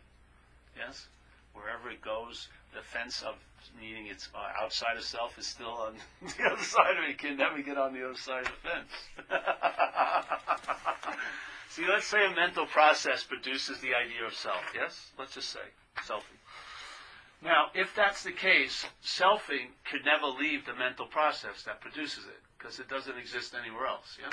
Yes. 0.77 1.07
Wherever 1.53 1.89
it 1.89 2.01
goes, 2.01 2.49
the 2.73 2.81
fence 2.81 3.23
of 3.23 3.35
meaning 3.79 4.07
its 4.07 4.29
uh, 4.33 4.61
outside 4.61 4.97
of 4.97 5.03
self 5.03 5.37
is 5.39 5.47
still 5.47 5.73
on 5.73 5.95
the 6.21 6.43
other 6.45 6.61
side 6.61 6.97
of 6.97 7.03
it. 7.03 7.11
It 7.11 7.17
can 7.17 7.37
never 7.37 7.61
get 7.61 7.77
on 7.77 7.93
the 7.93 8.05
other 8.05 8.17
side 8.17 8.45
of 8.45 8.51
the 8.53 8.69
fence. 8.69 8.93
See, 11.69 11.87
let's 11.89 12.05
say 12.05 12.25
a 12.25 12.35
mental 12.35 12.67
process 12.67 13.23
produces 13.23 13.79
the 13.79 13.95
idea 13.95 14.25
of 14.27 14.35
self, 14.35 14.61
yes? 14.75 15.11
Let's 15.17 15.33
just 15.33 15.49
say, 15.49 15.65
selfing. 16.05 16.37
Now, 17.41 17.71
if 17.73 17.95
that's 17.95 18.23
the 18.23 18.31
case, 18.31 18.85
selfing 19.03 19.73
could 19.89 20.05
never 20.05 20.27
leave 20.27 20.67
the 20.67 20.75
mental 20.75 21.07
process 21.07 21.63
that 21.63 21.81
produces 21.81 22.25
it, 22.25 22.39
because 22.57 22.79
it 22.79 22.87
doesn't 22.87 23.17
exist 23.17 23.55
anywhere 23.59 23.87
else, 23.87 24.17
yeah? 24.21 24.31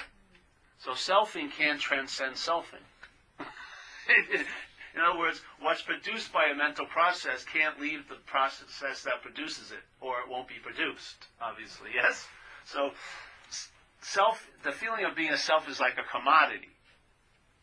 So 0.84 0.92
selfing 0.92 1.52
can't 1.52 1.78
transcend 1.78 2.36
selfing. 2.36 2.84
In 4.94 5.00
other 5.00 5.18
words, 5.18 5.40
what's 5.60 5.82
produced 5.82 6.32
by 6.32 6.46
a 6.46 6.54
mental 6.54 6.86
process 6.86 7.44
can't 7.44 7.78
leave 7.80 8.08
the 8.08 8.16
process 8.26 9.02
that 9.04 9.22
produces 9.22 9.70
it, 9.70 9.84
or 10.00 10.20
it 10.20 10.28
won't 10.28 10.48
be 10.48 10.58
produced, 10.60 11.26
obviously, 11.40 11.90
yes? 11.94 12.26
So, 12.64 12.90
self, 14.00 14.46
the 14.64 14.72
feeling 14.72 15.04
of 15.04 15.14
being 15.14 15.30
a 15.30 15.38
self 15.38 15.68
is 15.68 15.80
like 15.80 15.96
a 15.98 16.10
commodity. 16.10 16.70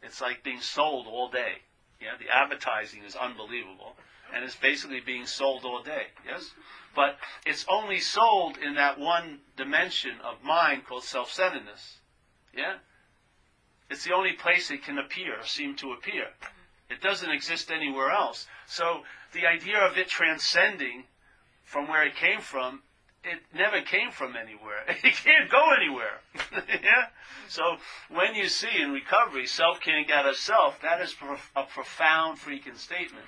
It's 0.01 0.21
like 0.21 0.43
being 0.43 0.61
sold 0.61 1.07
all 1.07 1.29
day. 1.29 1.63
Yeah, 1.99 2.15
the 2.19 2.29
advertising 2.33 3.03
is 3.03 3.15
unbelievable, 3.15 3.97
and 4.33 4.43
it's 4.45 4.55
basically 4.55 4.99
being 4.99 5.25
sold 5.25 5.65
all 5.65 5.81
day. 5.81 6.07
Yes, 6.25 6.51
but 6.95 7.17
it's 7.45 7.65
only 7.67 7.99
sold 7.99 8.57
in 8.57 8.75
that 8.75 8.99
one 8.99 9.39
dimension 9.57 10.21
of 10.23 10.43
mind 10.43 10.85
called 10.85 11.03
self-centeredness. 11.03 11.97
Yeah, 12.55 12.75
it's 13.89 14.03
the 14.03 14.13
only 14.13 14.33
place 14.33 14.69
it 14.71 14.83
can 14.83 14.97
appear 14.97 15.35
seem 15.43 15.75
to 15.77 15.93
appear. 15.93 16.27
It 16.89 17.01
doesn't 17.01 17.29
exist 17.29 17.71
anywhere 17.71 18.11
else. 18.11 18.47
So 18.65 19.01
the 19.33 19.45
idea 19.45 19.79
of 19.79 19.97
it 19.97 20.07
transcending 20.07 21.05
from 21.63 21.87
where 21.87 22.05
it 22.05 22.15
came 22.15 22.41
from 22.41 22.81
it 23.23 23.39
never 23.53 23.81
came 23.81 24.11
from 24.11 24.35
anywhere. 24.35 24.83
It 25.03 25.15
can't 25.15 25.49
go 25.49 25.73
anywhere. 25.73 26.21
yeah? 26.67 27.07
So 27.49 27.77
when 28.09 28.35
you 28.35 28.47
see 28.47 28.81
in 28.81 28.91
recovery, 28.91 29.45
self 29.45 29.81
can't 29.81 30.07
get 30.07 30.25
a 30.25 30.33
self, 30.33 30.81
that 30.81 31.01
is 31.01 31.13
prof- 31.13 31.51
a 31.55 31.63
profound 31.63 32.39
freaking 32.39 32.77
statement. 32.77 33.25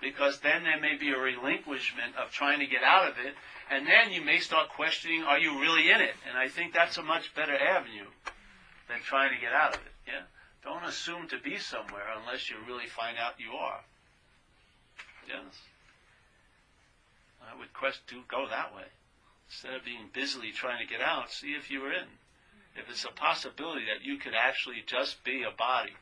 Because 0.00 0.40
then 0.40 0.62
there 0.64 0.80
may 0.80 0.96
be 0.96 1.10
a 1.10 1.18
relinquishment 1.18 2.16
of 2.16 2.30
trying 2.30 2.60
to 2.60 2.66
get 2.66 2.82
out 2.82 3.08
of 3.08 3.18
it, 3.18 3.34
and 3.70 3.86
then 3.86 4.12
you 4.12 4.22
may 4.24 4.38
start 4.38 4.70
questioning, 4.70 5.22
are 5.22 5.38
you 5.38 5.60
really 5.60 5.90
in 5.90 6.00
it? 6.00 6.14
And 6.28 6.38
I 6.38 6.48
think 6.48 6.72
that's 6.72 6.96
a 6.96 7.02
much 7.02 7.34
better 7.34 7.54
avenue 7.54 8.08
than 8.88 9.00
trying 9.00 9.34
to 9.34 9.40
get 9.40 9.52
out 9.52 9.76
of 9.76 9.82
it. 9.82 9.89
Yeah? 10.06 10.22
Don't 10.62 10.84
assume 10.84 11.28
to 11.28 11.38
be 11.38 11.58
somewhere 11.58 12.06
unless 12.20 12.50
you 12.50 12.56
really 12.66 12.86
find 12.86 13.16
out 13.18 13.34
you 13.38 13.52
are. 13.52 13.80
Yes? 15.26 15.62
I 17.40 17.58
would 17.58 17.72
quest 17.72 18.06
to 18.08 18.22
go 18.28 18.46
that 18.48 18.74
way. 18.74 18.84
Instead 19.48 19.74
of 19.74 19.84
being 19.84 20.10
busily 20.12 20.52
trying 20.52 20.86
to 20.86 20.90
get 20.90 21.00
out, 21.00 21.30
see 21.30 21.54
if 21.54 21.70
you 21.70 21.80
were 21.80 21.92
in. 21.92 22.06
If 22.76 22.88
it's 22.88 23.04
a 23.04 23.12
possibility 23.12 23.86
that 23.86 24.04
you 24.04 24.16
could 24.16 24.34
actually 24.34 24.84
just 24.86 25.24
be 25.24 25.42
a 25.42 25.50
body. 25.50 25.94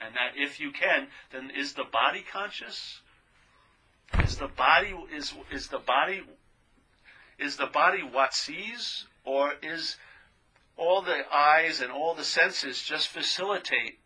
And 0.00 0.14
that 0.14 0.36
if 0.36 0.60
you 0.60 0.70
can, 0.70 1.08
then 1.32 1.50
is 1.50 1.72
the 1.72 1.84
body 1.84 2.24
conscious? 2.30 3.00
Is 4.22 4.36
the 4.36 4.48
body 4.48 4.94
is 5.12 5.34
is 5.50 5.68
the 5.68 5.78
body 5.78 6.22
is 7.38 7.56
the 7.56 7.66
body 7.66 8.02
what 8.02 8.32
sees 8.32 9.06
or 9.24 9.54
is 9.62 9.96
all 10.76 11.02
the 11.02 11.22
eyes 11.32 11.80
and 11.80 11.90
all 11.90 12.14
the 12.14 12.24
senses 12.24 12.82
just 12.82 13.08
facilitate 13.08 13.98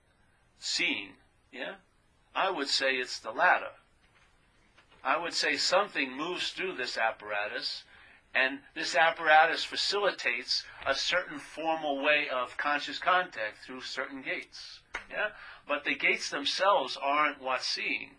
seeing? 0.58 1.10
Yeah? 1.52 1.74
I 2.34 2.50
would 2.50 2.68
say 2.68 2.94
it's 2.94 3.18
the 3.18 3.30
latter. 3.30 3.72
I 5.02 5.16
would 5.16 5.34
say 5.34 5.56
something 5.56 6.16
moves 6.16 6.50
through 6.50 6.76
this 6.76 6.98
apparatus, 6.98 7.84
and 8.34 8.58
this 8.74 8.94
apparatus 8.94 9.64
facilitates 9.64 10.64
a 10.86 10.94
certain 10.94 11.38
formal 11.38 12.02
way 12.02 12.28
of 12.28 12.56
conscious 12.56 12.98
contact 12.98 13.64
through 13.64 13.80
certain 13.80 14.22
gates. 14.22 14.80
Yeah? 15.10 15.28
But 15.66 15.84
the 15.84 15.94
gates 15.94 16.30
themselves 16.30 16.98
aren't 17.00 17.40
what's 17.40 17.66
seeing. 17.66 18.10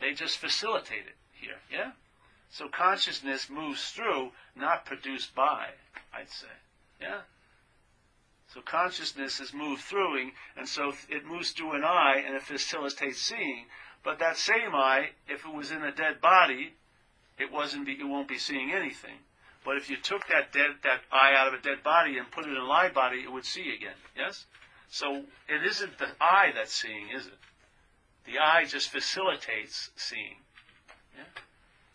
They 0.00 0.12
just 0.12 0.38
facilitate 0.38 1.06
it 1.06 1.16
here. 1.32 1.60
Yeah? 1.70 1.92
So 2.50 2.68
consciousness 2.68 3.48
moves 3.48 3.90
through, 3.90 4.32
not 4.56 4.84
produced 4.84 5.34
by, 5.34 5.68
I'd 6.12 6.30
say. 6.30 6.48
Yeah? 7.00 7.20
So 8.52 8.60
consciousness 8.60 9.40
is 9.40 9.54
moved 9.54 9.82
through, 9.82 10.30
and 10.56 10.68
so 10.68 10.92
it 11.08 11.24
moves 11.24 11.52
through 11.52 11.72
an 11.72 11.84
eye, 11.84 12.22
and 12.26 12.34
it 12.34 12.42
facilitates 12.42 13.18
seeing. 13.18 13.64
But 14.04 14.18
that 14.18 14.36
same 14.36 14.74
eye, 14.74 15.10
if 15.26 15.46
it 15.46 15.54
was 15.54 15.70
in 15.70 15.82
a 15.82 15.92
dead 15.92 16.20
body, 16.20 16.74
it 17.38 17.50
wasn't. 17.50 17.86
Be, 17.86 17.92
it 17.92 18.04
won't 18.04 18.28
be 18.28 18.38
seeing 18.38 18.70
anything. 18.72 19.16
But 19.64 19.76
if 19.76 19.88
you 19.88 19.96
took 19.96 20.26
that 20.28 20.52
dead 20.52 20.70
that 20.82 21.00
eye 21.10 21.34
out 21.34 21.48
of 21.48 21.54
a 21.54 21.62
dead 21.62 21.82
body 21.82 22.18
and 22.18 22.30
put 22.30 22.44
it 22.44 22.50
in 22.50 22.56
a 22.56 22.64
live 22.64 22.92
body, 22.92 23.20
it 23.20 23.32
would 23.32 23.46
see 23.46 23.72
again. 23.74 23.96
Yes. 24.16 24.44
So 24.90 25.24
it 25.48 25.64
isn't 25.64 25.98
the 25.98 26.08
eye 26.20 26.52
that's 26.54 26.74
seeing, 26.74 27.08
is 27.08 27.26
it? 27.26 27.38
The 28.26 28.38
eye 28.38 28.66
just 28.66 28.90
facilitates 28.90 29.90
seeing. 29.96 30.36
Yeah? 31.16 31.24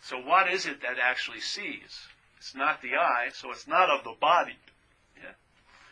So 0.02 0.18
what 0.18 0.52
is 0.52 0.66
it 0.66 0.82
that 0.82 0.98
actually 1.00 1.42
sees? 1.42 2.08
It's 2.38 2.56
not 2.56 2.82
the 2.82 2.96
eye, 2.96 3.30
so 3.34 3.52
it's 3.52 3.68
not 3.68 3.90
of 3.90 4.04
the 4.04 4.16
body. 4.20 4.58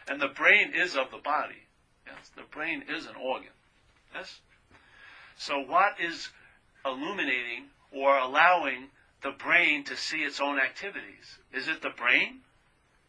And 0.08 0.22
the 0.22 0.28
brain 0.28 0.74
is 0.74 0.96
of 0.96 1.12
the 1.12 1.18
body. 1.18 1.68
Yes? 2.06 2.30
The 2.36 2.44
brain 2.44 2.84
is 2.90 3.06
an 3.06 3.16
organ. 3.16 3.50
Yes? 4.14 4.40
So 5.38 5.60
what 5.60 6.00
is 6.00 6.30
illuminating 6.86 7.66
or 7.92 8.18
allowing 8.18 8.90
the 9.22 9.32
brain 9.32 9.84
to 9.86 9.98
see 9.98 10.24
its 10.24 10.40
own 10.40 10.60
activities? 10.60 11.40
Is 11.52 11.68
it 11.68 11.82
the 11.82 11.90
brain 11.90 12.42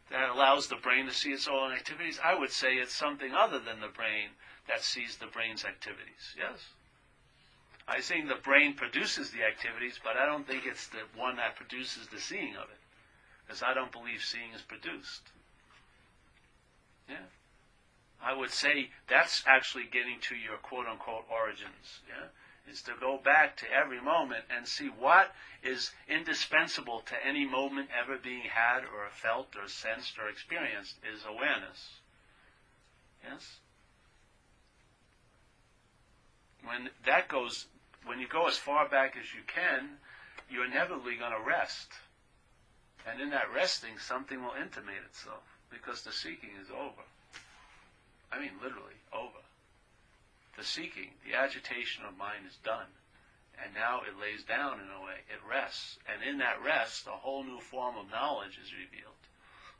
that 0.09 0.29
allows 0.29 0.67
the 0.67 0.75
brain 0.75 1.05
to 1.05 1.13
see 1.13 1.29
its 1.29 1.47
own 1.47 1.71
activities? 1.71 2.19
I 2.23 2.33
would 2.33 2.51
say 2.51 2.75
it's 2.75 2.95
something 2.95 3.33
other 3.33 3.59
than 3.59 3.79
the 3.79 3.87
brain 3.87 4.29
that 4.67 4.81
sees 4.81 5.17
the 5.17 5.27
brain's 5.27 5.63
activities. 5.63 6.35
Yes? 6.37 6.59
I 7.87 8.01
think 8.01 8.27
the 8.27 8.35
brain 8.35 8.73
produces 8.73 9.31
the 9.31 9.43
activities, 9.43 9.99
but 10.03 10.17
I 10.17 10.25
don't 10.25 10.45
think 10.45 10.65
it's 10.65 10.87
the 10.87 11.05
one 11.15 11.37
that 11.37 11.55
produces 11.55 12.07
the 12.07 12.19
seeing 12.19 12.55
of 12.57 12.63
it. 12.63 12.81
Because 13.45 13.63
I 13.63 13.73
don't 13.73 13.91
believe 13.93 14.21
seeing 14.23 14.51
is 14.53 14.61
produced. 14.61 15.21
Yeah? 17.09 17.25
I 18.21 18.33
would 18.33 18.51
say 18.51 18.89
that's 19.07 19.43
actually 19.45 19.85
getting 19.85 20.19
to 20.21 20.35
your 20.35 20.57
quote 20.57 20.87
unquote 20.87 21.25
origins. 21.31 22.01
Yeah? 22.07 22.27
Is 22.71 22.81
to 22.83 22.93
go 22.99 23.17
back 23.17 23.55
to 23.57 23.65
every 23.71 24.01
moment 24.01 24.43
and 24.49 24.67
see 24.67 24.87
what 24.87 25.33
is 25.63 25.91
indispensable 26.09 26.99
to 27.01 27.25
any 27.25 27.45
moment 27.45 27.89
ever 27.97 28.17
being 28.17 28.43
had 28.43 28.83
or 28.83 29.07
felt 29.11 29.55
or 29.55 29.69
sensed 29.69 30.19
or 30.19 30.27
experienced 30.27 30.97
is 31.01 31.23
awareness. 31.25 31.99
Yes? 33.23 33.59
When 36.65 36.89
that 37.05 37.29
goes, 37.29 37.67
when 38.05 38.19
you 38.19 38.27
go 38.27 38.47
as 38.47 38.57
far 38.57 38.89
back 38.89 39.15
as 39.17 39.33
you 39.33 39.43
can, 39.47 39.99
you're 40.49 40.65
inevitably 40.65 41.15
going 41.15 41.31
to 41.31 41.47
rest. 41.47 41.93
And 43.09 43.21
in 43.21 43.29
that 43.29 43.53
resting, 43.55 43.97
something 43.97 44.43
will 44.43 44.55
intimate 44.59 45.05
itself 45.05 45.56
because 45.69 46.01
the 46.03 46.11
seeking 46.11 46.51
is 46.61 46.69
over. 46.71 47.05
I 48.31 48.39
mean, 48.39 48.51
literally, 48.61 48.99
over. 49.13 49.43
The 50.57 50.63
seeking, 50.63 51.11
the 51.25 51.37
agitation 51.37 52.03
of 52.05 52.17
mind 52.17 52.45
is 52.47 52.57
done. 52.63 52.89
And 53.57 53.73
now 53.73 54.01
it 54.05 54.21
lays 54.21 54.43
down 54.43 54.79
in 54.79 54.89
a 54.89 55.01
way. 55.01 55.25
It 55.29 55.41
rests. 55.41 55.97
And 56.05 56.21
in 56.21 56.37
that 56.39 56.61
rest, 56.63 57.07
a 57.07 57.17
whole 57.17 57.43
new 57.43 57.59
form 57.59 57.97
of 57.97 58.11
knowledge 58.11 58.59
is 58.61 58.73
revealed 58.73 59.17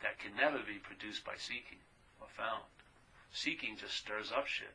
that 0.01 0.19
can 0.19 0.35
never 0.35 0.59
be 0.59 0.81
produced 0.81 1.25
by 1.25 1.37
seeking 1.37 1.81
or 2.21 2.27
found. 2.29 2.65
Seeking 3.33 3.77
just 3.77 3.95
stirs 3.95 4.31
up 4.31 4.47
shit. 4.47 4.73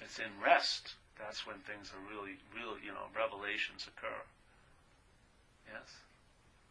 It's 0.00 0.18
in 0.18 0.30
rest. 0.42 0.94
That's 1.18 1.46
when 1.46 1.58
things 1.58 1.92
are 1.92 2.10
really, 2.10 2.38
real, 2.54 2.78
you 2.78 2.90
know, 2.90 3.10
revelations 3.14 3.86
occur. 3.86 4.22
Yes? 5.68 5.90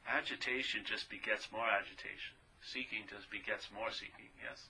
Agitation 0.08 0.82
just 0.84 1.10
begets 1.10 1.52
more 1.52 1.68
agitation. 1.68 2.39
Seeking 2.62 3.08
just 3.10 3.30
begets 3.32 3.70
more 3.74 3.92
seeking. 3.92 4.30
Yes? 4.42 4.70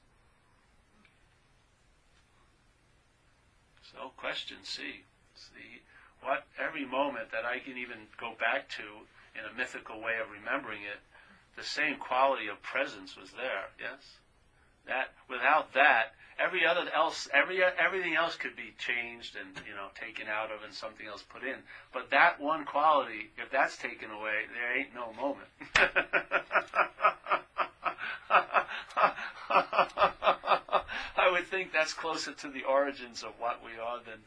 So 3.92 4.12
question 4.18 4.58
C. 4.64 5.04
See 5.34 5.82
what 6.22 6.46
every 6.60 6.86
moment 6.86 7.32
that 7.32 7.46
I 7.46 7.60
can 7.60 7.78
even 7.78 8.08
go 8.20 8.34
back 8.40 8.70
to 8.78 8.84
in 9.38 9.46
a 9.46 9.58
mythical 9.58 10.02
way 10.02 10.20
of 10.22 10.30
remembering 10.32 10.84
it, 10.84 11.00
the 11.56 11.64
same 11.64 11.98
quality 11.98 12.48
of 12.48 12.62
presence 12.62 13.16
was 13.16 13.32
there. 13.32 13.70
Yes, 13.80 14.20
that 14.86 15.14
without 15.30 15.74
that, 15.74 16.14
every 16.40 16.66
other 16.66 16.90
else, 16.94 17.28
every 17.34 17.64
everything 17.64 18.16
else 18.16 18.36
could 18.36 18.56
be 18.56 18.74
changed 18.78 19.36
and 19.36 19.56
you 19.68 19.74
know 19.74 19.88
taken 20.00 20.28
out 20.28 20.52
of 20.52 20.64
and 20.64 20.74
something 20.74 21.08
else 21.08 21.24
put 21.24 21.44
in. 21.44 21.58
But 21.94 22.12
that 22.12 22.40
one 22.40 22.66
quality, 22.66 23.32
if 23.38 23.50
that's 23.52 23.78
taken 23.78 24.12
away, 24.12 24.46
there 24.54 24.78
ain't 24.78 24.94
no 24.94 25.14
moment. 25.14 25.50
I 28.30 29.14
would 31.32 31.48
think 31.48 31.72
that's 31.72 31.94
closer 31.94 32.34
to 32.34 32.50
the 32.50 32.64
origins 32.64 33.24
of 33.24 33.34
what 33.40 33.64
we 33.64 33.72
are 33.80 34.00
than 34.06 34.20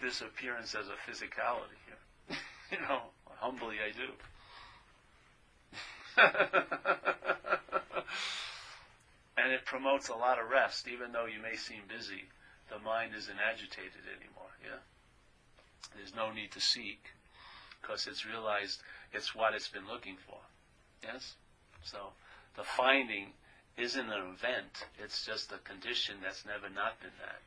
this 0.00 0.20
appearance 0.20 0.74
as 0.74 0.86
a 0.88 0.96
physicality. 1.10 1.78
you 2.70 2.78
know, 2.80 3.02
humbly 3.36 3.76
I 3.80 3.90
do. 3.92 4.12
and 9.36 9.52
it 9.52 9.64
promotes 9.64 10.08
a 10.08 10.14
lot 10.14 10.38
of 10.38 10.48
rest, 10.50 10.88
even 10.88 11.12
though 11.12 11.26
you 11.26 11.40
may 11.42 11.56
seem 11.56 11.82
busy. 11.88 12.24
The 12.70 12.78
mind 12.78 13.12
isn't 13.16 13.38
agitated 13.38 14.02
anymore. 14.08 14.50
Yeah, 14.62 14.80
there's 15.96 16.14
no 16.14 16.30
need 16.32 16.52
to 16.52 16.60
seek 16.60 17.12
because 17.80 18.06
it's 18.06 18.24
realized 18.24 18.82
it's 19.12 19.34
what 19.34 19.54
it's 19.54 19.68
been 19.68 19.86
looking 19.86 20.16
for. 20.26 20.38
Yes, 21.02 21.34
so 21.82 22.12
the 22.56 22.62
finding 22.62 23.32
isn't 23.76 24.10
an 24.10 24.34
event. 24.34 24.86
It's 25.02 25.24
just 25.24 25.52
a 25.52 25.58
condition 25.58 26.16
that's 26.22 26.44
never 26.44 26.68
not 26.74 27.00
been 27.00 27.10
that. 27.20 27.40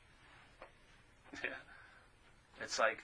Yeah. 1.43 1.49
It's 2.61 2.79
like 2.79 3.03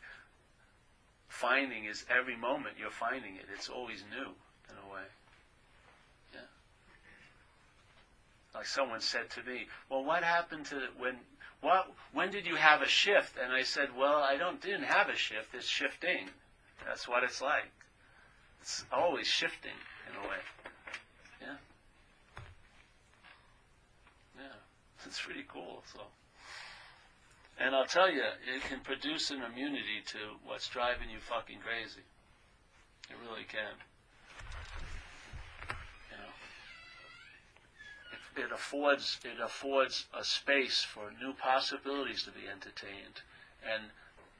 finding 1.28 1.86
is 1.86 2.06
every 2.10 2.36
moment 2.36 2.76
you're 2.80 2.90
finding 2.90 3.36
it. 3.36 3.46
It's 3.54 3.70
always 3.70 4.04
new 4.10 4.28
in 4.70 4.76
a 4.78 4.94
way. 4.94 5.04
Yeah. 6.34 6.40
Like 8.54 8.66
someone 8.66 9.02
said 9.02 9.30
to 9.32 9.44
me, 9.44 9.68
"Well, 9.90 10.04
what 10.04 10.24
happened 10.24 10.66
to 10.68 10.88
when 10.98 11.20
what 11.62 11.92
when 12.14 12.32
did 12.32 12.46
you 12.46 12.56
have 12.56 12.82
a 12.82 12.88
shift?" 12.88 13.38
And 13.42 13.52
I 13.52 13.64
said, 13.64 13.96
"Well, 13.96 14.22
I 14.22 14.38
don't 14.38 14.62
didn't 14.62 14.84
have 14.84 15.10
a 15.10 15.16
shift. 15.16 15.54
It's 15.54 15.68
shifting. 15.68 16.30
That's 16.86 17.08
what 17.08 17.24
it's 17.24 17.42
like. 17.42 17.72
It's 18.62 18.86
always 18.92 19.28
shifting 19.28 19.78
in 20.10 20.16
a 20.26 20.28
way." 20.28 20.38
Yeah. 21.42 21.56
Yeah. 24.38 25.01
It's 25.12 25.20
pretty 25.20 25.44
cool. 25.46 25.84
So. 25.92 26.00
And 27.60 27.76
I'll 27.76 27.86
tell 27.86 28.10
you, 28.10 28.22
it 28.24 28.64
can 28.70 28.80
produce 28.80 29.30
an 29.30 29.42
immunity 29.44 30.00
to 30.06 30.40
what's 30.46 30.70
driving 30.70 31.10
you 31.10 31.20
fucking 31.20 31.58
crazy. 31.60 32.00
It 33.10 33.18
really 33.28 33.44
can. 33.44 33.76
You 36.08 36.16
know, 38.40 38.46
it 38.46 38.54
affords 38.54 39.20
it 39.26 39.42
affords 39.44 40.06
a 40.18 40.24
space 40.24 40.82
for 40.82 41.12
new 41.22 41.34
possibilities 41.34 42.24
to 42.24 42.32
be 42.32 42.48
entertained, 42.48 43.20
and 43.70 43.92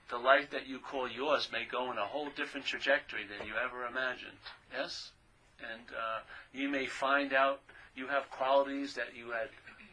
the 0.10 0.20
life 0.20 0.52
that 0.52 0.68
you 0.68 0.80
call 0.80 1.12
yours 1.12 1.50
may 1.52 1.66
go 1.70 1.92
in 1.92 1.98
a 1.98 2.06
whole 2.06 2.30
different 2.38 2.66
trajectory 2.66 3.26
than 3.26 3.46
you 3.46 3.56
ever 3.62 3.86
imagined. 3.86 4.40
Yes, 4.72 5.12
and 5.60 5.84
uh, 5.92 6.22
you 6.54 6.70
may 6.70 6.86
find 6.86 7.34
out 7.34 7.60
you 7.94 8.08
have 8.08 8.32
qualities 8.32 8.94
that 8.94 9.16
you 9.16 9.32
had 9.32 9.50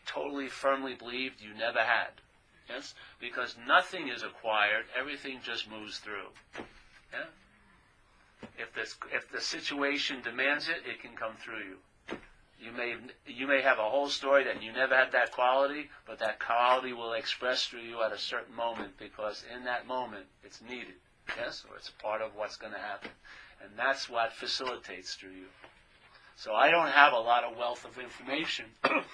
totally 0.08 0.48
firmly 0.48 0.94
believed 0.94 1.40
you 1.40 1.54
never 1.54 1.80
had. 1.80 2.10
Yes, 2.68 2.94
because 3.20 3.56
nothing 3.66 4.08
is 4.08 4.22
acquired; 4.22 4.86
everything 4.98 5.40
just 5.42 5.70
moves 5.70 5.98
through. 5.98 6.28
Yeah. 7.12 7.26
If 8.58 8.74
this 8.74 8.96
if 9.12 9.30
the 9.30 9.40
situation 9.40 10.20
demands 10.22 10.68
it, 10.68 10.82
it 10.86 11.00
can 11.00 11.16
come 11.16 11.36
through 11.36 11.60
you. 11.60 12.18
You 12.60 12.72
may 12.72 12.96
you 13.26 13.46
may 13.46 13.62
have 13.62 13.78
a 13.78 13.88
whole 13.88 14.08
story 14.08 14.44
that 14.44 14.62
you 14.62 14.72
never 14.72 14.94
had 14.94 15.12
that 15.12 15.32
quality, 15.32 15.90
but 16.06 16.18
that 16.18 16.40
quality 16.40 16.92
will 16.92 17.12
express 17.12 17.64
through 17.66 17.82
you 17.82 18.02
at 18.02 18.12
a 18.12 18.18
certain 18.18 18.54
moment 18.54 18.98
because 18.98 19.44
in 19.54 19.64
that 19.64 19.86
moment 19.86 20.26
it's 20.42 20.60
needed. 20.60 20.94
Yes, 21.36 21.64
or 21.68 21.76
it's 21.76 21.90
part 21.90 22.20
of 22.20 22.34
what's 22.34 22.56
going 22.56 22.72
to 22.72 22.78
happen, 22.78 23.10
and 23.62 23.70
that's 23.76 24.08
what 24.08 24.32
facilitates 24.32 25.14
through 25.14 25.32
you. 25.32 25.46
So 26.36 26.54
I 26.54 26.70
don't 26.70 26.88
have 26.90 27.12
a 27.12 27.18
lot 27.18 27.44
of 27.44 27.56
wealth 27.56 27.84
of 27.84 27.98
information 27.98 28.66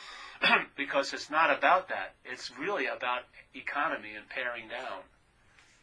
because 0.77 1.13
it's 1.13 1.31
not 1.31 1.57
about 1.57 1.89
that. 1.89 2.15
It's 2.25 2.51
really 2.59 2.87
about 2.87 3.23
economy 3.55 4.15
and 4.17 4.29
paring 4.29 4.69
down. 4.69 5.01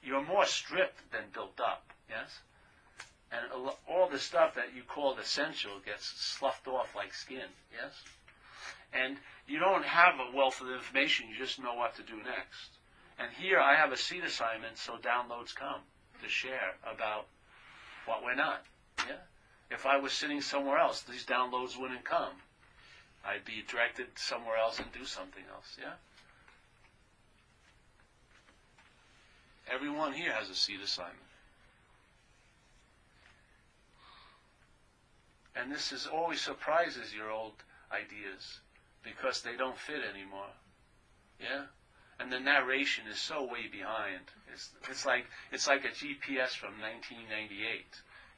You're 0.03 0.23
more 0.23 0.45
stripped 0.45 1.11
than 1.11 1.23
built 1.33 1.59
up. 1.59 1.83
Yes 2.09 2.41
and 3.31 3.69
all 3.87 4.09
the 4.09 4.19
stuff 4.19 4.55
that 4.55 4.75
you 4.75 4.83
called 4.83 5.17
essential 5.19 5.71
gets 5.85 6.05
sloughed 6.05 6.67
off 6.67 6.95
like 6.95 7.13
skin, 7.13 7.47
yes? 7.71 7.93
And 8.93 9.17
you 9.47 9.59
don't 9.59 9.85
have 9.85 10.15
a 10.19 10.35
wealth 10.35 10.59
of 10.61 10.69
information, 10.69 11.29
you 11.29 11.37
just 11.37 11.59
know 11.59 11.75
what 11.75 11.95
to 11.95 12.03
do 12.03 12.17
next. 12.17 12.77
And 13.17 13.31
here 13.31 13.59
I 13.59 13.75
have 13.75 13.91
a 13.91 13.97
seat 13.97 14.23
assignment 14.23 14.77
so 14.77 14.93
downloads 14.97 15.55
come 15.55 15.81
to 16.21 16.29
share 16.29 16.75
about 16.83 17.27
what 18.05 18.23
we're 18.23 18.35
not, 18.35 18.65
yeah? 19.07 19.15
If 19.69 19.85
I 19.85 19.97
was 19.97 20.11
sitting 20.11 20.41
somewhere 20.41 20.77
else, 20.77 21.01
these 21.03 21.25
downloads 21.25 21.79
wouldn't 21.79 22.03
come. 22.03 22.33
I'd 23.25 23.45
be 23.45 23.63
directed 23.67 24.07
somewhere 24.15 24.57
else 24.57 24.79
and 24.79 24.91
do 24.91 25.05
something 25.05 25.43
else, 25.53 25.77
yeah? 25.79 25.93
Everyone 29.71 30.11
here 30.13 30.33
has 30.33 30.49
a 30.49 30.55
seat 30.55 30.81
assignment. 30.83 31.17
And 35.55 35.71
this 35.71 35.91
is 35.91 36.07
always 36.07 36.41
surprises 36.41 37.13
your 37.13 37.29
old 37.29 37.53
ideas 37.91 38.59
because 39.03 39.41
they 39.41 39.55
don't 39.55 39.77
fit 39.77 40.01
anymore. 40.03 40.51
Yeah? 41.39 41.65
And 42.19 42.31
the 42.31 42.39
narration 42.39 43.05
is 43.07 43.19
so 43.19 43.43
way 43.43 43.67
behind. 43.71 44.21
It's, 44.53 44.69
it's 44.89 45.05
like 45.05 45.25
it's 45.51 45.67
like 45.67 45.85
a 45.85 45.89
GPS 45.89 46.49
from 46.55 46.79
1998. 46.79 47.85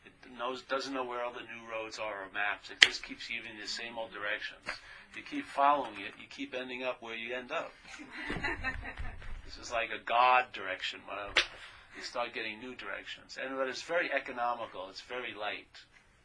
It 0.06 0.12
knows 0.38 0.62
doesn't 0.64 0.93
know 0.93 1.06
where 1.06 1.24
all 1.24 1.34
the 1.34 1.41
new 1.41 1.64
roads 1.72 1.99
are 1.99 2.24
or 2.24 2.34
maps. 2.34 2.70
It 2.70 2.82
just 2.82 3.04
keeps 3.04 3.28
giving 3.28 3.60
the 3.60 3.68
same 3.68 3.97
old 3.97 4.12
directions. 4.12 4.68
You 5.16 5.22
keep 5.22 5.45
following 5.45 5.93
it, 5.99 6.14
you 6.20 6.28
keep 6.30 6.56
ending 6.56 6.84
up 6.84 7.01
where 7.01 7.16
you 7.16 7.36
end 7.36 7.51
up. 7.51 7.72
this 9.45 9.58
is 9.62 9.72
like 9.72 9.89
a 9.89 10.04
God 10.04 10.51
direction. 10.51 10.99
You 11.95 12.01
start 12.01 12.34
getting 12.34 12.60
new 12.60 12.74
directions, 12.74 13.38
and 13.38 13.56
but 13.56 13.68
it's 13.68 13.84
very 13.84 14.12
economical. 14.12 14.89
It's 14.89 15.01
very 15.01 15.34
light. 15.34 15.70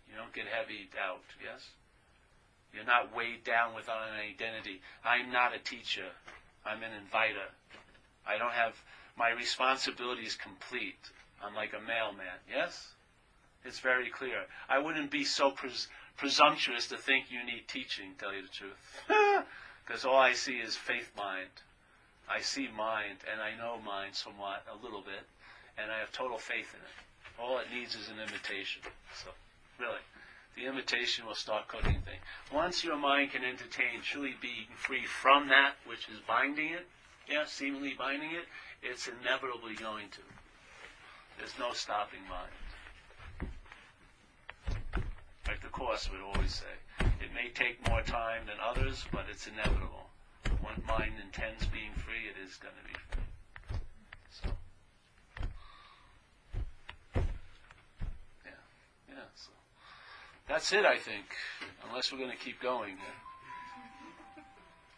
You 0.09 0.16
don't 0.16 0.33
get 0.33 0.47
heavy 0.49 0.89
out, 0.97 1.24
yes? 1.45 1.68
You're 2.72 2.85
not 2.85 3.14
weighed 3.14 3.45
down 3.45 3.74
with 3.74 3.89
an 3.89 4.16
identity. 4.16 4.81
I'm 5.05 5.31
not 5.31 5.55
a 5.55 5.59
teacher. 5.59 6.09
I'm 6.64 6.83
an 6.83 6.93
inviter. 6.93 7.53
I 8.26 8.39
don't 8.39 8.53
have, 8.53 8.74
my 9.16 9.31
responsibility 9.31 10.22
is 10.22 10.35
complete. 10.35 11.11
I'm 11.43 11.55
like 11.55 11.72
a 11.72 11.81
mailman, 11.81 12.41
yes? 12.49 12.93
It's 13.68 13.80
very 13.80 14.08
clear. 14.08 14.46
I 14.68 14.78
wouldn't 14.78 15.10
be 15.10 15.24
so 15.24 15.50
pres- 15.50 15.88
presumptuous 16.16 16.88
to 16.88 16.96
think 16.96 17.26
you 17.30 17.44
need 17.44 17.68
teaching, 17.68 18.14
tell 18.18 18.34
you 18.34 18.42
the 18.42 18.48
truth. 18.48 19.44
Because 19.84 20.04
all 20.04 20.18
I 20.18 20.34
see 20.34 20.56
is 20.58 20.76
faith 20.76 21.10
mind. 21.16 21.48
I 22.28 22.40
see 22.40 22.68
mind, 22.68 23.24
and 23.32 23.40
I 23.40 23.56
know 23.56 23.80
mind 23.80 24.14
somewhat, 24.14 24.66
a 24.68 24.84
little 24.84 25.00
bit, 25.00 25.24
and 25.78 25.90
I 25.90 26.00
have 26.00 26.12
total 26.12 26.36
faith 26.36 26.74
in 26.74 26.80
it. 26.80 27.40
All 27.40 27.58
it 27.58 27.72
needs 27.72 27.94
is 27.94 28.08
an 28.08 28.20
invitation. 28.20 28.82
So. 29.14 29.30
Really. 29.78 30.04
The 30.56 30.66
invitation 30.66 31.24
will 31.24 31.34
start 31.34 31.68
cooking 31.68 32.02
things. 32.04 32.20
Once 32.52 32.84
your 32.84 32.96
mind 32.96 33.30
can 33.30 33.44
entertain 33.44 34.02
truly 34.02 34.34
being 34.42 34.66
free 34.76 35.06
from 35.06 35.48
that 35.48 35.76
which 35.86 36.08
is 36.08 36.18
binding 36.26 36.72
it, 36.72 36.86
yeah, 37.30 37.44
seemingly 37.46 37.94
binding 37.96 38.32
it, 38.32 38.44
it's 38.82 39.08
inevitably 39.08 39.74
going 39.74 40.10
to. 40.10 40.20
There's 41.38 41.56
no 41.58 41.72
stopping 41.72 42.26
mind. 42.28 42.50
Like 45.49 45.62
the 45.62 45.68
Course 45.68 46.11
would 46.11 46.20
always 46.20 46.55
say. 46.55 47.07
It 47.24 47.32
may 47.34 47.49
take 47.55 47.88
more 47.88 48.03
time 48.03 48.42
than 48.46 48.57
others, 48.62 49.07
but 49.11 49.24
it's 49.30 49.46
inevitable. 49.46 50.11
When 50.61 50.74
mind 50.86 51.14
intends 51.24 51.64
being 51.66 51.92
free, 51.94 52.28
it 52.28 52.36
is 52.46 52.57
going 52.57 52.74
to 52.74 52.84
be 52.86 52.94
free. 53.09 53.22
So. 54.30 54.51
Yeah, 58.44 58.51
yeah, 59.09 59.14
so. 59.34 59.51
That's 60.46 60.70
it, 60.74 60.84
I 60.84 60.99
think. 60.99 61.24
Unless 61.88 62.12
we're 62.12 62.18
going 62.18 62.30
to 62.30 62.36
keep 62.36 62.61
going. 62.61 62.99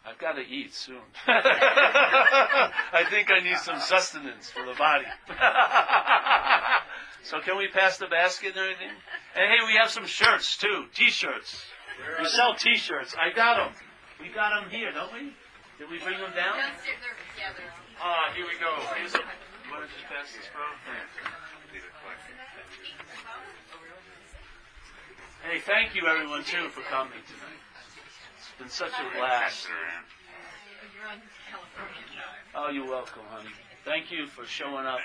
I've 0.05 0.17
got 0.17 0.33
to 0.33 0.41
eat 0.41 0.73
soon. 0.73 0.97
I 1.27 3.05
think 3.09 3.31
I 3.31 3.39
need 3.39 3.57
some 3.57 3.79
sustenance 3.79 4.49
for 4.49 4.65
the 4.65 4.73
body. 4.73 5.05
so 7.23 7.39
can 7.39 7.55
we 7.55 7.69
pass 7.69 7.97
the 7.97 8.07
basket 8.07 8.49
and 8.49 8.57
everything? 8.57 8.97
And 9.35 9.47
hey, 9.47 9.65
we 9.65 9.73
have 9.79 9.89
some 9.89 10.05
shirts 10.05 10.57
too, 10.57 10.85
t-shirts. 10.93 11.63
We 12.19 12.27
sell 12.27 12.55
t-shirts. 12.55 13.15
I 13.15 13.33
got 13.33 13.57
them. 13.57 13.73
We 14.19 14.29
got 14.29 14.61
them 14.61 14.69
here, 14.69 14.91
don't 14.91 15.13
we? 15.13 15.33
Did 15.79 15.89
we 15.89 15.99
bring 15.99 16.19
them 16.19 16.31
down? 16.35 16.53
Ah, 18.01 18.31
here 18.35 18.45
we 18.45 18.59
go. 18.59 18.75
Here's 18.95 19.15
a, 19.15 19.17
you 19.17 19.71
want 19.71 19.87
to 19.87 19.89
just 19.89 20.05
pass 20.05 20.33
this? 20.35 20.45
Hey, 25.49 25.59
thank 25.59 25.95
you 25.95 26.05
everyone 26.07 26.43
too 26.43 26.69
for 26.69 26.81
coming 26.81 27.17
tonight. 27.25 27.61
It's 28.37 28.51
been 28.59 28.69
such 28.69 28.93
a 28.93 29.17
blast. 29.17 29.67
Oh, 32.53 32.69
you're 32.69 32.87
welcome, 32.87 33.23
honey. 33.29 33.49
Thank 33.85 34.11
you 34.11 34.27
for 34.27 34.45
showing 34.45 34.85
up 34.85 34.99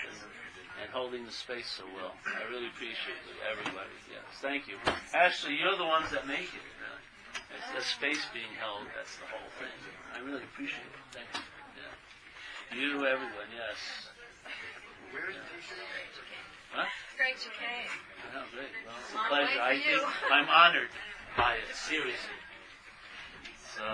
and, 0.77 0.85
and 0.85 0.91
holding 0.93 1.25
the 1.25 1.33
space 1.33 1.67
so 1.67 1.85
well. 1.97 2.13
I 2.29 2.45
really 2.53 2.69
appreciate 2.69 3.17
it, 3.25 3.39
everybody. 3.49 3.93
Yes, 4.13 4.25
thank 4.45 4.69
you. 4.69 4.77
Actually, 5.15 5.57
you're 5.57 5.77
the 5.77 5.89
ones 5.89 6.11
that 6.13 6.27
make 6.29 6.53
it. 6.53 6.67
Uh, 6.85 7.01
it's 7.57 7.71
the 7.73 7.85
space 7.85 8.25
being 8.33 8.53
held. 8.61 8.85
That's 8.93 9.17
the 9.17 9.29
whole 9.33 9.51
thing. 9.57 9.73
I 10.13 10.21
really 10.21 10.45
appreciate 10.45 10.85
it. 10.85 11.01
Thank 11.13 11.29
you. 11.33 11.45
Yeah. 11.81 12.77
You, 12.77 12.93
everyone. 13.07 13.49
Yes. 13.53 13.81
Where's 15.13 15.35
yeah. 15.35 15.41
Huh? 16.73 16.85
Great 17.17 17.41
you 17.41 17.53
came. 17.57 17.89
Oh, 18.37 18.45
great. 18.53 18.69
Well, 18.85 18.97
it's 19.01 19.15
a 19.15 19.29
pleasure. 19.29 19.61
I 19.61 19.81
think 19.81 20.03
I'm 20.31 20.49
honored 20.49 20.93
by 21.37 21.55
it, 21.55 21.75
seriously. 21.75 22.37
So, 23.77 23.85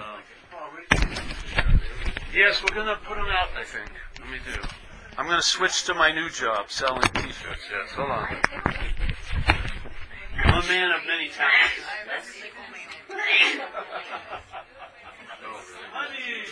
yes, 2.34 2.62
we're 2.62 2.74
going 2.74 2.86
to 2.86 2.96
put 3.04 3.16
them 3.16 3.26
out, 3.26 3.50
I 3.56 3.64
think. 3.64 3.90
Let 4.18 4.30
me 4.30 4.38
do. 4.44 4.81
I'm 5.18 5.26
going 5.26 5.38
to 5.38 5.46
switch 5.46 5.84
to 5.84 5.94
my 5.94 6.10
new 6.10 6.30
job, 6.30 6.70
selling 6.70 7.02
t-shirts. 7.02 7.60
Yes, 7.70 7.90
hold 7.94 8.10
on. 8.10 8.36
I'm 10.44 10.62
a 10.62 10.66
man 10.66 10.90
of 10.90 11.00
many 11.06 11.28
talents. 11.28 11.80
Honey! 15.92 16.42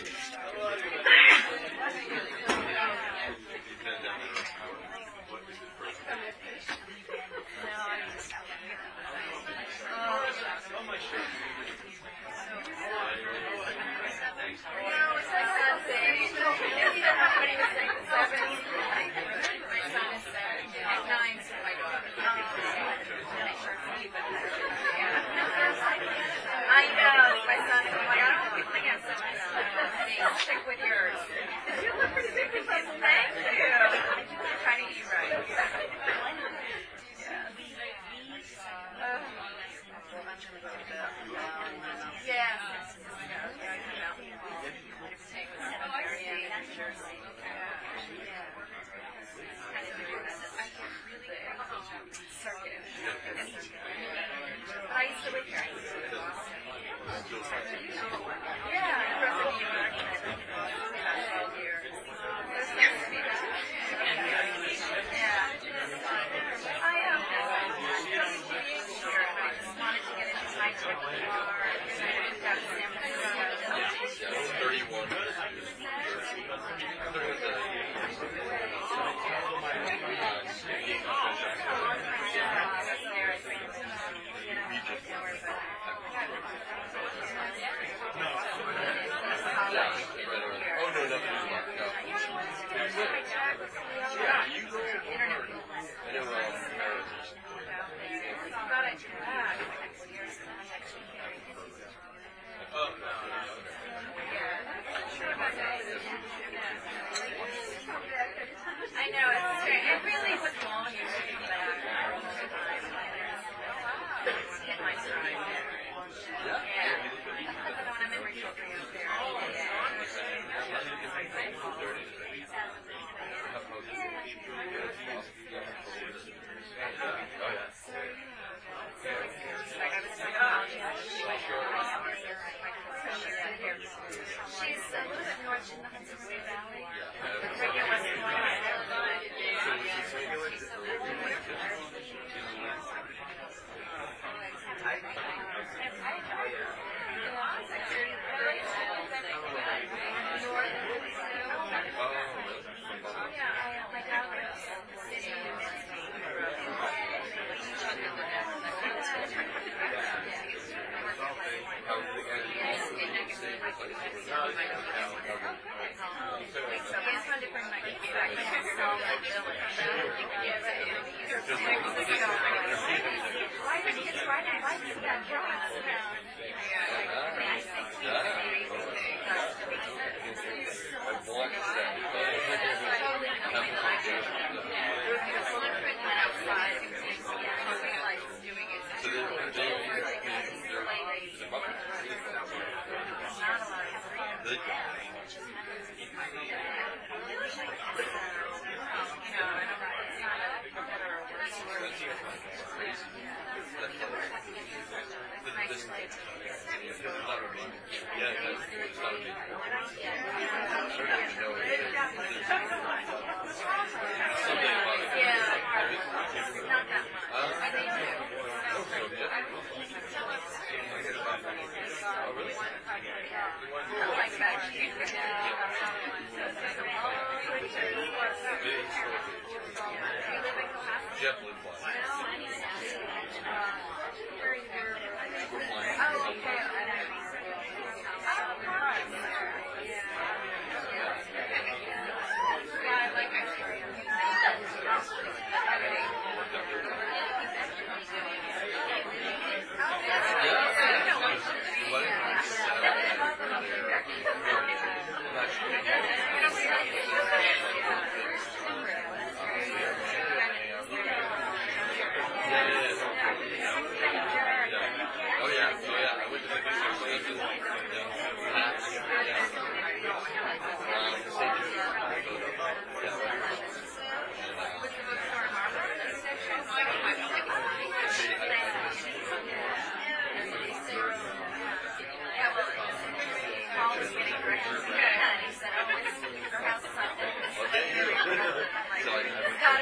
Oh, 90.73 90.89
no, 90.93 91.01
nothing. 91.09 91.77
No. 91.77 91.85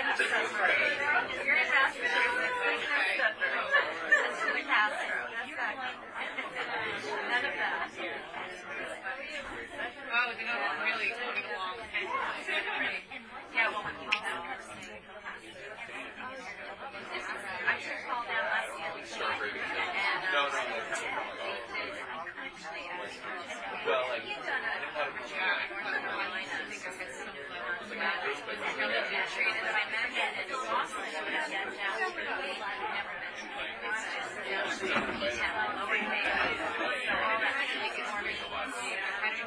Thank 0.02 1.02
you. 1.02 1.09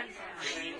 friends 0.00 0.16
now. 0.18 0.79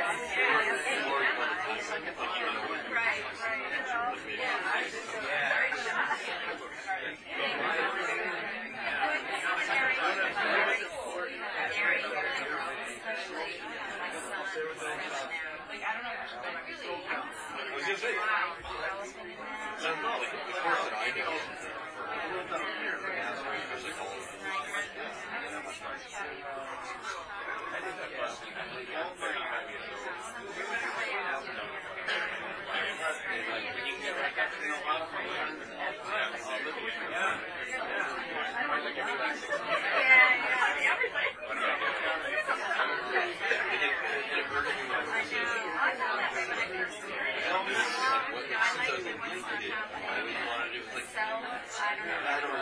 I 51.83 52.39
don't 52.41 52.53
know. 52.53 52.60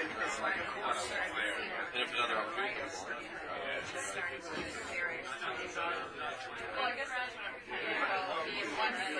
And 0.00 0.08
if 2.00 2.08
another 2.14 2.36
opportunity 2.40 2.72
comes 2.80 2.96
along. 3.04 3.20
Well, 6.72 6.88
I 6.88 6.96
guess 6.96 7.12
that's 7.12 7.36
what 7.36 7.44
I'm. 7.44 9.19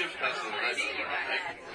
shift 0.00 0.16
festival. 0.16 0.52
Right? 0.52 1.69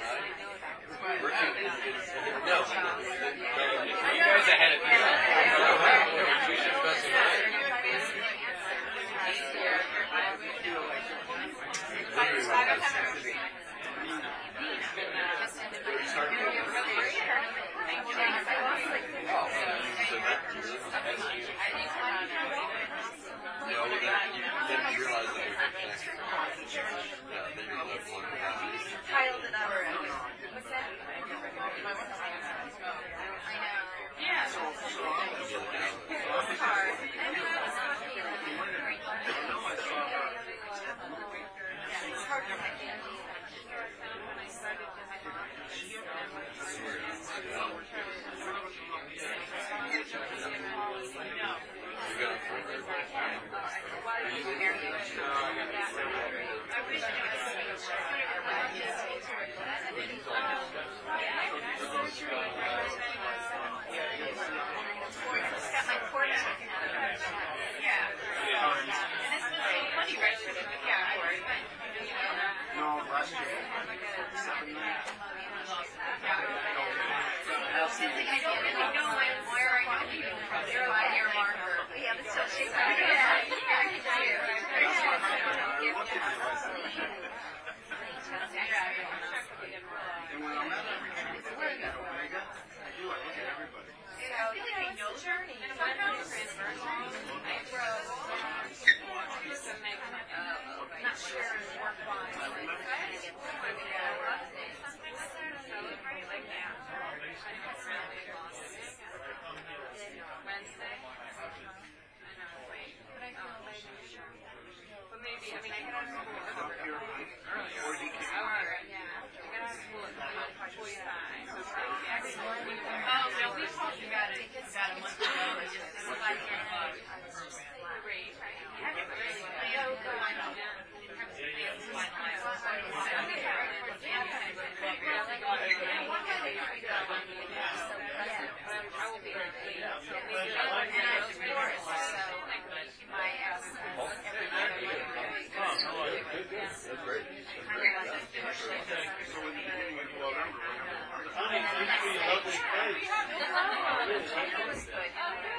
When 148.65 148.73
you 148.73 150.17
go 150.17 150.25
around. 150.25 150.55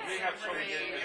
We 0.07 0.19
have 0.19 0.35
something 0.41 0.67
in 0.67 0.97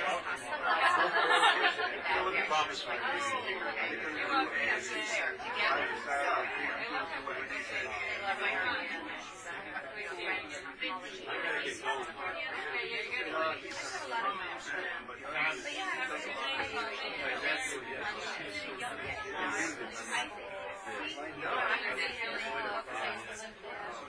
the 20.85 20.91
beginning 21.03 21.21
of 21.21 21.37
November, 21.37 21.93
We 21.95 22.01
have 22.01 22.17
trouble 22.17 22.41
getting 22.41 22.57
it 22.57 22.71
out. 22.71 22.85
Promise 22.89 23.41
me. 23.41 23.61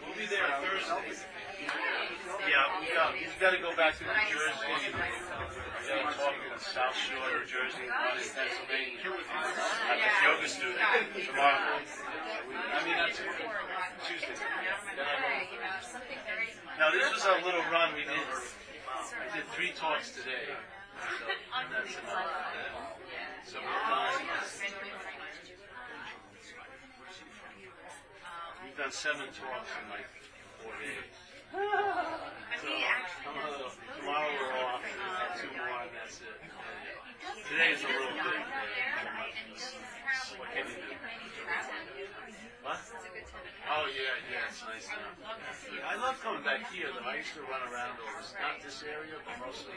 We'll 0.02 0.16
be 0.16 0.26
there 0.26 0.48
Thursday. 0.62 1.26
Yeah, 2.42 2.80
we 2.80 2.88
got, 2.90 3.12
we've 3.14 3.38
got 3.38 3.52
to 3.52 3.60
go 3.60 3.70
back 3.76 3.94
to 3.98 4.04
New 4.04 4.24
Jersey. 4.32 4.66
We 4.72 4.98
got 5.88 6.10
to 6.10 6.18
talk 6.18 6.34
in 6.34 6.58
South 6.58 6.96
Shore, 6.96 7.28
New 7.28 7.46
Jersey, 7.46 7.86
Pennsylvania. 7.86 8.98
I'm 9.04 10.00
a 10.00 10.08
yoga 10.26 10.48
student 10.48 10.80
tomorrow. 11.28 11.78
I 11.78 12.80
mean, 12.82 12.96
that's 12.98 13.20
Tuesday. 14.08 14.34
Then 14.34 15.06
I 15.06 15.46
go. 15.46 15.62
Now, 16.78 16.90
this 16.90 17.06
was 17.12 17.24
a 17.24 17.44
little 17.44 17.62
run 17.70 17.94
we 17.94 18.02
did. 18.02 18.16
I 18.16 19.36
did 19.36 19.46
three 19.54 19.72
talks 19.76 20.10
today. 20.12 20.50
So 23.44 23.58
that's 23.58 24.20
enough. 24.22 24.46
So 24.54 24.62
we're 24.62 24.94
done. 25.02 25.11
We've 28.72 28.88
done 28.88 28.96
seven 28.96 29.28
talks 29.36 29.68
in 29.68 29.84
like 29.92 30.08
four 30.64 30.72
days. 30.80 31.12
So, 32.62 32.70
a 32.72 33.52
little, 33.52 33.68
tomorrow 34.00 34.32
we're 34.32 34.56
off, 34.64 34.80
we 34.80 34.96
have 34.96 35.34
two 35.36 35.50
more, 35.52 35.82
and 35.82 35.92
that's 35.92 36.24
it. 36.24 36.40
Today's 37.52 37.84
a 37.84 37.90
little 37.92 38.16
bit. 38.16 38.40
What 40.40 40.48
can 40.56 40.64
you 40.72 40.78
do? 40.78 40.96
What? 42.64 42.80
Oh 43.68 43.84
yeah, 43.92 44.16
yeah, 44.32 44.48
it's 44.48 44.64
nice 44.64 44.88
now. 44.88 45.20
I 45.84 46.00
love 46.00 46.16
coming 46.24 46.40
back 46.40 46.72
here 46.72 46.88
though. 46.96 47.04
I 47.04 47.20
used 47.20 47.36
to 47.36 47.44
run 47.44 47.60
around 47.68 48.00
all 48.00 48.14
this, 48.16 48.32
not 48.40 48.56
this 48.64 48.80
area, 48.88 49.20
but 49.20 49.36
mostly 49.42 49.76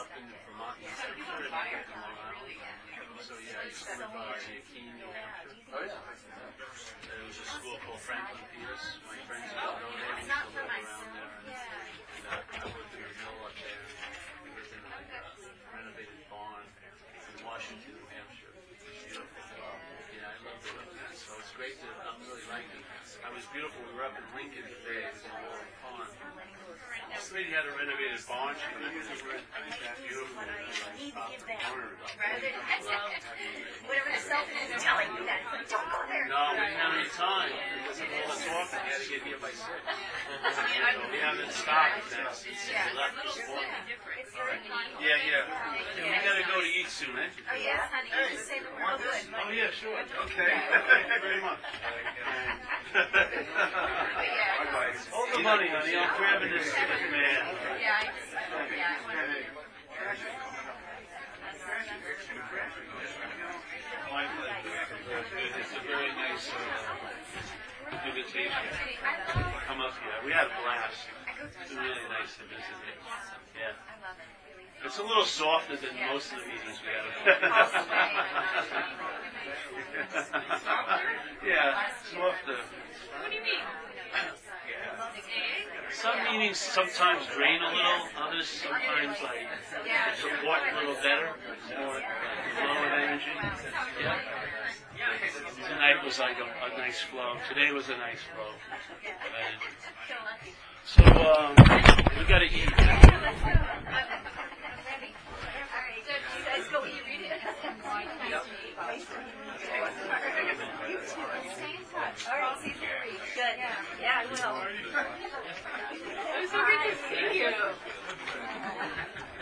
up 0.00 0.08
in 0.16 0.24
Vermont. 0.48 0.80
and 0.80 0.88
stuff. 0.96 1.12
Very 1.12 1.52
much 1.52 1.76
up 1.76 1.84
in 1.92 1.98
Long 2.00 2.16
Island. 2.24 2.89
So 3.20 3.36
yeah, 3.36 3.60
I 3.60 3.68
used 3.68 3.84
to 3.84 4.00
live 4.00 4.16
out 4.16 4.40
in 4.48 4.64
Keene, 4.64 4.96
New 4.96 5.04
Hampshire. 5.12 5.52
Oh 5.76 5.84
yeah. 5.84 5.92
There 7.04 7.20
was 7.28 7.36
a 7.36 7.44
school 7.52 7.76
called 7.84 8.00
Franklin 8.00 8.48
Pierce. 8.48 8.96
My 9.04 9.20
friends 9.28 9.44
would 9.44 9.60
go 9.60 9.92
there. 9.92 10.08
We 10.08 10.24
used 10.24 10.40
to 10.40 10.56
live 10.56 10.72
around 10.72 11.04
there. 11.12 11.28
And, 11.36 12.24
uh, 12.32 12.64
I 12.64 12.72
worked 12.72 12.96
in 12.96 13.04
a 13.04 13.12
mill 13.20 13.44
up 13.44 13.52
there. 13.60 13.84
We 14.40 14.48
lived 14.56 14.72
in 14.72 14.80
a 14.80 14.88
uh, 14.88 15.36
renovated 15.68 16.16
barn 16.32 16.64
in 16.64 17.44
Washington, 17.44 17.92
New 17.92 18.08
Hampshire. 18.08 18.56
Beautiful. 18.56 19.28
Yeah, 20.16 20.32
I 20.32 20.40
loved 20.40 20.64
it 20.64 20.80
up 20.80 20.88
there. 20.88 21.12
So 21.12 21.36
it's 21.44 21.52
great 21.52 21.76
to, 21.76 21.88
I'm 22.08 22.24
really 22.24 22.48
liking 22.48 22.80
it. 22.80 22.88
I 23.20 23.28
was 23.36 23.44
beautiful. 23.52 23.84
We 23.84 24.00
were 24.00 24.08
up 24.08 24.16
in 24.16 24.24
Lincoln 24.32 24.64
today. 24.64 25.04
It 25.04 25.12
was 25.12 25.28
in 25.28 25.36
Walden 27.30 27.30
Pond. 27.30 27.30
This 27.30 27.38
lady 27.38 27.54
had 27.54 27.62
a 27.62 27.70
renovated 27.78 28.18
barn. 28.26 28.58
She 28.58 28.74
lived 28.82 28.90
in 28.90 29.06
it. 29.06 29.22
Beautiful. 30.02 30.42
Top 31.14 31.30
corner. 31.70 31.94
Rather, 32.18 32.50
telling 34.82 35.14
you 35.14 35.22
that. 35.30 35.38
Don't 35.70 35.86
go 35.94 36.02
there. 36.10 36.26
No, 36.26 36.50
we 36.50 36.58
didn't 36.58 36.74
have 36.82 36.90
any 36.98 37.06
time. 37.14 37.54
Because 37.86 38.02
of 38.02 38.10
all 38.10 38.34
the 38.34 38.42
talking, 38.50 38.82
I 38.82 38.90
had 38.90 38.98
to 39.02 39.06
get 39.10 39.22
here 39.22 39.38
by 39.38 39.54
six. 39.54 39.70
We 39.70 41.22
haven't 41.22 41.54
stopped 41.54 42.02
now 42.10 42.34
since 42.34 42.50
we 42.50 42.50
It's 42.50 42.66
a 42.66 42.98
left 42.98 43.14
little 43.14 43.30
this 43.30 43.46
morning. 43.46 43.78
different. 43.86 44.26
Yeah, 44.98 45.22
yeah. 45.22 45.46
Yeah, 45.94 46.10
we 46.10 46.18
gotta 46.26 46.42
go 46.50 46.58
to 46.58 46.66
eat 46.66 46.90
soon, 46.90 47.14
eh? 47.14 47.30
Oh, 47.30 47.54
yes, 47.54 47.78
honey. 47.94 48.10
You 48.10 48.26
just 48.34 48.50
say 48.50 48.58
the 48.58 48.74
word. 48.74 48.98
Oh, 48.98 49.54
yeah, 49.54 49.70
sure. 49.70 50.02
Okay. 50.26 50.50
Thank 50.90 51.06
you 51.14 51.22
very 51.22 51.38
much. 51.42 51.62
Hold 52.90 52.98
the 55.32 55.38
money, 55.46 55.68
honey. 55.70 55.94
I'm 55.94 56.10
grabbing 56.18 56.50
this 56.50 56.74
man. 56.74 57.46
Yeah, 57.78 57.94
I 57.94 58.10
just, 58.10 58.34
yeah, 58.34 58.98
I 58.98 59.06
wanna. 59.06 59.22
It's 65.60 65.70
a 65.70 65.80
very 65.86 66.10
nice 66.18 66.50
uh, 66.50 68.08
invitation. 68.08 68.50
Come 69.66 69.80
up 69.80 69.94
here. 70.02 70.18
We 70.26 70.32
had 70.32 70.46
a 70.46 70.54
blast. 70.62 71.06
It's 71.62 71.70
really 71.70 72.08
nice 72.10 72.34
to 72.38 72.44
visit 72.50 72.74
you. 72.74 72.98
Yeah. 73.54 74.84
It's 74.84 74.98
a 74.98 75.02
little 75.02 75.24
softer 75.24 75.76
than 75.76 75.94
most 76.10 76.32
of 76.32 76.38
the 76.40 76.46
meetings 76.46 76.80
we 76.82 76.90
have. 76.90 77.86
yeah, 81.46 81.90
softer. 82.04 82.58
What 83.20 83.30
do 83.30 83.36
you 83.36 83.42
mean? 83.42 83.60
Some 85.92 86.24
meetings 86.24 86.58
sometimes 86.58 87.26
drain 87.34 87.60
a 87.62 87.68
little, 87.68 88.08
others 88.22 88.48
sometimes 88.48 89.16
like 89.22 89.48
support 90.16 90.60
a 90.72 90.76
little 90.78 90.94
better, 91.02 91.30
more 91.78 91.94
like, 91.94 92.04
flow 92.56 92.72
of 92.72 92.92
energy. 92.92 93.32
Yeah. 93.98 94.16
Tonight 95.68 96.04
was 96.04 96.18
like 96.18 96.36
a, 96.38 96.44
a 96.44 96.78
nice 96.78 97.00
flow. 97.00 97.36
Today 97.48 97.72
was 97.72 97.88
a 97.88 97.96
nice 97.96 98.20
flow. 98.34 98.52
And 99.04 99.60
so 100.84 101.02
um, 101.04 101.54
we 102.18 102.24
got 102.24 102.38
to 102.38 102.46
eat. 102.46 102.68
So, 108.30 108.59
All 112.10 112.34
right, 112.34 112.58
see 112.60 112.68
you. 112.68 112.74
Good. 113.34 113.54
Yeah, 113.56 113.70
yeah 114.02 114.18
I 114.18 114.26
will. 114.26 114.34
I'm 114.34 114.74
so 116.50 116.58
good 116.58 116.82
to 116.82 116.98
see 117.06 117.38
you. 117.38 117.54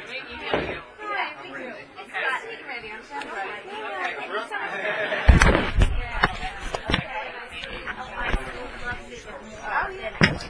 Wait, 0.08 0.20
you. 0.28 0.36
Thank 0.36 0.68
you. 0.68 0.80
Okay. 1.08 1.48
I'm. 1.48 1.72
Okay. 1.96 2.60
Thank 2.68 2.84
you 2.84 3.00
so 3.08 3.16
much. 3.24 3.64
Yeah. 5.96 6.28
Okay. 6.92 7.28
Oh, 9.70 9.88
yeah. 9.88 10.48